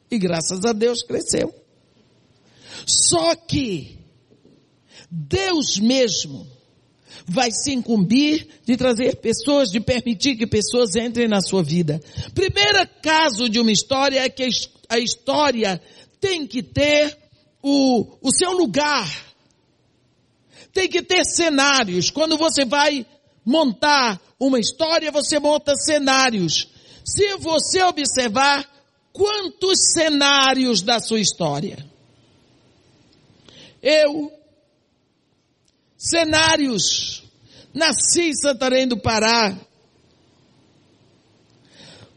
E 0.09 0.17
graças 0.17 0.63
a 0.65 0.71
Deus 0.71 1.03
cresceu. 1.03 1.53
Só 2.85 3.35
que 3.35 3.99
Deus 5.11 5.77
mesmo 5.77 6.47
vai 7.29 7.51
se 7.51 7.71
incumbir 7.71 8.47
de 8.65 8.75
trazer 8.75 9.17
pessoas, 9.17 9.69
de 9.69 9.79
permitir 9.79 10.35
que 10.35 10.47
pessoas 10.47 10.95
entrem 10.95 11.27
na 11.27 11.41
sua 11.41 11.63
vida. 11.63 12.01
Primeiro 12.33 12.87
caso 13.01 13.47
de 13.47 13.59
uma 13.59 13.71
história 13.71 14.19
é 14.19 14.29
que 14.29 14.47
a 14.89 14.97
história 14.97 15.81
tem 16.19 16.47
que 16.47 16.63
ter 16.63 17.17
o, 17.61 18.17
o 18.21 18.31
seu 18.31 18.51
lugar. 18.51 19.07
Tem 20.73 20.87
que 20.87 21.01
ter 21.01 21.23
cenários. 21.25 22.09
Quando 22.09 22.37
você 22.37 22.65
vai 22.65 23.05
montar 23.45 24.19
uma 24.39 24.59
história, 24.59 25.11
você 25.11 25.39
monta 25.39 25.75
cenários. 25.75 26.69
Se 27.03 27.37
você 27.37 27.83
observar 27.83 28.67
quantos 29.11 29.91
cenários 29.93 30.81
da 30.81 30.99
sua 30.99 31.19
história. 31.19 31.85
Eu 33.81 34.38
cenários. 35.99 37.23
Nasci 37.73 38.29
em 38.29 38.33
Santarém 38.33 38.87
do 38.87 38.97
Pará. 38.97 39.55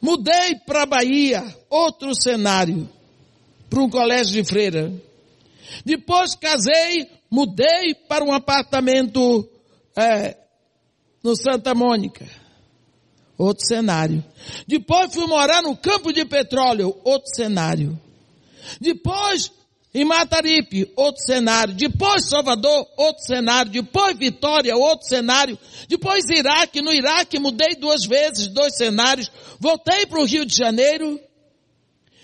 Mudei 0.01 0.57
para 0.67 0.87
Bahia, 0.87 1.45
outro 1.69 2.15
cenário, 2.15 2.89
para 3.69 3.83
um 3.83 3.91
colégio 3.91 4.33
de 4.33 4.45
freira. 4.49 4.93
Depois 5.85 6.35
casei, 6.35 7.09
mudei 7.31 7.95
para 8.09 8.25
um 8.25 8.33
apartamento 8.33 9.49
é, 9.97 10.37
no 11.23 11.37
Santa 11.37 11.73
Mônica, 11.75 12.27
outro 13.39 13.65
cenário. 13.65 14.25
Depois 14.67 15.15
fui 15.15 15.27
morar 15.27 15.63
no 15.63 15.77
campo 15.77 16.13
de 16.13 16.25
petróleo, 16.25 16.99
outro 17.05 17.33
cenário. 17.33 17.99
Depois 18.81 19.53
em 19.95 20.05
Mataripe, 20.07 20.91
outro 20.97 21.23
cenário. 21.23 21.75
Depois 21.75 22.27
Salvador, 22.27 22.87
outro 22.97 23.25
cenário. 23.25 23.71
Depois 23.71 24.17
Vitória, 24.17 24.75
outro 24.75 25.07
cenário. 25.07 25.59
Depois 25.87 26.25
Iraque. 26.31 26.81
No 26.81 26.93
Iraque 26.93 27.39
mudei 27.39 27.77
duas 27.77 28.07
vezes, 28.07 28.47
dois 28.47 28.75
cenários. 28.75 29.31
Voltei 29.61 30.07
para 30.07 30.21
o 30.21 30.25
Rio 30.25 30.47
de 30.47 30.57
Janeiro. 30.57 31.21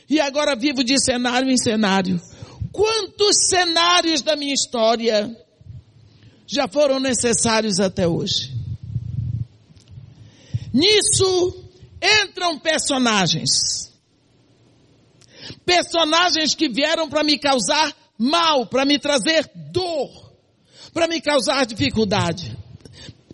E 0.08 0.18
agora 0.18 0.56
vivo 0.56 0.82
de 0.82 0.98
cenário 0.98 1.50
em 1.50 1.58
cenário. 1.58 2.18
Quantos 2.72 3.48
cenários 3.48 4.22
da 4.22 4.34
minha 4.34 4.54
história 4.54 5.36
já 6.46 6.66
foram 6.66 6.98
necessários 6.98 7.80
até 7.80 8.08
hoje? 8.08 8.56
Nisso 10.72 11.64
entram 12.00 12.58
personagens 12.58 13.87
Personagens 15.64 16.54
que 16.54 16.68
vieram 16.68 17.08
para 17.08 17.24
me 17.24 17.38
causar 17.38 17.94
mal, 18.18 18.66
para 18.66 18.84
me 18.84 18.98
trazer 18.98 19.48
dor, 19.54 20.32
para 20.92 21.06
me 21.06 21.20
causar 21.20 21.64
dificuldade. 21.64 22.56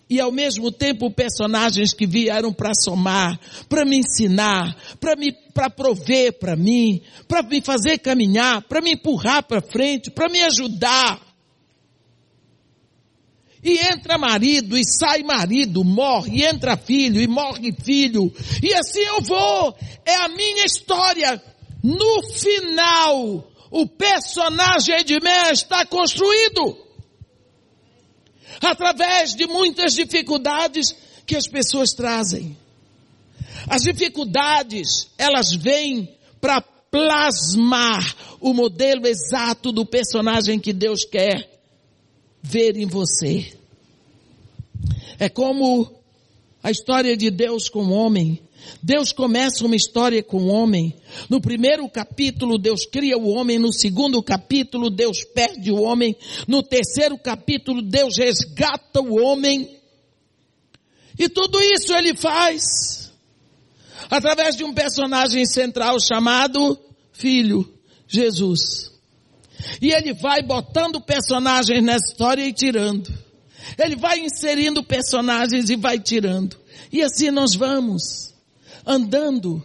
E 0.08 0.20
ao 0.20 0.30
mesmo 0.30 0.70
tempo 0.70 1.10
personagens 1.10 1.94
que 1.94 2.06
vieram 2.06 2.52
para 2.52 2.72
somar, 2.74 3.40
para 3.68 3.84
me 3.84 3.96
ensinar, 3.96 4.76
para 5.00 5.16
me 5.16 5.32
para 5.32 5.70
prover 5.70 6.38
para 6.38 6.56
mim, 6.56 7.00
para 7.26 7.42
me 7.42 7.62
fazer 7.62 7.98
caminhar, 7.98 8.62
para 8.62 8.80
me 8.80 8.92
empurrar 8.92 9.42
para 9.44 9.62
frente, 9.62 10.10
para 10.10 10.28
me 10.28 10.42
ajudar. 10.42 11.20
E 13.62 13.78
entra 13.78 14.18
marido, 14.18 14.76
e 14.76 14.84
sai 14.84 15.22
marido, 15.22 15.82
morre, 15.82 16.40
e 16.40 16.44
entra 16.44 16.76
filho, 16.76 17.18
e 17.18 17.26
morre 17.26 17.72
filho. 17.72 18.30
E 18.62 18.74
assim 18.74 19.00
eu 19.00 19.22
vou. 19.22 19.74
É 20.04 20.16
a 20.16 20.28
minha 20.28 20.66
história 20.66 21.42
no 21.84 22.22
final, 22.32 23.52
o 23.70 23.86
personagem 23.86 24.94
Edmé 24.94 25.52
está 25.52 25.84
construído. 25.84 26.78
Através 28.58 29.34
de 29.34 29.46
muitas 29.46 29.92
dificuldades 29.92 30.96
que 31.26 31.36
as 31.36 31.46
pessoas 31.46 31.90
trazem. 31.90 32.56
As 33.68 33.82
dificuldades, 33.82 35.10
elas 35.18 35.54
vêm 35.54 36.16
para 36.40 36.62
plasmar 36.62 38.16
o 38.40 38.54
modelo 38.54 39.06
exato 39.06 39.70
do 39.70 39.84
personagem 39.84 40.58
que 40.58 40.72
Deus 40.72 41.04
quer 41.04 41.60
ver 42.42 42.78
em 42.78 42.86
você. 42.86 43.58
É 45.18 45.28
como 45.28 46.02
a 46.62 46.70
história 46.70 47.14
de 47.14 47.30
Deus 47.30 47.68
com 47.68 47.84
o 47.84 47.92
homem. 47.92 48.40
Deus 48.82 49.12
começa 49.12 49.64
uma 49.64 49.76
história 49.76 50.22
com 50.22 50.42
o 50.42 50.48
homem. 50.48 50.94
No 51.28 51.40
primeiro 51.40 51.88
capítulo, 51.88 52.58
Deus 52.58 52.84
cria 52.84 53.16
o 53.16 53.28
homem. 53.28 53.58
No 53.58 53.72
segundo 53.72 54.22
capítulo, 54.22 54.90
Deus 54.90 55.24
perde 55.24 55.70
o 55.70 55.80
homem. 55.80 56.16
No 56.46 56.62
terceiro 56.62 57.16
capítulo, 57.16 57.80
Deus 57.80 58.16
resgata 58.18 59.00
o 59.00 59.18
homem. 59.18 59.80
E 61.18 61.28
tudo 61.28 61.60
isso 61.60 61.94
ele 61.94 62.14
faz 62.14 63.12
através 64.10 64.56
de 64.56 64.64
um 64.64 64.74
personagem 64.74 65.46
central 65.46 65.98
chamado 66.00 66.78
Filho, 67.12 67.72
Jesus. 68.06 68.92
E 69.80 69.92
ele 69.92 70.12
vai 70.12 70.42
botando 70.42 71.00
personagens 71.00 71.82
nessa 71.82 72.06
história 72.08 72.46
e 72.46 72.52
tirando. 72.52 73.10
Ele 73.78 73.96
vai 73.96 74.20
inserindo 74.20 74.82
personagens 74.82 75.70
e 75.70 75.76
vai 75.76 75.98
tirando. 75.98 76.56
E 76.92 77.02
assim 77.02 77.30
nós 77.30 77.54
vamos 77.54 78.33
andando. 78.86 79.62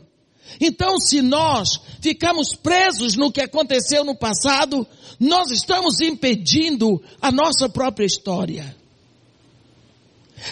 Então, 0.59 0.99
se 0.99 1.21
nós 1.21 1.79
ficamos 2.01 2.55
presos 2.55 3.15
no 3.15 3.31
que 3.31 3.41
aconteceu 3.41 4.03
no 4.03 4.15
passado, 4.15 4.87
nós 5.19 5.51
estamos 5.51 5.99
impedindo 5.99 7.01
a 7.21 7.31
nossa 7.31 7.69
própria 7.69 8.05
história. 8.05 8.75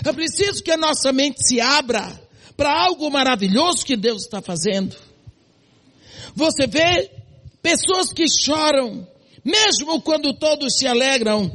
É 0.05 0.11
preciso 0.11 0.61
que 0.61 0.72
a 0.72 0.78
nossa 0.78 1.11
mente 1.11 1.47
se 1.47 1.59
abra 1.61 2.22
para 2.55 2.74
algo 2.84 3.09
maravilhoso 3.09 3.86
que 3.86 3.95
Deus 3.95 4.24
está 4.24 4.41
fazendo. 4.41 4.95
Você 6.36 6.68
vê 6.68 7.09
pessoas 7.61 8.11
que 8.11 8.26
choram, 8.28 9.07
mesmo 9.43 10.01
quando 10.01 10.34
todos 10.34 10.78
se 10.78 10.88
alegram. 10.88 11.51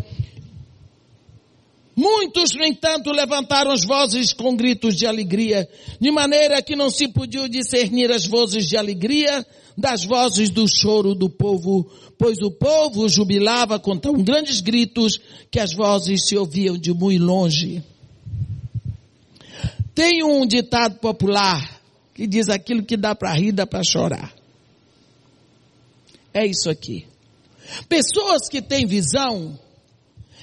Muitos, 2.03 2.53
no 2.53 2.65
entanto, 2.65 3.13
levantaram 3.13 3.71
as 3.71 3.85
vozes 3.85 4.33
com 4.33 4.57
gritos 4.57 4.97
de 4.97 5.07
alegria, 5.07 5.69
de 6.01 6.11
maneira 6.11 6.61
que 6.61 6.75
não 6.75 6.91
se 6.91 7.07
podia 7.07 7.49
discernir 7.49 8.11
as 8.11 8.27
vozes 8.27 8.67
de 8.67 8.77
alegria 8.77 9.47
das 9.79 10.05
vozes 10.05 10.51
do 10.51 10.67
choro 10.67 11.15
do 11.15 11.31
povo, 11.31 11.89
pois 12.19 12.39
o 12.39 12.51
povo 12.51 13.09
jubilava 13.09 13.79
com 13.79 13.97
tão 13.97 14.15
grandes 14.15 14.61
gritos 14.61 15.21
que 15.49 15.61
as 15.61 15.73
vozes 15.73 16.27
se 16.27 16.37
ouviam 16.37 16.77
de 16.77 16.93
muito 16.93 17.23
longe. 17.23 17.85
Tem 19.95 20.25
um 20.25 20.45
ditado 20.45 20.99
popular 20.99 21.81
que 22.15 22.27
diz 22.27 22.49
aquilo 22.49 22.83
que 22.83 22.97
dá 22.97 23.15
para 23.15 23.33
rir, 23.33 23.53
dá 23.53 23.65
para 23.65 23.85
chorar. 23.85 24.35
É 26.35 26.45
isso 26.45 26.69
aqui. 26.69 27.07
Pessoas 27.89 28.49
que 28.49 28.61
têm 28.61 28.87
visão, 28.87 29.57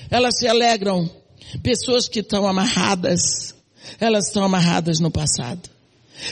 elas 0.09 0.37
se 0.39 0.47
alegram. 0.47 1.18
Pessoas 1.63 2.07
que 2.07 2.19
estão 2.19 2.47
amarradas, 2.47 3.55
elas 3.99 4.27
estão 4.27 4.43
amarradas 4.43 4.99
no 4.99 5.11
passado. 5.11 5.69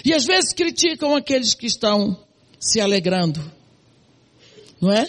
E 0.04 0.14
às 0.14 0.26
vezes 0.26 0.54
criticam 0.54 1.16
aqueles 1.16 1.54
que 1.54 1.66
estão 1.66 2.18
se 2.60 2.80
alegrando. 2.80 3.44
Não 4.82 4.92
é? 4.92 5.08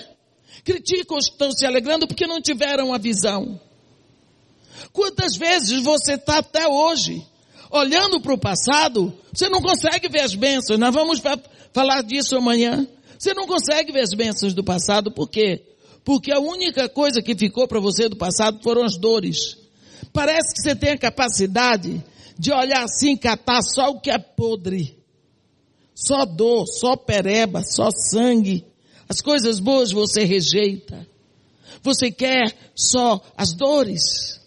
Criticam 0.64 1.16
os 1.16 1.26
que 1.26 1.32
estão 1.32 1.52
se 1.52 1.66
alegrando 1.66 2.06
porque 2.06 2.26
não 2.26 2.40
tiveram 2.40 2.92
a 2.92 2.98
visão. 2.98 3.60
Quantas 4.92 5.36
vezes 5.36 5.82
você 5.82 6.14
está 6.14 6.38
até 6.38 6.66
hoje 6.68 7.24
olhando 7.70 8.20
para 8.20 8.32
o 8.32 8.38
passado, 8.38 9.12
você 9.32 9.48
não 9.48 9.60
consegue 9.60 10.08
ver 10.08 10.20
as 10.20 10.34
bênçãos. 10.34 10.78
Nós 10.78 10.94
vamos 10.94 11.20
falar 11.72 12.02
disso 12.02 12.36
amanhã. 12.36 12.86
Você 13.18 13.34
não 13.34 13.46
consegue 13.46 13.92
ver 13.92 14.02
as 14.02 14.14
bênçãos 14.14 14.54
do 14.54 14.62
passado, 14.62 15.10
por 15.10 15.28
quê? 15.28 15.62
Porque 16.04 16.32
a 16.32 16.38
única 16.38 16.88
coisa 16.88 17.20
que 17.20 17.36
ficou 17.36 17.66
para 17.66 17.80
você 17.80 18.08
do 18.08 18.16
passado 18.16 18.62
foram 18.62 18.84
as 18.84 18.96
dores. 18.96 19.58
Parece 20.18 20.52
que 20.52 20.60
você 20.60 20.74
tem 20.74 20.90
a 20.90 20.98
capacidade 20.98 22.04
de 22.36 22.50
olhar 22.52 22.82
assim, 22.82 23.16
catar 23.16 23.62
só 23.62 23.90
o 23.90 24.00
que 24.00 24.10
é 24.10 24.18
podre. 24.18 24.98
Só 25.94 26.24
dor, 26.24 26.66
só 26.66 26.96
pereba, 26.96 27.62
só 27.62 27.88
sangue. 27.92 28.66
As 29.08 29.20
coisas 29.20 29.60
boas 29.60 29.92
você 29.92 30.24
rejeita. 30.24 31.06
Você 31.84 32.10
quer 32.10 32.52
só 32.74 33.22
as 33.36 33.54
dores. 33.54 34.40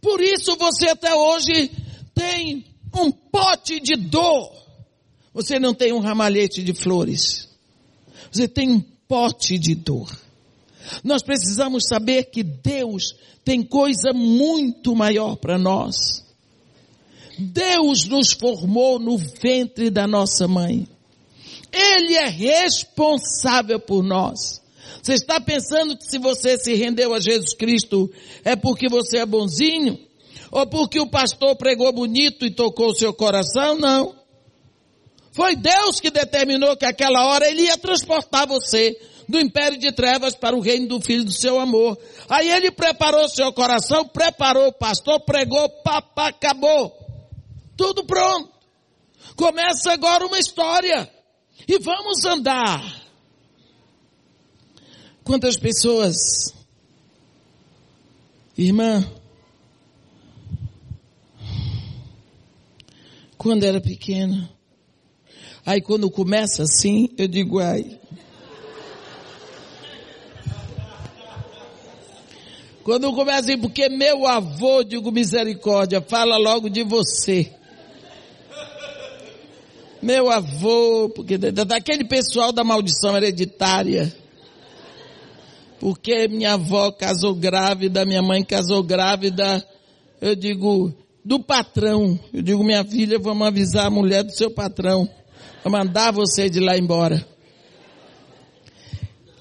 Por 0.00 0.18
isso 0.22 0.56
você 0.56 0.88
até 0.88 1.14
hoje 1.14 1.70
tem 2.14 2.64
um 2.98 3.12
pote 3.12 3.78
de 3.78 3.96
dor. 3.96 4.50
Você 5.34 5.58
não 5.58 5.74
tem 5.74 5.92
um 5.92 6.00
ramalhete 6.00 6.64
de 6.64 6.72
flores. 6.72 7.50
Você 8.32 8.48
tem 8.48 8.70
um 8.70 8.80
pote 8.80 9.58
de 9.58 9.74
dor. 9.74 10.10
Nós 11.04 11.22
precisamos 11.22 11.84
saber 11.86 12.24
que 12.24 12.42
Deus 12.42 13.14
tem 13.44 13.62
coisa 13.62 14.12
muito 14.12 14.94
maior 14.94 15.36
para 15.36 15.58
nós. 15.58 16.24
Deus 17.38 18.04
nos 18.04 18.32
formou 18.32 18.98
no 18.98 19.16
ventre 19.16 19.90
da 19.90 20.06
nossa 20.06 20.48
mãe. 20.48 20.88
Ele 21.72 22.14
é 22.14 22.26
responsável 22.26 23.78
por 23.78 24.02
nós. 24.02 24.60
Você 25.02 25.14
está 25.14 25.40
pensando 25.40 25.96
que 25.96 26.04
se 26.04 26.18
você 26.18 26.58
se 26.58 26.74
rendeu 26.74 27.14
a 27.14 27.20
Jesus 27.20 27.54
Cristo 27.54 28.10
é 28.44 28.56
porque 28.56 28.88
você 28.88 29.18
é 29.18 29.26
bonzinho? 29.26 29.98
Ou 30.50 30.66
porque 30.66 30.98
o 30.98 31.06
pastor 31.06 31.56
pregou 31.56 31.92
bonito 31.92 32.44
e 32.44 32.50
tocou 32.50 32.90
o 32.90 32.94
seu 32.94 33.12
coração? 33.12 33.78
Não. 33.78 34.14
Foi 35.32 35.54
Deus 35.54 36.00
que 36.00 36.10
determinou 36.10 36.76
que 36.76 36.84
aquela 36.84 37.26
hora 37.26 37.48
ele 37.48 37.62
ia 37.62 37.78
transportar 37.78 38.48
você 38.48 38.98
do 39.28 39.38
império 39.38 39.78
de 39.78 39.92
trevas 39.92 40.34
para 40.34 40.56
o 40.56 40.60
reino 40.60 40.88
do 40.88 41.00
filho 41.00 41.24
do 41.24 41.32
seu 41.32 41.60
amor. 41.60 41.98
Aí 42.28 42.48
ele 42.48 42.70
preparou 42.70 43.28
seu 43.28 43.52
coração, 43.52 44.08
preparou 44.08 44.68
o 44.68 44.72
pastor, 44.72 45.20
pregou, 45.20 45.68
papá, 45.82 46.28
acabou. 46.28 46.96
Tudo 47.76 48.04
pronto. 48.04 48.50
Começa 49.36 49.92
agora 49.92 50.26
uma 50.26 50.38
história. 50.38 51.08
E 51.66 51.78
vamos 51.78 52.24
andar. 52.24 52.82
Quantas 55.22 55.58
pessoas, 55.58 56.54
irmã, 58.56 59.06
quando 63.36 63.64
era 63.64 63.80
pequena. 63.80 64.50
Aí 65.66 65.82
quando 65.82 66.10
começa 66.10 66.62
assim, 66.62 67.10
eu 67.18 67.28
digo, 67.28 67.58
ai. 67.58 68.00
Quando 72.88 73.12
começa 73.12 73.40
assim, 73.40 73.58
porque 73.58 73.86
meu 73.90 74.26
avô, 74.26 74.82
digo 74.82 75.12
misericórdia, 75.12 76.00
fala 76.00 76.38
logo 76.38 76.70
de 76.70 76.82
você. 76.82 77.52
Meu 80.00 80.30
avô, 80.30 81.10
porque 81.14 81.36
daquele 81.36 82.06
pessoal 82.06 82.50
da 82.50 82.64
maldição 82.64 83.14
hereditária. 83.14 84.10
Porque 85.78 86.28
minha 86.28 86.54
avó 86.54 86.90
casou 86.90 87.34
grávida, 87.34 88.06
minha 88.06 88.22
mãe 88.22 88.42
casou 88.42 88.82
grávida. 88.82 89.62
Eu 90.18 90.34
digo, 90.34 90.90
do 91.22 91.38
patrão. 91.38 92.18
Eu 92.32 92.40
digo, 92.40 92.64
minha 92.64 92.82
filha, 92.86 93.18
vamos 93.18 93.46
avisar 93.46 93.84
a 93.84 93.90
mulher 93.90 94.24
do 94.24 94.32
seu 94.32 94.50
patrão. 94.50 95.06
Vou 95.62 95.70
mandar 95.70 96.10
você 96.10 96.48
de 96.48 96.58
lá 96.58 96.78
embora. 96.78 97.22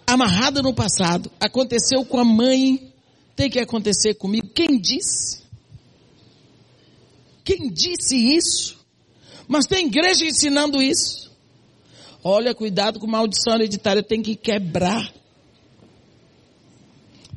Amarrada 0.06 0.62
no 0.62 0.74
passado. 0.74 1.32
Aconteceu 1.40 2.04
com 2.04 2.20
a 2.20 2.26
mãe. 2.26 2.88
Tem 3.38 3.52
que 3.52 3.60
acontecer 3.60 4.16
comigo. 4.16 4.50
Quem 4.50 4.80
disse? 4.80 5.44
Quem 7.46 7.72
disse 7.72 8.16
isso? 8.16 8.84
Mas 9.48 9.68
tem 9.68 9.86
igreja 9.86 10.26
ensinando 10.26 10.82
isso. 10.82 11.32
Olha, 12.24 12.56
cuidado 12.56 13.00
com 13.00 13.06
maldição 13.06 13.54
hereditária. 13.54 14.02
Tem 14.02 14.24
que 14.24 14.36
quebrar. 14.36 15.14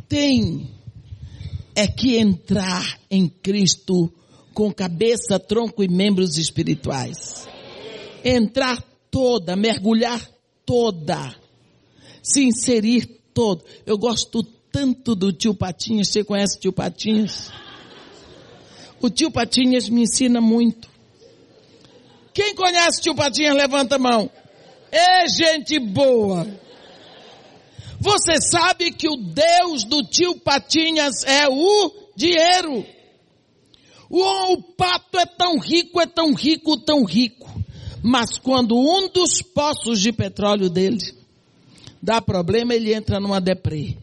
Tem 0.09 0.71
é 1.75 1.87
que 1.87 2.17
entrar 2.17 2.99
em 3.11 3.29
Cristo 3.29 4.11
com 4.55 4.73
cabeça, 4.73 5.39
tronco 5.39 5.85
e 5.85 5.89
membros 5.89 6.39
espirituais. 6.39 7.47
Entrar 8.25 8.83
toda, 9.11 9.55
mergulhar 9.55 10.27
toda, 10.65 11.37
se 12.23 12.43
inserir 12.43 13.21
todo. 13.35 13.63
Eu 13.85 13.99
gosto 13.99 14.43
tanto 14.73 15.15
do 15.15 15.33
tio 15.33 15.55
Patinhas, 15.55 16.09
você 16.09 16.25
conhece 16.25 16.57
o 16.57 16.61
tio 16.61 16.73
Patinhas? 16.73 17.51
O 19.01 19.09
tio 19.09 19.31
Patinhas 19.31 19.89
me 19.89 20.03
ensina 20.03 20.41
muito. 20.41 20.89
Quem 22.33 22.55
conhece 22.55 23.01
o 23.01 23.03
tio 23.03 23.15
Patinhas, 23.15 23.57
levanta 23.57 23.97
a 23.97 23.99
mão. 23.99 24.31
É 24.91 25.29
gente 25.29 25.79
boa. 25.79 26.47
Você 28.01 28.41
sabe 28.41 28.93
que 28.93 29.09
o 29.09 29.17
Deus 29.17 29.85
do 29.85 30.03
tio 30.03 30.39
Patinhas 30.39 31.23
é 31.25 31.49
o 31.49 31.93
dinheiro. 32.17 32.87
O, 34.09 34.53
o 34.53 34.63
pato 34.63 35.19
é 35.19 35.27
tão 35.27 35.59
rico, 35.59 36.01
é 36.01 36.07
tão 36.07 36.35
rico, 36.35 36.77
tão 36.79 37.05
rico. 37.05 37.49
Mas 38.03 38.39
quando 38.39 38.77
um 38.77 39.09
dos 39.09 39.43
poços 39.43 40.01
de 40.01 40.13
petróleo 40.13 40.71
dele 40.71 41.15
dá 42.03 42.21
problema, 42.21 42.75
ele 42.75 42.95
entra 42.95 43.21
numa 43.21 43.41
deprê. 43.41 43.97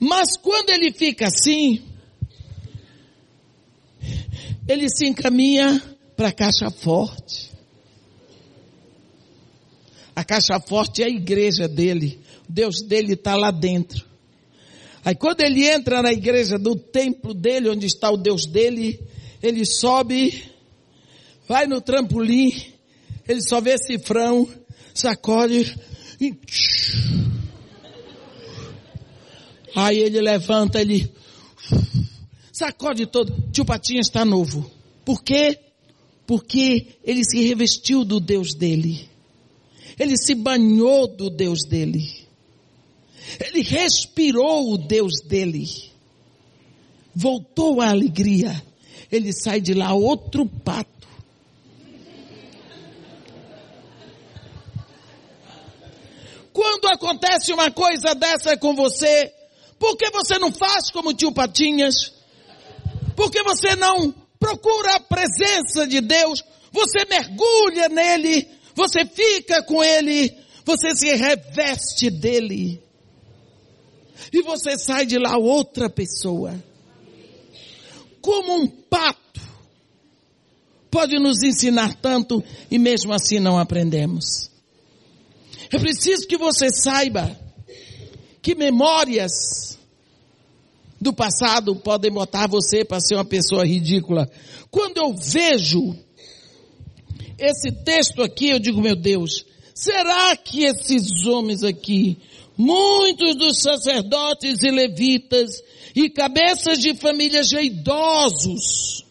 Mas 0.00 0.38
quando 0.38 0.70
ele 0.70 0.90
fica 0.90 1.26
assim, 1.26 1.82
ele 4.66 4.88
se 4.88 5.06
encaminha 5.06 5.82
para 6.16 6.28
a 6.28 6.32
caixa 6.32 6.70
forte. 6.70 7.50
A 10.16 10.24
caixa 10.24 10.58
forte 10.58 11.02
é 11.02 11.06
a 11.06 11.10
igreja 11.10 11.68
dele. 11.68 12.18
Deus 12.48 12.82
dele 12.82 13.12
está 13.12 13.36
lá 13.36 13.50
dentro. 13.50 14.04
Aí 15.04 15.14
quando 15.14 15.42
ele 15.42 15.66
entra 15.66 16.02
na 16.02 16.12
igreja 16.12 16.58
do 16.58 16.76
templo 16.76 17.34
dele, 17.34 17.68
onde 17.68 17.86
está 17.86 18.10
o 18.10 18.16
Deus 18.16 18.46
dele, 18.46 19.00
ele 19.42 19.64
sobe, 19.64 20.44
vai 21.48 21.66
no 21.66 21.80
trampolim, 21.80 22.54
ele 23.28 23.40
só 23.42 23.60
vê 23.60 23.78
cifrão, 23.78 24.48
sacode 24.94 25.74
e... 26.20 26.34
Aí 29.74 29.98
ele 29.98 30.20
levanta, 30.20 30.80
ele 30.80 31.12
sacode 32.52 33.06
todo. 33.06 33.50
Tio 33.52 33.64
Patinha 33.64 34.00
está 34.00 34.24
novo. 34.24 34.70
Por 35.04 35.22
quê? 35.22 35.58
Porque 36.26 36.98
ele 37.04 37.24
se 37.24 37.42
revestiu 37.42 38.04
do 38.04 38.20
Deus 38.20 38.54
dele. 38.54 39.08
Ele 39.98 40.16
se 40.16 40.34
banhou 40.34 41.06
do 41.06 41.28
Deus 41.28 41.64
dele. 41.64 42.08
Ele 43.38 43.62
respirou 43.62 44.72
o 44.72 44.78
Deus 44.78 45.20
dele. 45.24 45.68
Voltou 47.14 47.80
à 47.80 47.90
alegria. 47.90 48.62
Ele 49.10 49.32
sai 49.32 49.60
de 49.60 49.74
lá 49.74 49.92
outro 49.92 50.46
pato. 50.46 51.08
Quando 56.52 56.86
acontece 56.88 57.52
uma 57.52 57.70
coisa 57.70 58.14
dessa 58.14 58.56
com 58.56 58.74
você, 58.74 59.32
por 59.80 59.96
que 59.96 60.10
você 60.10 60.38
não 60.38 60.52
faz 60.52 60.90
como 60.90 61.14
tio 61.14 61.32
Patinhas? 61.32 62.12
Por 63.16 63.30
que 63.30 63.42
você 63.42 63.74
não 63.74 64.14
procura 64.38 64.96
a 64.96 65.00
presença 65.00 65.86
de 65.86 66.02
Deus? 66.02 66.44
Você 66.70 67.06
mergulha 67.06 67.88
nele, 67.88 68.46
você 68.74 69.06
fica 69.06 69.62
com 69.62 69.82
ele, 69.82 70.36
você 70.66 70.94
se 70.94 71.14
reveste 71.14 72.10
dele 72.10 72.80
e 74.30 74.42
você 74.42 74.78
sai 74.78 75.06
de 75.06 75.18
lá 75.18 75.38
outra 75.38 75.88
pessoa. 75.88 76.62
Como 78.20 78.54
um 78.54 78.68
pato 78.68 79.40
pode 80.90 81.18
nos 81.18 81.42
ensinar 81.42 81.94
tanto 81.94 82.44
e 82.70 82.78
mesmo 82.78 83.14
assim 83.14 83.40
não 83.40 83.58
aprendemos. 83.58 84.50
É 85.72 85.78
preciso 85.78 86.26
que 86.26 86.36
você 86.36 86.68
saiba 86.70 87.34
que 88.42 88.54
memórias 88.54 89.69
do 91.00 91.12
passado 91.12 91.74
podem 91.76 92.10
botar 92.10 92.46
você 92.46 92.84
para 92.84 93.00
ser 93.00 93.14
uma 93.14 93.24
pessoa 93.24 93.66
ridícula. 93.66 94.30
Quando 94.70 94.98
eu 94.98 95.14
vejo 95.14 95.96
esse 97.38 97.72
texto 97.84 98.22
aqui, 98.22 98.48
eu 98.48 98.58
digo, 98.58 98.80
meu 98.80 98.94
Deus, 98.94 99.46
será 99.74 100.36
que 100.36 100.64
esses 100.64 101.24
homens 101.26 101.62
aqui 101.62 102.18
muitos 102.56 103.36
dos 103.36 103.62
sacerdotes 103.62 104.62
e 104.62 104.70
levitas 104.70 105.62
e 105.96 106.10
cabeças 106.10 106.78
de 106.78 106.94
famílias 106.94 107.48
de 107.48 107.58
idosos 107.58 109.06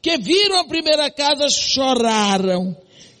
que 0.00 0.16
viram 0.18 0.60
a 0.60 0.64
primeira 0.64 1.10
casa 1.10 1.48
choraram 1.48 2.76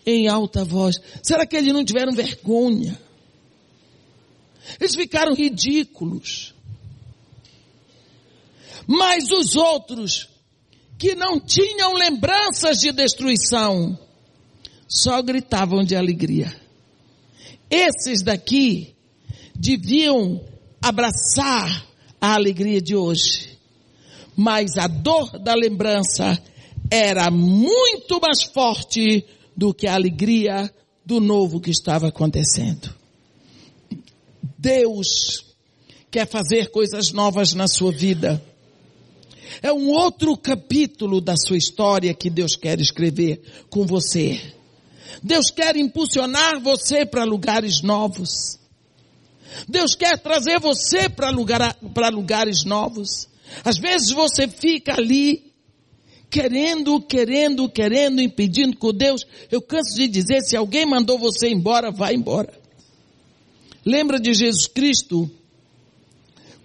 em 0.06 0.28
alta 0.28 0.64
voz. 0.64 1.00
Será 1.20 1.44
que 1.44 1.56
eles 1.56 1.72
não 1.72 1.84
tiveram 1.84 2.12
vergonha? 2.12 2.96
Eles 4.80 4.94
ficaram 4.94 5.34
ridículos. 5.34 6.54
Mas 8.86 9.30
os 9.30 9.56
outros 9.56 10.28
que 10.98 11.14
não 11.14 11.40
tinham 11.40 11.94
lembranças 11.94 12.78
de 12.78 12.92
destruição 12.92 13.98
só 14.88 15.20
gritavam 15.20 15.84
de 15.84 15.96
alegria. 15.96 16.54
Esses 17.70 18.22
daqui 18.22 18.94
deviam 19.54 20.44
abraçar 20.80 21.84
a 22.20 22.34
alegria 22.34 22.80
de 22.80 22.94
hoje. 22.94 23.58
Mas 24.36 24.76
a 24.76 24.86
dor 24.86 25.38
da 25.38 25.54
lembrança 25.54 26.40
era 26.90 27.30
muito 27.30 28.20
mais 28.20 28.42
forte 28.42 29.24
do 29.56 29.74
que 29.74 29.86
a 29.86 29.94
alegria 29.94 30.72
do 31.04 31.20
novo 31.20 31.60
que 31.60 31.70
estava 31.70 32.08
acontecendo. 32.08 32.94
Deus 34.58 35.44
quer 36.10 36.26
fazer 36.26 36.70
coisas 36.70 37.12
novas 37.12 37.54
na 37.54 37.66
sua 37.66 37.92
vida. 37.92 38.42
É 39.62 39.72
um 39.72 39.88
outro 39.88 40.36
capítulo 40.36 41.20
da 41.20 41.34
sua 41.36 41.56
história 41.56 42.14
que 42.14 42.30
Deus 42.30 42.56
quer 42.56 42.80
escrever 42.80 43.40
com 43.70 43.86
você. 43.86 44.40
Deus 45.22 45.50
quer 45.50 45.76
impulsionar 45.76 46.60
você 46.60 47.06
para 47.06 47.24
lugares 47.24 47.82
novos. 47.82 48.58
Deus 49.68 49.94
quer 49.94 50.18
trazer 50.18 50.58
você 50.60 51.08
para 51.08 51.30
lugar, 51.30 51.76
lugares 52.12 52.64
novos. 52.64 53.28
Às 53.64 53.78
vezes 53.78 54.10
você 54.10 54.48
fica 54.48 54.94
ali 54.94 55.52
querendo, 56.28 57.00
querendo, 57.00 57.68
querendo, 57.68 58.20
impedindo 58.20 58.76
com 58.76 58.92
Deus. 58.92 59.26
Eu 59.50 59.62
canso 59.62 59.94
de 59.96 60.08
dizer, 60.08 60.42
se 60.42 60.56
alguém 60.56 60.84
mandou 60.84 61.18
você 61.18 61.48
embora, 61.48 61.90
vá 61.90 62.12
embora. 62.12 62.52
Lembra 63.84 64.18
de 64.18 64.34
Jesus 64.34 64.66
Cristo? 64.66 65.30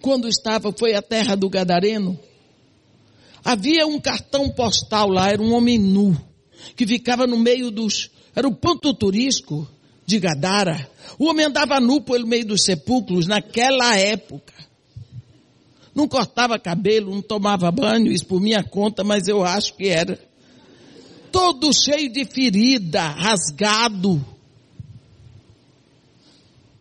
Quando 0.02 0.28
estava, 0.28 0.74
foi 0.74 0.96
à 0.96 1.02
terra 1.02 1.36
do 1.36 1.50
Gadareno. 1.50 2.20
Havia 3.44 3.88
um 3.88 4.00
cartão 4.00 4.50
postal 4.50 5.10
lá, 5.10 5.30
era 5.30 5.42
um 5.42 5.54
homem 5.54 5.80
nu, 5.80 6.16
que 6.76 6.86
ficava 6.86 7.26
no 7.26 7.38
meio 7.38 7.72
dos, 7.72 8.12
era 8.36 8.48
o 8.48 8.56
ponto 8.56 8.94
turístico 8.94 9.68
de 10.06 10.20
Gadara. 10.20 10.90
O 11.18 11.26
homem 11.26 11.46
andava 11.46 11.80
nu 11.80 12.02
pelo 12.02 12.28
meio 12.28 12.46
dos 12.46 12.64
sepulcros 12.64 13.28
naquela 13.28 13.98
época. 13.98 14.54
Não 15.94 16.08
cortava 16.08 16.58
cabelo, 16.60 17.14
não 17.14 17.22
tomava 17.22 17.70
banho, 17.72 18.12
isso 18.12 18.26
por 18.26 18.40
minha 18.40 18.64
conta, 18.64 19.04
mas 19.04 19.28
eu 19.28 19.44
acho 19.44 19.74
que 19.76 19.88
era. 19.88 20.20
Todo 21.32 21.74
cheio 21.74 22.12
de 22.12 22.26
ferida, 22.26 23.02
rasgado. 23.02 24.24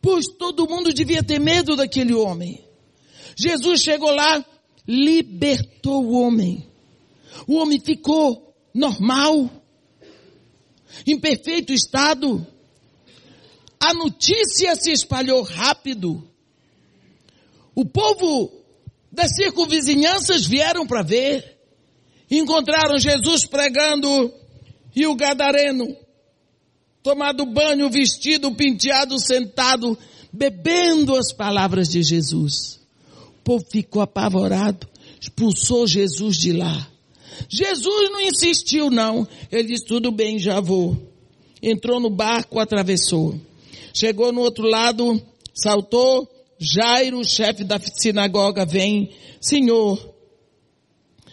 Pois 0.02 0.26
todo 0.26 0.68
mundo 0.68 0.92
devia 0.92 1.22
ter 1.22 1.40
medo 1.40 1.76
daquele 1.76 2.14
homem. 2.14 2.64
Jesus 3.36 3.80
chegou 3.80 4.14
lá, 4.14 4.44
libertou 4.87 6.05
o 6.05 6.12
homem. 6.12 6.66
O 7.47 7.57
homem 7.57 7.81
ficou 7.81 8.55
normal, 8.74 9.51
em 11.07 11.18
perfeito 11.18 11.72
estado. 11.72 12.47
A 13.78 13.95
notícia 13.95 14.74
se 14.76 14.91
espalhou 14.91 15.43
rápido. 15.43 16.28
O 17.74 17.85
povo 17.85 18.53
das 19.11 19.35
circunvizinhanças 19.35 20.47
vieram 20.47 20.87
para 20.87 21.03
ver. 21.03 21.59
Encontraram 22.31 22.99
Jesus 22.99 23.47
pregando 23.47 24.33
e 24.95 25.07
o 25.07 25.14
gadareno 25.14 25.97
tomado 27.03 27.47
banho, 27.47 27.91
vestido, 27.91 28.55
penteado, 28.55 29.18
sentado, 29.18 29.99
bebendo 30.33 31.16
as 31.16 31.33
palavras 31.33 31.89
de 31.89 32.03
Jesus. 32.03 32.80
Povo 33.45 33.64
ficou 33.70 34.03
apavorado, 34.03 34.86
expulsou 35.20 35.86
Jesus 35.86 36.36
de 36.36 36.53
lá. 36.53 36.86
Jesus 37.49 38.11
não 38.11 38.20
insistiu 38.20 38.91
não. 38.91 39.26
Ele 39.51 39.68
disse, 39.68 39.86
tudo 39.86 40.11
bem, 40.11 40.38
já 40.38 40.61
vou. 40.61 40.97
Entrou 41.62 42.01
no 42.01 42.11
barco, 42.11 42.59
atravessou. 42.59 43.38
Chegou 43.95 44.32
no 44.32 44.41
outro 44.41 44.66
lado, 44.66 45.20
saltou, 45.55 46.28
Jairo, 46.59 47.24
chefe 47.24 47.64
da 47.64 47.78
sinagoga, 47.78 48.66
vem, 48.66 49.11
Senhor, 49.41 50.09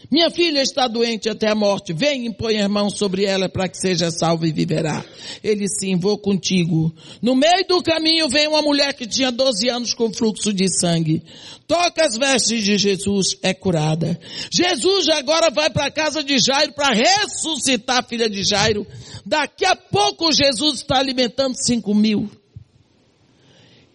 minha 0.10 0.32
filha 0.32 0.62
está 0.62 0.88
doente 0.88 1.28
até 1.28 1.50
a 1.50 1.56
morte, 1.56 1.92
vem 1.92 2.28
e 2.28 2.34
põe 2.34 2.62
a 2.62 2.70
mão 2.70 2.90
sobre 2.90 3.26
ela 3.26 3.50
para 3.50 3.68
que 3.68 3.78
seja 3.78 4.10
salva 4.10 4.48
e 4.48 4.54
viverá. 4.54 5.04
Ele 5.44 5.68
sim, 5.68 5.98
vou 5.98 6.18
contigo. 6.18 6.94
No 7.22 7.36
meio 7.36 7.68
do 7.68 7.84
caminho 7.84 8.30
vem 8.30 8.48
uma 8.48 8.62
mulher 8.62 8.94
que 8.94 9.06
tinha 9.06 9.32
12 9.32 9.68
anos 9.68 9.94
com 9.94 10.14
fluxo 10.14 10.54
de 10.54 10.70
sangue. 10.70 11.22
Toca 11.68 12.06
as 12.06 12.16
vestes 12.16 12.64
de 12.64 12.78
Jesus, 12.78 13.38
é 13.44 13.54
curada. 13.54 14.18
Jesus 14.50 15.10
agora 15.10 15.50
vai 15.50 15.70
para 15.70 15.88
a 15.88 15.92
casa 15.92 16.24
de 16.24 16.40
Jairo 16.40 16.72
para 16.72 16.94
ressuscitar 16.94 17.98
a 17.98 18.04
filha 18.04 18.30
de 18.30 18.44
Jairo. 18.44 18.88
Daqui 19.26 19.66
a 19.66 19.76
pouco 19.76 20.32
Jesus 20.32 20.76
está 20.76 21.00
alimentando 21.00 21.56
cinco 21.56 21.94
mil. 21.94 22.30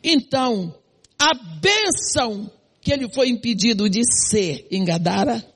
Então, 0.04 0.74
a 1.18 1.32
bênção 1.34 2.50
que 2.82 2.92
ele 2.92 3.08
foi 3.14 3.28
impedido 3.28 3.88
de 3.88 4.02
ser 4.04 4.66
em 4.70 4.84
Gadara, 4.84 5.51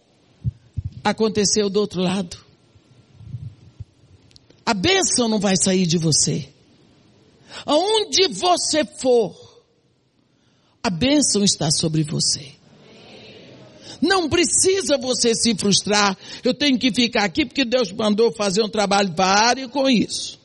aconteceu 1.11 1.70
do 1.70 1.80
outro 1.80 2.02
lado. 2.02 2.36
A 4.64 4.74
bênção 4.74 5.28
não 5.28 5.38
vai 5.38 5.54
sair 5.57 5.86
de 5.86 5.96
você. 5.98 6.48
Aonde 7.64 8.26
você 8.28 8.84
for, 8.84 9.62
a 10.82 10.90
bênção 10.90 11.44
está 11.44 11.70
sobre 11.70 12.02
você. 12.02 12.52
Não 14.02 14.28
precisa 14.28 14.98
você 14.98 15.32
se 15.34 15.54
frustrar. 15.54 16.18
Eu 16.42 16.52
tenho 16.52 16.76
que 16.76 16.92
ficar 16.92 17.24
aqui 17.24 17.46
porque 17.46 17.64
Deus 17.64 17.92
mandou 17.92 18.32
fazer 18.32 18.62
um 18.62 18.68
trabalho 18.68 19.14
pare 19.14 19.68
com 19.68 19.88
isso. 19.88 20.38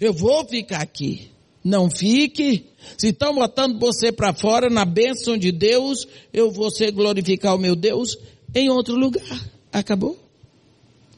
Eu 0.00 0.14
vou 0.14 0.46
ficar 0.46 0.80
aqui. 0.80 1.30
Não 1.64 1.90
fique. 1.90 2.66
Se 2.96 3.08
estão 3.08 3.34
botando 3.34 3.78
você 3.80 4.12
para 4.12 4.32
fora 4.32 4.70
na 4.70 4.84
bênção 4.84 5.36
de 5.36 5.50
Deus, 5.50 6.06
eu 6.32 6.50
vou 6.52 6.70
ser 6.70 6.92
glorificar 6.92 7.54
o 7.54 7.58
meu 7.58 7.74
Deus 7.74 8.16
em 8.54 8.70
outro 8.70 8.94
lugar. 8.94 9.40
Acabou? 9.72 10.18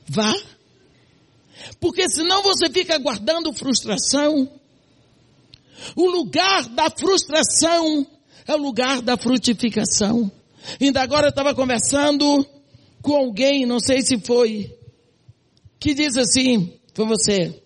Vá. 0.08 0.34
Porque 1.80 2.08
senão 2.08 2.42
você 2.42 2.70
fica 2.70 2.98
guardando 2.98 3.52
frustração. 3.52 4.48
O 5.94 6.06
lugar 6.06 6.68
da 6.70 6.88
frustração 6.90 8.06
é 8.46 8.54
o 8.54 8.58
lugar 8.58 9.02
da 9.02 9.16
frutificação. 9.16 10.30
Ainda 10.80 11.02
agora 11.02 11.26
eu 11.26 11.30
estava 11.30 11.54
conversando 11.54 12.46
com 13.02 13.14
alguém, 13.14 13.66
não 13.66 13.78
sei 13.78 14.02
se 14.02 14.18
foi, 14.18 14.74
que 15.78 15.94
diz 15.94 16.16
assim, 16.16 16.72
foi 16.92 17.06
você, 17.06 17.62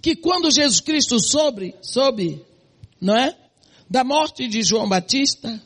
que 0.00 0.16
quando 0.16 0.50
Jesus 0.50 0.80
Cristo 0.80 1.20
soube, 1.20 1.74
soube, 1.82 2.42
não 3.00 3.14
é? 3.16 3.36
Da 3.90 4.02
morte 4.02 4.48
de 4.48 4.62
João 4.62 4.88
Batista, 4.88 5.62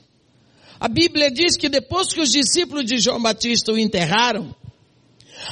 a 0.80 0.88
Bíblia 0.88 1.30
diz 1.30 1.58
que 1.58 1.68
depois 1.68 2.10
que 2.10 2.22
os 2.22 2.32
discípulos 2.32 2.86
de 2.86 2.98
João 2.98 3.20
Batista 3.20 3.70
o 3.70 3.78
enterraram, 3.78 4.56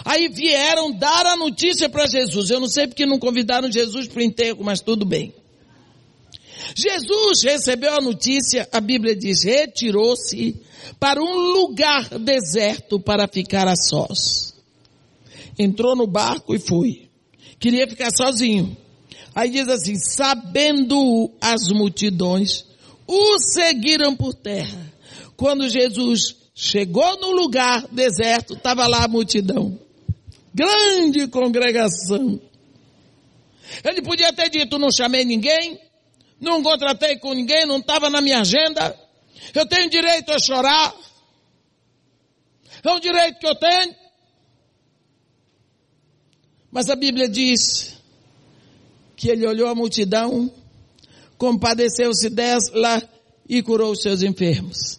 aí 0.03 0.27
vieram 0.29 0.91
dar 0.91 1.27
a 1.27 1.37
notícia 1.37 1.87
para 1.87 2.07
Jesus. 2.07 2.49
Eu 2.49 2.59
não 2.59 2.67
sei 2.67 2.87
porque 2.87 3.05
não 3.05 3.19
convidaram 3.19 3.71
Jesus 3.71 4.09
para 4.09 4.21
o 4.21 4.25
enterro, 4.25 4.65
mas 4.65 4.81
tudo 4.81 5.05
bem. 5.05 5.35
Jesus 6.75 7.43
recebeu 7.45 7.95
a 7.95 8.01
notícia, 8.01 8.67
a 8.73 8.81
Bíblia 8.81 9.15
diz, 9.15 9.43
retirou-se 9.43 10.57
para 10.99 11.23
um 11.23 11.37
lugar 11.37 12.19
deserto 12.19 12.99
para 12.99 13.29
ficar 13.29 13.69
a 13.69 13.77
sós. 13.77 14.55
Entrou 15.59 15.95
no 15.95 16.07
barco 16.07 16.55
e 16.55 16.59
foi. 16.59 17.11
Queria 17.61 17.87
ficar 17.87 18.11
sozinho. 18.17 18.75
Aí 19.35 19.51
diz 19.51 19.69
assim, 19.69 19.97
sabendo 19.97 21.31
as 21.39 21.69
multidões, 21.69 22.65
o 23.07 23.39
seguiram 23.39 24.17
por 24.17 24.33
terra. 24.33 24.88
Quando 25.39 25.69
Jesus 25.69 26.35
chegou 26.53 27.17
no 27.21 27.31
lugar 27.31 27.87
deserto, 27.93 28.55
estava 28.55 28.89
lá 28.89 29.05
a 29.05 29.09
multidão. 29.09 29.79
Grande 30.53 31.29
congregação. 31.29 32.41
Ele 33.85 34.03
podia 34.03 34.33
ter 34.33 34.51
dito, 34.51 34.81
não 34.81 34.91
chamei 34.91 35.25
ninguém, 35.25 35.81
não 36.41 36.61
contratei 36.61 37.19
com 37.19 37.35
ninguém, 37.35 37.65
não 37.67 37.79
estava 37.79 38.11
na 38.11 38.21
minha 38.21 38.41
agenda. 38.41 38.99
Eu 39.55 39.65
tenho 39.65 39.89
direito 39.89 40.33
a 40.33 40.41
chorar. 40.41 40.93
É 42.83 42.91
um 42.91 42.99
direito 42.99 43.39
que 43.39 43.47
eu 43.47 43.55
tenho. 43.55 43.95
Mas 46.69 46.91
a 46.91 46.97
Bíblia 46.97 47.29
diz 47.29 47.97
que 49.15 49.29
ele 49.29 49.47
olhou 49.47 49.69
a 49.69 49.75
multidão, 49.75 50.53
compadeceu-se 51.37 52.29
dela 52.29 53.09
e 53.49 53.63
curou 53.63 53.93
os 53.93 54.03
seus 54.03 54.23
enfermos. 54.23 54.99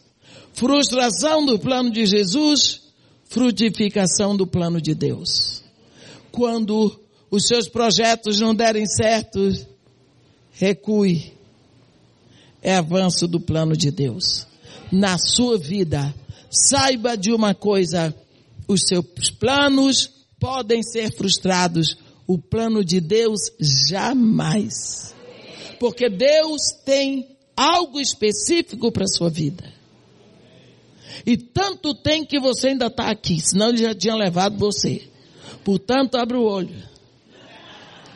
Frustração 0.59 1.45
do 1.45 1.57
plano 1.57 1.89
de 1.89 2.05
Jesus, 2.05 2.81
frutificação 3.29 4.35
do 4.35 4.45
plano 4.45 4.81
de 4.81 4.93
Deus. 4.93 5.63
Quando 6.33 6.99
os 7.31 7.47
seus 7.47 7.69
projetos 7.69 8.41
não 8.41 8.53
derem 8.53 8.85
certo, 8.85 9.39
recue. 10.51 11.31
É 12.61 12.75
avanço 12.75 13.25
do 13.25 13.39
plano 13.39 13.73
de 13.73 13.89
Deus. 13.89 14.45
Na 14.91 15.17
sua 15.17 15.57
vida, 15.57 16.13
saiba 16.51 17.15
de 17.15 17.31
uma 17.31 17.55
coisa, 17.55 18.13
os 18.67 18.81
seus 18.81 19.31
planos 19.39 20.11
podem 20.41 20.83
ser 20.83 21.15
frustrados, 21.15 21.95
o 22.27 22.37
plano 22.37 22.83
de 22.83 22.99
Deus 22.99 23.49
jamais. 23.61 25.15
Porque 25.79 26.09
Deus 26.09 26.63
tem 26.83 27.37
algo 27.55 27.97
específico 27.97 28.91
para 28.91 29.05
a 29.05 29.07
sua 29.07 29.29
vida. 29.29 29.78
E 31.25 31.37
tanto 31.37 31.93
tem 31.93 32.25
que 32.25 32.39
você 32.39 32.69
ainda 32.69 32.87
está 32.87 33.09
aqui, 33.09 33.39
senão 33.39 33.69
ele 33.69 33.79
já 33.79 33.93
tinha 33.93 34.15
levado 34.15 34.57
você. 34.57 35.07
Portanto, 35.63 36.15
abra 36.15 36.39
o 36.39 36.43
olho. 36.43 36.83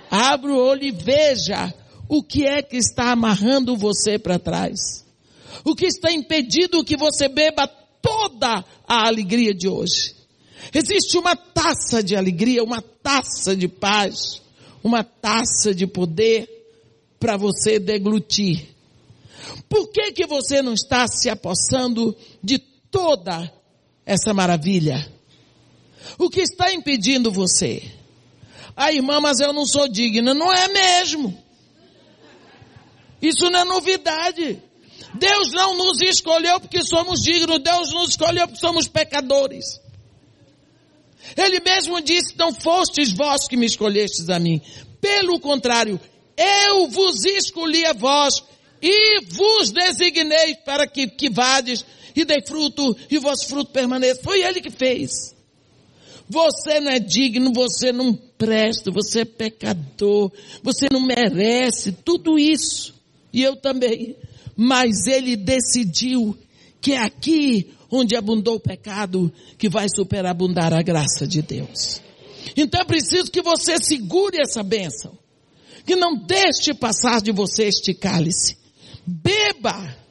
Abra 0.09 0.51
o 0.51 0.57
olho 0.57 0.83
e 0.83 0.91
veja 0.91 1.73
o 2.07 2.21
que 2.21 2.45
é 2.45 2.61
que 2.61 2.77
está 2.77 3.11
amarrando 3.11 3.75
você 3.75 4.19
para 4.19 4.39
trás? 4.39 5.03
O 5.63 5.75
que 5.75 5.85
está 5.85 6.11
impedindo 6.11 6.83
que 6.83 6.97
você 6.97 7.27
beba 7.27 7.67
toda 7.67 8.63
a 8.87 9.07
alegria 9.07 9.53
de 9.53 9.67
hoje? 9.67 10.15
Existe 10.73 11.17
uma 11.17 11.35
taça 11.35 12.03
de 12.03 12.15
alegria, 12.15 12.63
uma 12.63 12.81
taça 12.81 13.55
de 13.55 13.67
paz, 13.67 14.41
uma 14.83 15.03
taça 15.03 15.73
de 15.73 15.87
poder 15.87 16.49
para 17.19 17.37
você 17.37 17.79
deglutir. 17.79 18.69
Por 19.69 19.89
que 19.89 20.11
que 20.11 20.25
você 20.25 20.61
não 20.61 20.73
está 20.73 21.07
se 21.07 21.29
apossando 21.29 22.15
de 22.41 22.59
toda 22.93 23.51
essa 24.05 24.33
maravilha? 24.33 25.11
O 26.19 26.29
que 26.29 26.41
está 26.41 26.71
impedindo 26.71 27.31
você? 27.31 27.81
Ah, 28.75 28.93
irmã, 28.93 29.19
mas 29.19 29.39
eu 29.39 29.51
não 29.51 29.65
sou 29.65 29.87
digna. 29.87 30.33
Não 30.33 30.53
é 30.53 30.67
mesmo. 30.67 31.35
Isso 33.19 33.49
não 33.49 33.59
é 33.59 33.63
novidade. 33.65 34.61
Deus 35.15 35.51
não 35.51 35.75
nos 35.75 36.01
escolheu 36.01 36.59
porque 36.59 36.83
somos 36.83 37.21
dignos, 37.21 37.59
Deus 37.59 37.91
nos 37.91 38.09
escolheu 38.11 38.47
porque 38.47 38.59
somos 38.59 38.87
pecadores. 38.87 39.79
Ele 41.37 41.59
mesmo 41.61 42.01
disse, 42.01 42.35
não 42.37 42.53
fostes 42.53 43.11
vós 43.11 43.47
que 43.47 43.55
me 43.55 43.65
escolhestes 43.65 44.29
a 44.29 44.39
mim. 44.39 44.61
Pelo 44.99 45.39
contrário, 45.39 45.99
eu 46.35 46.87
vos 46.87 47.23
escolhi 47.25 47.85
a 47.85 47.93
vós 47.93 48.43
e 48.81 49.21
vos 49.21 49.71
designei 49.71 50.55
para 50.65 50.85
que, 50.85 51.07
que 51.07 51.29
vades 51.29 51.85
e 52.15 52.25
dei 52.25 52.41
fruto 52.45 52.95
e 53.09 53.17
o 53.17 53.21
vosso 53.21 53.47
fruto 53.47 53.71
permaneça. 53.71 54.21
Foi 54.23 54.41
ele 54.41 54.61
que 54.61 54.69
fez. 54.69 55.33
Você 56.29 56.79
não 56.79 56.91
é 56.91 56.99
digno, 56.99 57.51
você 57.53 57.91
não 57.91 58.13
presta, 58.13 58.91
você 58.91 59.21
é 59.21 59.25
pecador, 59.25 60.31
você 60.61 60.87
não 60.91 61.01
merece 61.01 61.91
tudo 61.91 62.39
isso 62.39 62.93
e 63.31 63.41
eu 63.41 63.55
também. 63.55 64.15
Mas 64.55 65.07
ele 65.07 65.35
decidiu 65.35 66.37
que 66.79 66.93
é 66.93 66.99
aqui 66.99 67.73
onde 67.89 68.15
abundou 68.15 68.55
o 68.55 68.59
pecado 68.59 69.31
que 69.57 69.69
vai 69.69 69.87
superabundar 69.93 70.73
a 70.73 70.81
graça 70.81 71.27
de 71.27 71.41
Deus. 71.41 72.01
Então 72.55 72.81
é 72.81 72.85
preciso 72.85 73.31
que 73.31 73.41
você 73.41 73.77
segure 73.81 74.39
essa 74.39 74.63
bênção. 74.63 75.17
Que 75.85 75.95
não 75.95 76.15
deixe 76.15 76.73
passar 76.73 77.21
de 77.21 77.31
você 77.31 77.65
este 77.65 77.93
cálice. 77.93 78.57
Beba! 79.05 80.02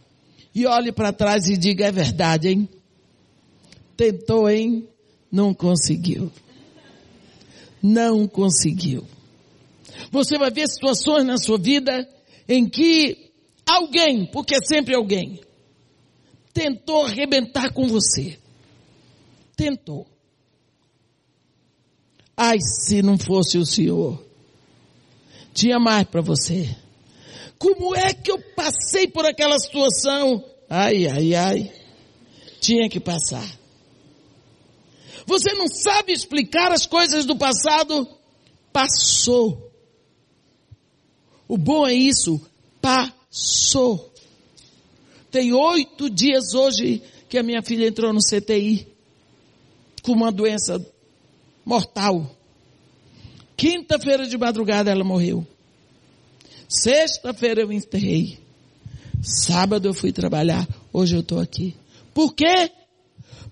E 0.55 0.66
olhe 0.66 0.93
para 0.93 1.12
trás 1.12 1.47
e 1.49 1.57
diga, 1.57 1.87
é 1.87 1.93
verdade, 1.93 2.49
hein? 2.49 2.69
Tentou, 3.97 4.49
hein? 4.49 4.89
Não 5.31 5.55
conseguiu. 5.55 6.31
Não 7.83 8.27
conseguiu. 8.29 9.07
Você 10.11 10.37
vai 10.39 10.51
ver 10.51 10.69
situações 10.69 11.24
na 11.24 11.39
sua 11.39 11.59
vida 11.59 12.09
em 12.49 12.69
que 12.69 13.31
alguém, 13.66 14.27
porque 14.27 14.55
é 14.55 14.61
sempre 14.62 14.95
alguém, 14.95 15.41
tentou 16.53 17.07
arrebentar 17.07 17.73
com 17.73 17.87
você. 17.87 18.39
Tentou. 19.57 20.07
Ai, 22.37 22.59
se 22.61 23.03
não 23.03 23.19
fosse 23.19 23.59
o 23.59 23.65
Senhor, 23.65 24.23
tinha 25.55 25.79
mais 25.79 26.07
para 26.07 26.20
você. 26.20 26.77
Como 27.63 27.95
é 27.95 28.13
que 28.13 28.29
eu 28.29 28.41
passei 28.57 29.07
por 29.07 29.25
aquela 29.25 29.57
situação? 29.57 30.45
Ai, 30.69 31.07
ai, 31.07 31.33
ai. 31.33 31.73
Tinha 32.61 32.89
que 32.89 32.99
passar. 32.99 33.49
Você 35.25 35.53
não 35.53 35.69
sabe 35.69 36.13
explicar 36.13 36.73
as 36.73 36.87
coisas 36.87 37.25
do 37.25 37.37
passado? 37.37 38.09
Passou. 38.73 39.71
O 41.47 41.57
bom 41.57 41.87
é 41.87 41.95
isso, 41.95 42.41
passou. 42.81 44.13
Tem 45.31 45.53
oito 45.53 46.11
dias 46.11 46.55
hoje 46.55 47.01
que 47.29 47.39
a 47.39 47.45
minha 47.45 47.63
filha 47.63 47.87
entrou 47.87 48.13
no 48.13 48.19
CTI 48.19 48.89
com 50.03 50.11
uma 50.11 50.33
doença 50.33 50.85
mortal. 51.65 52.29
Quinta-feira 53.57 54.27
de 54.27 54.37
madrugada 54.37 54.91
ela 54.91 55.05
morreu. 55.05 55.47
Sexta-feira 56.73 57.61
eu 57.61 57.70
enterrei. 57.70 58.39
Sábado 59.23 59.89
eu 59.89 59.93
fui 59.93 60.11
trabalhar. 60.11 60.66
Hoje 60.90 61.15
eu 61.15 61.20
estou 61.20 61.39
aqui. 61.39 61.77
Por 62.15 62.35
quê? 62.35 62.70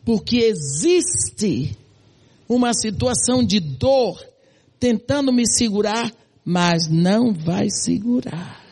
Porque 0.07 0.39
existe 0.39 1.77
uma 2.49 2.73
situação 2.73 3.45
de 3.45 3.61
dor 3.61 4.19
tentando 4.81 5.31
me 5.31 5.47
segurar, 5.47 6.11
mas 6.43 6.89
não 6.91 7.35
vai 7.35 7.69
segurar. 7.69 8.65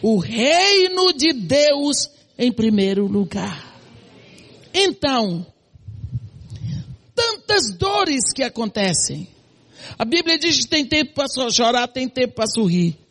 O 0.00 0.18
reino 0.18 1.12
de 1.12 1.32
Deus 1.32 2.08
em 2.38 2.52
primeiro 2.52 3.08
lugar. 3.08 3.76
Então, 4.72 5.44
tantas 7.12 7.76
dores 7.76 8.32
que 8.32 8.44
acontecem. 8.44 9.26
A 9.98 10.04
Bíblia 10.04 10.38
diz 10.38 10.60
que 10.60 10.68
tem 10.68 10.86
tempo 10.86 11.12
para 11.14 11.50
chorar, 11.50 11.88
tem 11.88 12.08
tempo 12.08 12.34
para 12.34 12.46
sorrir. 12.46 13.03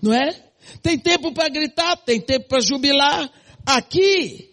Não 0.00 0.12
é? 0.12 0.34
Tem 0.82 0.98
tempo 0.98 1.32
para 1.32 1.48
gritar, 1.48 1.96
tem 1.96 2.20
tempo 2.20 2.48
para 2.48 2.60
jubilar. 2.60 3.30
Aqui, 3.66 4.48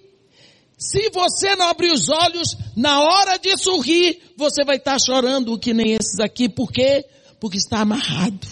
se 0.77 1.09
você 1.09 1.55
não 1.55 1.67
abrir 1.67 1.91
os 1.91 2.09
olhos, 2.09 2.55
na 2.75 3.01
hora 3.01 3.37
de 3.37 3.57
sorrir, 3.57 4.21
você 4.35 4.63
vai 4.63 4.77
estar 4.77 4.99
chorando 4.99 5.57
que 5.57 5.73
nem 5.73 5.93
esses 5.93 6.19
aqui. 6.19 6.47
Por 6.47 6.71
quê? 6.71 7.05
Porque 7.39 7.57
está 7.57 7.79
amarrado. 7.79 8.47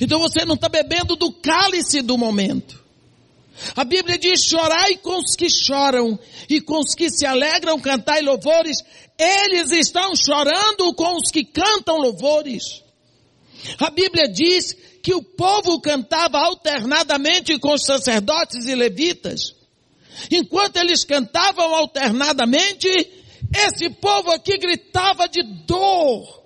Então 0.00 0.18
você 0.18 0.44
não 0.44 0.54
está 0.54 0.68
bebendo 0.68 1.16
do 1.16 1.32
cálice 1.32 2.02
do 2.02 2.18
momento. 2.18 2.84
A 3.74 3.84
Bíblia 3.84 4.18
diz: 4.18 4.44
chorai 4.44 4.96
com 4.96 5.18
os 5.18 5.34
que 5.34 5.48
choram 5.48 6.18
e 6.48 6.60
com 6.60 6.78
os 6.78 6.94
que 6.94 7.08
se 7.08 7.24
alegram, 7.24 7.80
cantai 7.80 8.20
louvores. 8.20 8.78
Eles 9.18 9.70
estão 9.70 10.12
chorando 10.14 10.92
com 10.94 11.16
os 11.16 11.30
que 11.30 11.44
cantam 11.44 11.96
louvores. 11.96 12.82
A 13.78 13.90
Bíblia 13.90 14.28
diz 14.28 14.76
que 15.06 15.14
o 15.14 15.22
povo 15.22 15.80
cantava 15.80 16.36
alternadamente 16.36 17.56
com 17.60 17.74
os 17.74 17.84
sacerdotes 17.86 18.66
e 18.66 18.74
levitas. 18.74 19.54
Enquanto 20.32 20.78
eles 20.78 21.04
cantavam 21.04 21.72
alternadamente, 21.76 22.88
esse 23.56 23.88
povo 24.00 24.32
aqui 24.32 24.58
gritava 24.58 25.28
de 25.28 25.44
dor. 25.64 26.42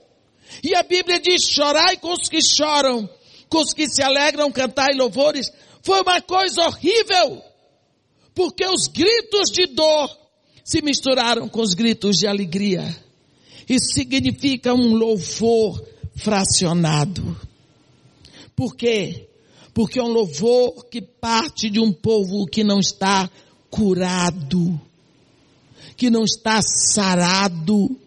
E 0.62 0.74
a 0.74 0.82
Bíblia 0.82 1.18
diz: 1.18 1.48
chorai 1.48 1.96
com 1.96 2.12
os 2.12 2.28
que 2.28 2.42
choram, 2.42 3.08
com 3.48 3.62
os 3.62 3.72
que 3.72 3.88
se 3.88 4.02
alegram, 4.02 4.52
cantai 4.52 4.92
louvores. 4.94 5.50
Foi 5.82 6.02
uma 6.02 6.20
coisa 6.20 6.60
horrível, 6.66 7.42
porque 8.34 8.66
os 8.66 8.88
gritos 8.88 9.50
de 9.50 9.68
dor 9.68 10.14
se 10.62 10.82
misturaram 10.82 11.48
com 11.48 11.62
os 11.62 11.72
gritos 11.72 12.18
de 12.18 12.26
alegria. 12.26 12.94
Isso 13.66 13.94
significa 13.94 14.74
um 14.74 14.92
louvor 14.92 15.82
fracionado. 16.14 17.48
Por 18.60 18.76
quê? 18.76 19.26
Porque 19.72 19.98
é 19.98 20.02
um 20.02 20.12
louvor 20.12 20.84
que 20.90 21.00
parte 21.00 21.70
de 21.70 21.80
um 21.80 21.90
povo 21.90 22.44
que 22.44 22.62
não 22.62 22.78
está 22.78 23.30
curado, 23.70 24.78
que 25.96 26.10
não 26.10 26.24
está 26.24 26.60
sarado. 26.60 27.98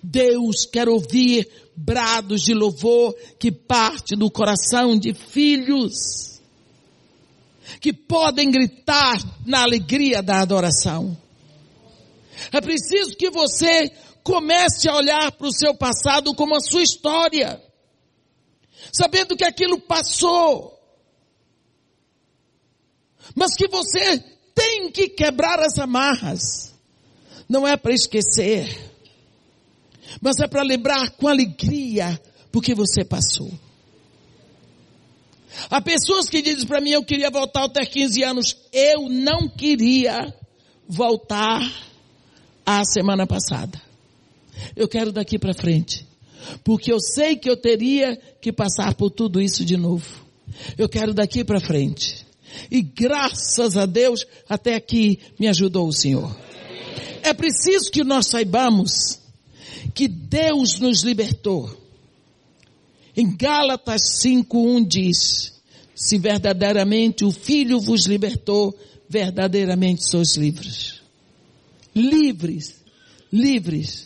Deus 0.00 0.66
quer 0.66 0.88
ouvir 0.88 1.50
brados 1.74 2.42
de 2.42 2.54
louvor 2.54 3.12
que 3.40 3.50
parte 3.50 4.14
do 4.14 4.30
coração 4.30 4.96
de 4.96 5.12
filhos, 5.12 6.40
que 7.80 7.92
podem 7.92 8.48
gritar 8.48 9.16
na 9.44 9.64
alegria 9.64 10.22
da 10.22 10.42
adoração. 10.42 11.18
É 12.52 12.60
preciso 12.60 13.16
que 13.16 13.30
você 13.30 13.90
comece 14.22 14.88
a 14.88 14.94
olhar 14.94 15.32
para 15.32 15.48
o 15.48 15.52
seu 15.52 15.74
passado 15.74 16.32
como 16.36 16.54
a 16.54 16.60
sua 16.60 16.84
história, 16.84 17.65
sabendo 18.92 19.36
que 19.36 19.44
aquilo 19.44 19.80
passou, 19.80 20.76
mas 23.34 23.54
que 23.56 23.68
você 23.68 24.18
tem 24.54 24.90
que 24.90 25.08
quebrar 25.08 25.60
as 25.60 25.78
amarras. 25.78 26.74
Não 27.48 27.66
é 27.66 27.76
para 27.76 27.94
esquecer, 27.94 28.76
mas 30.20 30.40
é 30.40 30.48
para 30.48 30.62
lembrar 30.62 31.10
com 31.10 31.28
alegria 31.28 32.20
porque 32.50 32.74
você 32.74 33.04
passou. 33.04 33.50
Há 35.70 35.80
pessoas 35.80 36.28
que 36.28 36.42
dizem 36.42 36.66
para 36.66 36.80
mim, 36.80 36.90
eu 36.90 37.04
queria 37.04 37.30
voltar 37.30 37.64
até 37.64 37.84
15 37.84 38.22
anos. 38.22 38.56
Eu 38.72 39.08
não 39.08 39.48
queria 39.48 40.34
voltar 40.88 41.60
à 42.64 42.84
semana 42.84 43.26
passada. 43.26 43.80
Eu 44.74 44.88
quero 44.88 45.12
daqui 45.12 45.38
para 45.38 45.54
frente. 45.54 46.05
Porque 46.62 46.92
eu 46.92 47.00
sei 47.00 47.36
que 47.36 47.48
eu 47.48 47.56
teria 47.56 48.16
que 48.40 48.52
passar 48.52 48.94
por 48.94 49.10
tudo 49.10 49.40
isso 49.40 49.64
de 49.64 49.76
novo. 49.76 50.06
Eu 50.76 50.88
quero 50.88 51.12
daqui 51.12 51.44
para 51.44 51.60
frente. 51.60 52.26
E 52.70 52.80
graças 52.80 53.76
a 53.76 53.86
Deus, 53.86 54.26
até 54.48 54.74
aqui 54.74 55.18
me 55.38 55.48
ajudou 55.48 55.88
o 55.88 55.92
Senhor. 55.92 56.34
É 57.22 57.34
preciso 57.34 57.90
que 57.90 58.04
nós 58.04 58.28
saibamos 58.28 59.18
que 59.94 60.06
Deus 60.08 60.78
nos 60.78 61.02
libertou. 61.02 61.70
Em 63.16 63.36
Gálatas 63.36 64.20
5:1 64.22 64.86
diz: 64.86 65.52
Se 65.94 66.18
verdadeiramente 66.18 67.24
o 67.24 67.32
Filho 67.32 67.80
vos 67.80 68.06
libertou, 68.06 68.78
verdadeiramente 69.08 70.08
sois 70.08 70.36
livres. 70.36 71.00
Livres, 71.94 72.74
livres. 73.32 74.05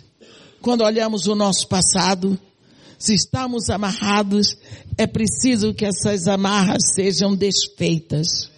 Quando 0.62 0.84
olhamos 0.84 1.26
o 1.26 1.34
nosso 1.34 1.66
passado, 1.68 2.38
se 2.98 3.14
estamos 3.14 3.70
amarrados, 3.70 4.58
é 4.98 5.06
preciso 5.06 5.72
que 5.72 5.86
essas 5.86 6.28
amarras 6.28 6.82
sejam 6.94 7.34
desfeitas. 7.34 8.50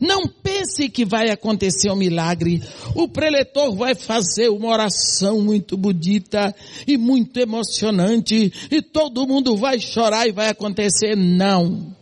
Não 0.00 0.28
pense 0.28 0.88
que 0.88 1.04
vai 1.04 1.30
acontecer 1.30 1.90
um 1.90 1.96
milagre. 1.96 2.62
O 2.94 3.08
preletor 3.08 3.74
vai 3.74 3.94
fazer 3.94 4.48
uma 4.50 4.68
oração 4.68 5.40
muito 5.40 5.76
bonita 5.76 6.54
e 6.86 6.96
muito 6.96 7.38
emocionante 7.38 8.52
e 8.70 8.82
todo 8.82 9.26
mundo 9.26 9.56
vai 9.56 9.80
chorar 9.80 10.28
e 10.28 10.32
vai 10.32 10.48
acontecer. 10.48 11.16
Não. 11.16 11.94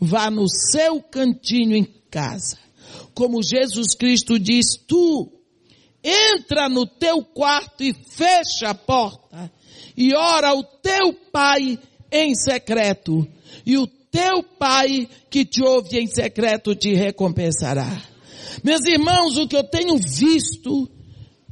Vá 0.00 0.30
no 0.30 0.48
seu 0.48 1.00
cantinho 1.00 1.76
em 1.76 1.86
casa. 2.10 2.58
Como 3.14 3.42
Jesus 3.42 3.94
Cristo 3.94 4.38
diz, 4.38 4.76
tu 4.86 5.30
entra 6.02 6.68
no 6.68 6.86
teu 6.86 7.22
quarto 7.22 7.82
e 7.82 7.92
fecha 7.92 8.70
a 8.70 8.74
porta 8.74 9.50
e 9.96 10.14
ora 10.14 10.48
ao 10.48 10.62
teu 10.62 11.12
pai 11.32 11.78
em 12.10 12.34
secreto, 12.34 13.26
e 13.64 13.78
o 13.78 13.86
teu 13.86 14.42
pai 14.42 15.08
que 15.30 15.44
te 15.44 15.62
ouve 15.62 15.98
em 15.98 16.06
secreto 16.06 16.74
te 16.74 16.92
recompensará. 16.94 18.02
Meus 18.62 18.84
irmãos, 18.84 19.38
o 19.38 19.48
que 19.48 19.56
eu 19.56 19.64
tenho 19.64 19.96
visto 19.96 20.88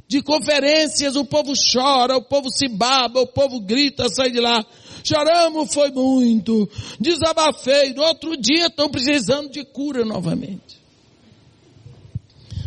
de 0.07 0.21
conferências, 0.21 1.15
o 1.15 1.25
povo 1.25 1.53
chora, 1.55 2.17
o 2.17 2.21
povo 2.21 2.49
se 2.51 2.67
baba, 2.67 3.21
o 3.21 3.27
povo 3.27 3.61
grita, 3.61 4.09
sai 4.09 4.29
de 4.29 4.39
lá. 4.39 4.63
Choramos 5.03 5.73
foi 5.73 5.89
muito, 5.89 6.69
desabafei, 6.99 7.93
no 7.93 8.03
outro 8.03 8.37
dia 8.37 8.67
estão 8.67 8.89
precisando 8.89 9.49
de 9.49 9.63
cura 9.63 10.05
novamente. 10.05 10.80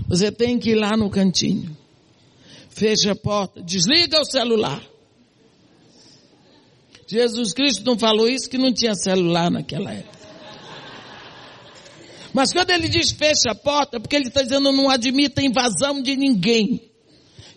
Você 0.09 0.31
tem 0.31 0.59
que 0.59 0.70
ir 0.70 0.74
lá 0.74 0.97
no 0.97 1.09
cantinho, 1.10 1.76
fecha 2.68 3.12
a 3.12 3.16
porta, 3.16 3.62
desliga 3.62 4.20
o 4.20 4.24
celular 4.24 4.82
Jesus 7.06 7.52
Cristo 7.52 7.85
não 7.85 7.98
falou 7.98 8.28
isso 8.28 8.48
que 8.48 8.59
não 8.59 8.72
tinha 8.72 8.94
celular 8.94 9.51
naquela 9.51 9.93
época. 9.93 10.18
Mas 12.32 12.52
quando 12.52 12.70
ele 12.70 12.89
diz 12.89 13.12
fecha 13.12 13.51
a 13.51 13.55
porta, 13.55 14.01
porque 14.01 14.16
ele 14.16 14.26
está 14.26 14.43
dizendo 14.43 14.72
não 14.72 14.90
admita 14.90 15.43
invasão 15.43 16.02
de 16.02 16.16
ninguém. 16.16 16.90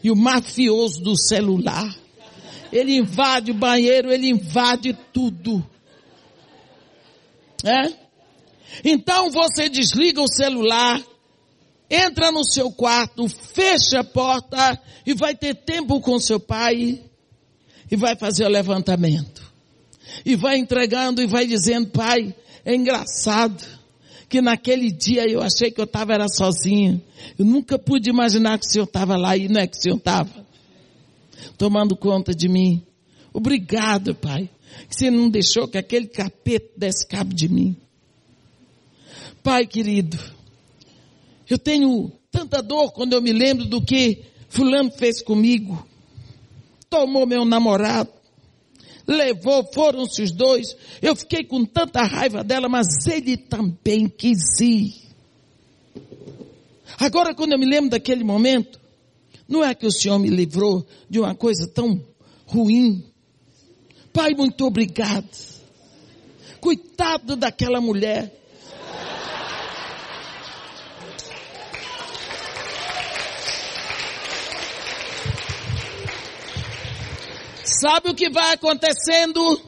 E 0.04 0.12
o 0.12 0.16
mafioso 0.16 1.02
do 1.02 1.18
celular, 1.18 1.96
ele 2.72 2.96
invade 2.96 3.52
o 3.52 3.56
banheiro, 3.56 4.12
ele 4.12 4.30
invade 4.30 4.96
tudo. 5.12 5.68
É? 7.64 7.92
Então 8.84 9.32
você 9.32 9.68
desliga 9.68 10.22
o 10.22 10.28
celular, 10.28 11.02
entra 11.90 12.32
no 12.32 12.44
seu 12.44 12.72
quarto, 12.72 13.28
fecha 13.28 14.00
a 14.00 14.04
porta 14.04 14.80
e 15.06 15.14
vai 15.14 15.36
ter 15.36 15.56
tempo 15.56 16.00
com 16.02 16.20
seu 16.20 16.40
pai 16.40 17.02
e 17.90 17.96
vai 17.96 18.16
fazer 18.16 18.46
o 18.46 18.50
levantamento. 18.50 19.46
E 20.26 20.36
vai 20.36 20.58
entregando 20.58 21.22
e 21.22 21.28
vai 21.28 21.46
dizendo, 21.46 21.88
pai, 21.90 22.36
é 22.66 22.76
engraçado 22.76 23.64
que 24.30 24.42
naquele 24.42 24.92
dia 24.92 25.26
eu 25.30 25.42
achei 25.42 25.72
que 25.72 25.80
eu 25.80 25.86
estava 25.86 26.14
era 26.14 26.28
sozinho. 26.28 27.02
Eu 27.38 27.46
nunca 27.46 27.80
pude 27.80 28.10
imaginar 28.10 28.60
que 28.60 28.66
o 28.66 28.70
Senhor 28.70 28.86
estava 28.86 29.16
lá 29.16 29.38
e 29.38 29.48
não 29.48 29.62
é 29.62 29.68
que 29.68 29.78
o 29.78 29.82
Senhor 29.82 29.98
estava. 29.98 30.46
Tomando 31.58 31.96
conta 31.96 32.34
de 32.34 32.50
mim. 32.50 32.84
Obrigado, 33.34 34.14
pai. 34.16 34.50
Que 34.90 34.96
você 34.96 35.10
não 35.10 35.30
deixou 35.30 35.68
que 35.68 35.78
aquele 35.78 36.08
capeta 36.08 36.72
desse 36.78 37.08
cabo 37.08 37.34
de 37.34 37.48
mim. 37.48 37.76
Pai 39.42 39.66
querido, 39.66 40.18
eu 41.50 41.58
tenho 41.58 42.12
tanta 42.32 42.62
dor 42.62 42.92
quando 42.92 43.14
eu 43.14 43.22
me 43.22 43.32
lembro 43.32 43.66
do 43.66 43.82
que 43.82 44.24
fulano 44.50 44.92
fez 44.92 45.22
comigo 45.22 45.88
tomou 46.90 47.26
meu 47.26 47.46
namorado, 47.46 48.10
levou, 49.06 49.64
foram-se 49.74 50.22
os 50.22 50.32
dois. 50.32 50.76
Eu 51.02 51.16
fiquei 51.16 51.44
com 51.44 51.66
tanta 51.66 52.02
raiva 52.04 52.44
dela, 52.44 52.68
mas 52.68 53.06
ele 53.08 53.38
também 53.38 54.08
quis 54.08 54.60
ir. 54.60 54.94
Agora, 57.00 57.34
quando 57.34 57.54
eu 57.54 57.60
me 57.60 57.66
lembro 57.66 57.92
daquele 57.92 58.24
momento, 58.24 58.80
não 59.48 59.64
é 59.64 59.74
que 59.76 59.86
o 59.86 59.92
Senhor 59.92 60.18
me 60.20 60.30
livrou 60.30 60.86
de 61.10 61.20
uma 61.20 61.36
coisa 61.36 61.68
tão 61.68 62.04
ruim. 62.46 63.04
Pai, 64.12 64.34
muito 64.34 64.66
obrigado. 64.66 65.30
Coitado 66.60 67.36
daquela 67.36 67.80
mulher. 67.80 68.34
Sabe 77.80 78.10
o 78.10 78.16
que 78.16 78.30
vai 78.30 78.54
acontecendo? 78.54 79.62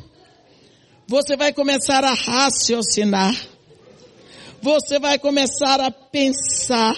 Você 1.08 1.36
vai 1.36 1.54
começar 1.54 2.04
a 2.04 2.14
raciocinar. 2.14 3.36
Você 4.62 4.98
vai 5.00 5.20
começar 5.20 5.80
a 5.80 5.92
pensar. 5.92 6.96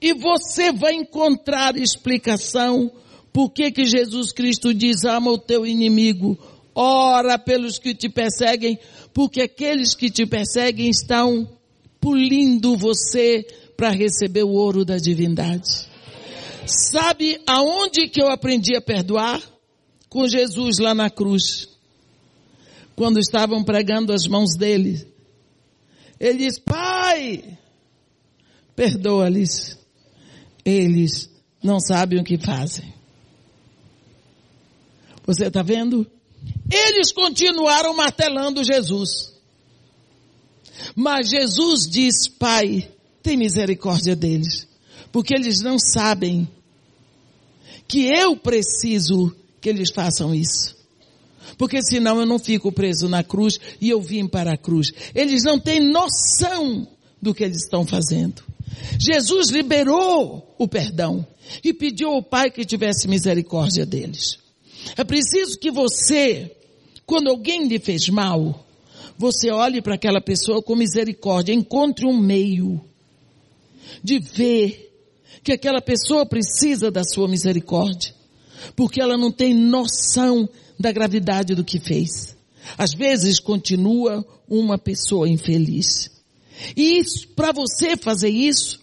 E 0.00 0.12
você 0.12 0.72
vai 0.72 0.94
encontrar 0.94 1.76
explicação 1.76 2.90
por 3.32 3.50
que 3.50 3.70
que 3.70 3.86
Jesus 3.86 4.32
Cristo 4.32 4.74
diz 4.74 5.04
ama 5.04 5.30
o 5.30 5.38
teu 5.38 5.66
inimigo, 5.66 6.38
ora 6.74 7.38
pelos 7.38 7.78
que 7.78 7.94
te 7.94 8.08
perseguem, 8.08 8.78
porque 9.14 9.42
aqueles 9.42 9.94
que 9.94 10.10
te 10.10 10.26
perseguem 10.26 10.88
estão 10.88 11.48
pulindo 12.00 12.76
você 12.76 13.46
para 13.76 13.90
receber 13.90 14.44
o 14.44 14.52
ouro 14.52 14.84
da 14.84 14.96
divindade. 14.96 15.88
Sabe 16.66 17.40
aonde 17.46 18.08
que 18.08 18.20
eu 18.20 18.28
aprendi 18.28 18.76
a 18.76 18.80
perdoar? 18.80 19.40
Com 20.08 20.26
Jesus 20.26 20.78
lá 20.78 20.94
na 20.94 21.10
cruz. 21.10 21.68
Quando 22.96 23.18
estavam 23.18 23.62
pregando 23.62 24.12
as 24.12 24.26
mãos 24.26 24.56
dele. 24.56 25.06
Ele 26.18 26.38
diz, 26.38 26.58
pai, 26.58 27.58
perdoa-lhes. 28.74 29.78
Eles 30.64 31.30
não 31.62 31.78
sabem 31.78 32.20
o 32.20 32.24
que 32.24 32.38
fazem. 32.38 32.92
Você 35.24 35.46
está 35.46 35.62
vendo? 35.62 36.06
Eles 36.70 37.12
continuaram 37.12 37.94
martelando 37.94 38.64
Jesus. 38.64 39.34
Mas 40.94 41.28
Jesus 41.28 41.88
diz, 41.88 42.28
pai, 42.28 42.90
tem 43.22 43.36
misericórdia 43.36 44.16
deles. 44.16 44.66
Porque 45.12 45.34
eles 45.34 45.60
não 45.60 45.78
sabem 45.78 46.48
que 47.86 48.06
eu 48.06 48.36
preciso 48.36 49.34
que 49.60 49.68
eles 49.68 49.90
façam 49.90 50.34
isso. 50.34 50.76
Porque 51.56 51.82
senão 51.82 52.20
eu 52.20 52.26
não 52.26 52.38
fico 52.38 52.70
preso 52.70 53.08
na 53.08 53.22
cruz 53.22 53.58
e 53.80 53.88
eu 53.88 54.00
vim 54.00 54.26
para 54.26 54.52
a 54.52 54.56
cruz. 54.56 54.92
Eles 55.14 55.42
não 55.44 55.58
têm 55.58 55.80
noção 55.80 56.86
do 57.20 57.34
que 57.34 57.42
eles 57.42 57.64
estão 57.64 57.86
fazendo. 57.86 58.42
Jesus 58.98 59.48
liberou 59.48 60.54
o 60.58 60.68
perdão 60.68 61.26
e 61.64 61.72
pediu 61.72 62.10
ao 62.10 62.22
Pai 62.22 62.50
que 62.50 62.64
tivesse 62.64 63.08
misericórdia 63.08 63.86
deles. 63.86 64.38
É 64.96 65.02
preciso 65.04 65.58
que 65.58 65.70
você, 65.70 66.54
quando 67.06 67.28
alguém 67.28 67.66
lhe 67.66 67.78
fez 67.78 68.08
mal, 68.08 68.66
você 69.16 69.50
olhe 69.50 69.82
para 69.82 69.94
aquela 69.94 70.20
pessoa 70.20 70.62
com 70.62 70.76
misericórdia, 70.76 71.52
encontre 71.52 72.06
um 72.06 72.16
meio 72.16 72.80
de 74.02 74.20
ver 74.20 74.92
que 75.42 75.52
aquela 75.52 75.80
pessoa 75.80 76.26
precisa 76.26 76.90
da 76.90 77.02
sua 77.02 77.26
misericórdia 77.26 78.17
porque 78.74 79.00
ela 79.00 79.16
não 79.16 79.30
tem 79.30 79.54
noção 79.54 80.48
da 80.78 80.92
gravidade 80.92 81.54
do 81.54 81.64
que 81.64 81.78
fez. 81.78 82.36
Às 82.76 82.94
vezes 82.94 83.40
continua 83.40 84.24
uma 84.48 84.78
pessoa 84.78 85.28
infeliz. 85.28 86.10
E 86.76 87.02
para 87.34 87.52
você 87.52 87.96
fazer 87.96 88.30
isso, 88.30 88.80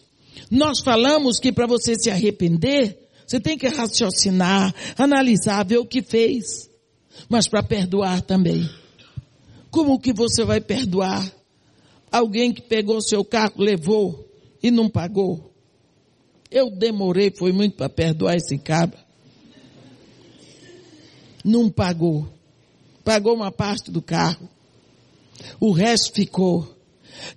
nós 0.50 0.80
falamos 0.80 1.40
que 1.40 1.52
para 1.52 1.68
você 1.68 1.96
se 1.96 2.10
arrepender, 2.10 2.98
você 3.26 3.40
tem 3.40 3.58
que 3.58 3.68
raciocinar, 3.68 4.74
analisar, 4.98 5.66
ver 5.66 5.78
o 5.78 5.86
que 5.86 6.02
fez. 6.02 6.70
Mas 7.30 7.48
para 7.48 7.64
perdoar 7.64 8.22
também. 8.22 8.70
Como 9.72 10.00
que 10.00 10.14
você 10.14 10.44
vai 10.44 10.62
perdoar 10.62 11.30
alguém 12.12 12.54
que 12.54 12.62
pegou 12.62 13.02
seu 13.02 13.26
carro, 13.26 13.56
levou 13.58 14.30
e 14.64 14.72
não 14.72 14.90
pagou? 14.90 15.54
Eu 16.50 16.70
demorei, 16.70 17.32
foi 17.36 17.52
muito 17.52 17.76
para 17.76 17.90
perdoar 17.90 18.36
esse 18.36 18.58
cabra 18.58 19.05
não 21.46 21.70
pagou. 21.70 22.28
Pagou 23.04 23.36
uma 23.36 23.52
parte 23.52 23.92
do 23.92 24.02
carro. 24.02 24.50
O 25.60 25.72
resto 25.72 26.12
ficou. 26.12 26.76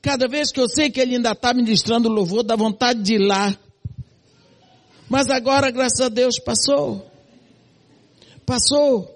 Cada 0.00 0.26
vez 0.26 0.50
que 0.50 0.58
eu 0.58 0.68
sei 0.68 0.90
que 0.90 0.98
ele 0.98 1.16
ainda 1.16 1.32
está 1.32 1.52
ministrando 1.52 2.08
louvor, 2.08 2.42
dá 2.42 2.56
vontade 2.56 3.02
de 3.02 3.14
ir 3.14 3.18
lá. 3.18 3.54
Mas 5.10 5.28
agora, 5.28 5.70
graças 5.70 6.00
a 6.00 6.08
Deus, 6.08 6.38
passou. 6.38 7.06
Passou. 8.46 9.14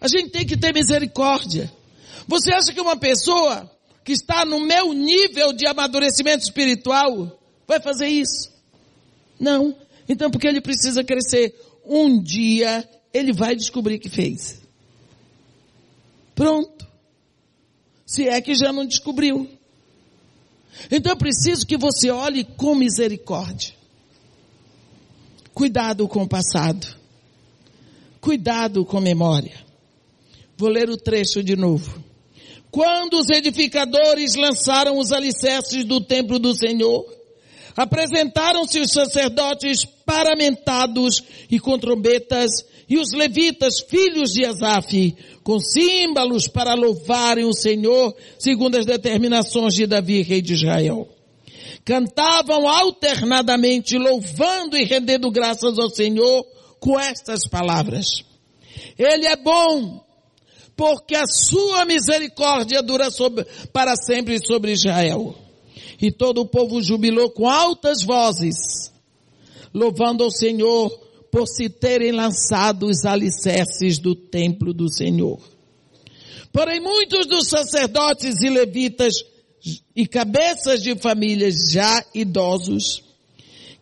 A 0.00 0.06
gente 0.06 0.30
tem 0.30 0.46
que 0.46 0.56
ter 0.56 0.72
misericórdia. 0.72 1.72
Você 2.28 2.52
acha 2.52 2.72
que 2.72 2.80
uma 2.80 2.96
pessoa 2.96 3.68
que 4.04 4.12
está 4.12 4.44
no 4.44 4.60
meu 4.60 4.92
nível 4.92 5.52
de 5.52 5.66
amadurecimento 5.66 6.44
espiritual 6.44 7.36
vai 7.66 7.80
fazer 7.80 8.06
isso? 8.06 8.52
Não. 9.40 9.76
Então, 10.08 10.30
porque 10.30 10.46
ele 10.46 10.60
precisa 10.60 11.02
crescer 11.02 11.54
um 11.84 12.22
dia 12.22 12.88
ele 13.12 13.32
vai 13.32 13.54
descobrir 13.54 13.98
que 13.98 14.08
fez. 14.08 14.60
Pronto. 16.34 16.86
Se 18.06 18.28
é 18.28 18.40
que 18.40 18.54
já 18.54 18.72
não 18.72 18.86
descobriu. 18.86 19.48
Então 20.90 21.12
é 21.12 21.16
preciso 21.16 21.66
que 21.66 21.76
você 21.76 22.10
olhe 22.10 22.44
com 22.44 22.74
misericórdia. 22.74 23.74
Cuidado 25.52 26.08
com 26.08 26.22
o 26.22 26.28
passado. 26.28 26.86
Cuidado 28.20 28.84
com 28.84 29.00
memória. 29.00 29.60
Vou 30.56 30.68
ler 30.68 30.88
o 30.88 30.96
trecho 30.96 31.42
de 31.42 31.56
novo. 31.56 32.02
Quando 32.70 33.18
os 33.18 33.28
edificadores 33.28 34.34
lançaram 34.34 34.96
os 34.96 35.12
alicerces 35.12 35.84
do 35.84 36.00
templo 36.00 36.38
do 36.38 36.54
Senhor, 36.54 37.04
apresentaram-se 37.76 38.80
os 38.80 38.92
sacerdotes 38.92 39.84
paramentados 39.84 41.22
e 41.50 41.58
com 41.58 41.78
trombetas 41.78 42.50
e 42.88 42.98
os 42.98 43.12
levitas, 43.12 43.80
filhos 43.80 44.32
de 44.32 44.44
Asaf, 44.44 45.16
com 45.42 45.58
símbolos 45.58 46.46
para 46.46 46.74
louvarem 46.74 47.44
o 47.44 47.54
Senhor, 47.54 48.14
segundo 48.38 48.76
as 48.76 48.84
determinações 48.84 49.74
de 49.74 49.86
Davi, 49.86 50.22
rei 50.22 50.42
de 50.42 50.54
Israel. 50.54 51.08
Cantavam 51.84 52.68
alternadamente, 52.68 53.96
louvando 53.96 54.76
e 54.76 54.84
rendendo 54.84 55.30
graças 55.30 55.78
ao 55.78 55.90
Senhor 55.90 56.44
com 56.78 56.98
estas 56.98 57.48
palavras. 57.48 58.24
Ele 58.98 59.26
é 59.26 59.36
bom, 59.36 60.04
porque 60.76 61.14
a 61.14 61.26
sua 61.26 61.84
misericórdia 61.84 62.82
dura 62.82 63.10
sobre, 63.10 63.44
para 63.72 63.96
sempre 63.96 64.38
sobre 64.44 64.72
Israel. 64.72 65.41
E 66.02 66.10
todo 66.10 66.40
o 66.40 66.46
povo 66.46 66.82
jubilou 66.82 67.30
com 67.30 67.48
altas 67.48 68.02
vozes, 68.02 68.92
louvando 69.72 70.24
ao 70.24 70.32
Senhor 70.32 70.90
por 71.30 71.46
se 71.46 71.70
terem 71.70 72.10
lançado 72.10 72.86
os 72.86 73.04
alicerces 73.04 74.00
do 74.00 74.16
templo 74.16 74.74
do 74.74 74.92
Senhor. 74.92 75.38
Porém, 76.52 76.80
muitos 76.80 77.26
dos 77.26 77.46
sacerdotes 77.46 78.42
e 78.42 78.50
levitas 78.50 79.14
e 79.94 80.04
cabeças 80.06 80.82
de 80.82 80.96
famílias 80.96 81.70
já 81.70 82.04
idosos, 82.12 83.04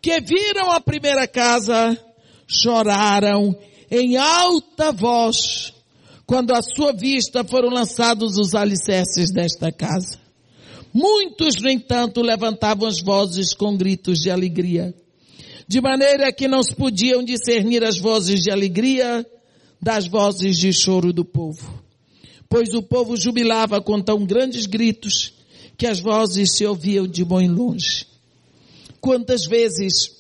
que 0.03 0.21
viram 0.21 0.71
a 0.71 0.79
primeira 0.79 1.27
casa, 1.27 1.99
choraram 2.47 3.57
em 3.91 4.19
alta 4.19 4.93
voz, 4.93 5.73
quando 6.27 6.53
à 6.53 6.61
sua 6.61 6.93
vista 6.93 7.43
foram 7.43 7.71
lançados 7.71 8.37
os 8.37 8.55
alicerces 8.55 9.33
desta 9.33 9.73
casa. 9.73 10.30
Muitos, 10.93 11.55
no 11.57 11.71
entanto, 11.71 12.21
levantavam 12.21 12.89
as 12.89 13.01
vozes 13.01 13.55
com 13.55 13.77
gritos 13.77 14.19
de 14.21 14.31
alegria, 14.31 14.95
de 15.67 15.81
maneira 15.81 16.33
que 16.33 16.49
não 16.49 16.63
se 16.63 16.75
podiam 16.75 17.23
discernir 17.23 17.85
as 17.85 17.97
vozes 17.99 18.41
de 18.41 18.51
alegria 18.51 19.25
das 19.81 20.09
vozes 20.09 20.59
de 20.59 20.73
choro 20.73 21.13
do 21.13 21.25
povo. 21.25 21.83
Pois 22.49 22.75
o 22.75 22.83
povo 22.83 23.17
jubilava 23.17 23.81
com 23.81 24.01
tão 24.03 24.27
grandes 24.27 24.67
gritos 24.67 25.33
que 25.79 25.87
as 25.87 26.01
vozes 26.01 26.57
se 26.57 26.67
ouviam 26.67 27.07
de 27.07 27.25
bom 27.25 27.41
longe. 27.47 28.07
Quantas 29.01 29.47
vezes 29.47 30.11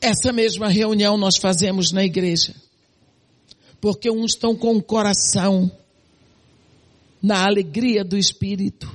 essa 0.00 0.32
mesma 0.32 0.68
reunião 0.68 1.18
nós 1.18 1.36
fazemos 1.36 1.92
na 1.92 2.02
igreja? 2.02 2.54
Porque 3.78 4.10
uns 4.10 4.32
estão 4.32 4.56
com 4.56 4.74
o 4.74 4.82
coração 4.82 5.70
na 7.22 7.44
alegria 7.44 8.04
do 8.04 8.16
Espírito 8.16 8.88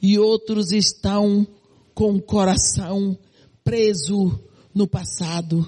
e 0.00 0.18
outros 0.18 0.70
estão 0.72 1.46
com 1.94 2.16
o 2.16 2.22
coração 2.22 3.16
preso 3.62 4.38
no 4.74 4.86
passado, 4.86 5.66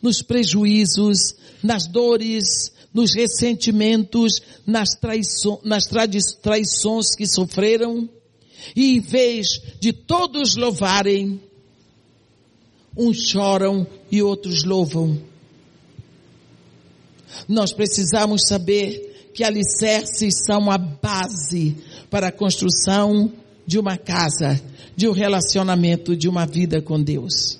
nos 0.00 0.22
prejuízos, 0.22 1.34
nas 1.62 1.86
dores, 1.86 2.72
nos 2.92 3.14
ressentimentos, 3.14 4.40
nas, 4.66 4.94
traiço, 4.94 5.58
nas 5.64 5.84
traições 6.40 7.14
que 7.16 7.26
sofreram. 7.26 8.08
E 8.74 8.96
em 8.96 9.00
vez 9.00 9.60
de 9.80 9.92
todos 9.92 10.56
louvarem, 10.56 11.40
uns 12.96 13.28
choram 13.28 13.86
e 14.10 14.22
outros 14.22 14.64
louvam. 14.64 15.20
Nós 17.48 17.72
precisamos 17.72 18.46
saber 18.46 19.13
que 19.34 19.42
alicerces 19.42 20.44
são 20.46 20.70
a 20.70 20.78
base 20.78 21.76
para 22.08 22.28
a 22.28 22.32
construção 22.32 23.32
de 23.66 23.78
uma 23.78 23.96
casa, 23.98 24.60
de 24.96 25.08
um 25.08 25.12
relacionamento, 25.12 26.16
de 26.16 26.28
uma 26.28 26.46
vida 26.46 26.80
com 26.80 27.02
Deus. 27.02 27.58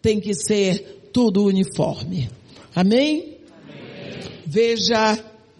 Tem 0.00 0.20
que 0.20 0.32
ser 0.34 1.10
tudo 1.12 1.44
uniforme. 1.44 2.30
Amém? 2.74 3.38
Amém. 3.60 4.20
Veja, 4.46 5.18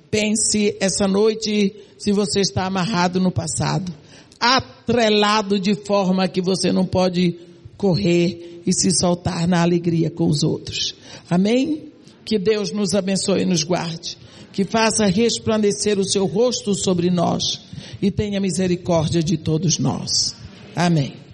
pense 0.09 0.77
essa 0.79 1.09
noite 1.09 1.75
se 1.99 2.13
você 2.13 2.41
está 2.41 2.67
amarrado 2.67 3.19
no 3.19 3.33
passado, 3.33 3.93
atrelado 4.39 5.59
de 5.59 5.75
forma 5.75 6.29
que 6.29 6.41
você 6.41 6.71
não 6.71 6.87
pode 6.87 7.41
correr 7.77 8.63
e 8.65 8.73
se 8.73 8.91
soltar 8.93 9.49
na 9.49 9.63
alegria 9.63 10.11
com 10.11 10.29
os 10.29 10.45
outros. 10.45 10.95
Amém? 11.29 11.93
Que 12.25 12.39
Deus 12.39 12.71
nos 12.71 12.95
abençoe 12.95 13.43
e 13.43 13.47
nos 13.47 13.65
guarde. 13.65 14.17
Que 14.57 14.65
faça 14.65 15.05
resplandecer 15.05 15.99
o 15.99 16.09
seu 16.09 16.25
rosto 16.25 16.75
sobre 16.75 17.11
nós 17.11 17.61
e 18.01 18.11
tenha 18.11 18.41
misericórdia 18.41 19.23
de 19.23 19.37
todos 19.37 19.79
nós. 19.79 20.35
Amém. 20.75 21.26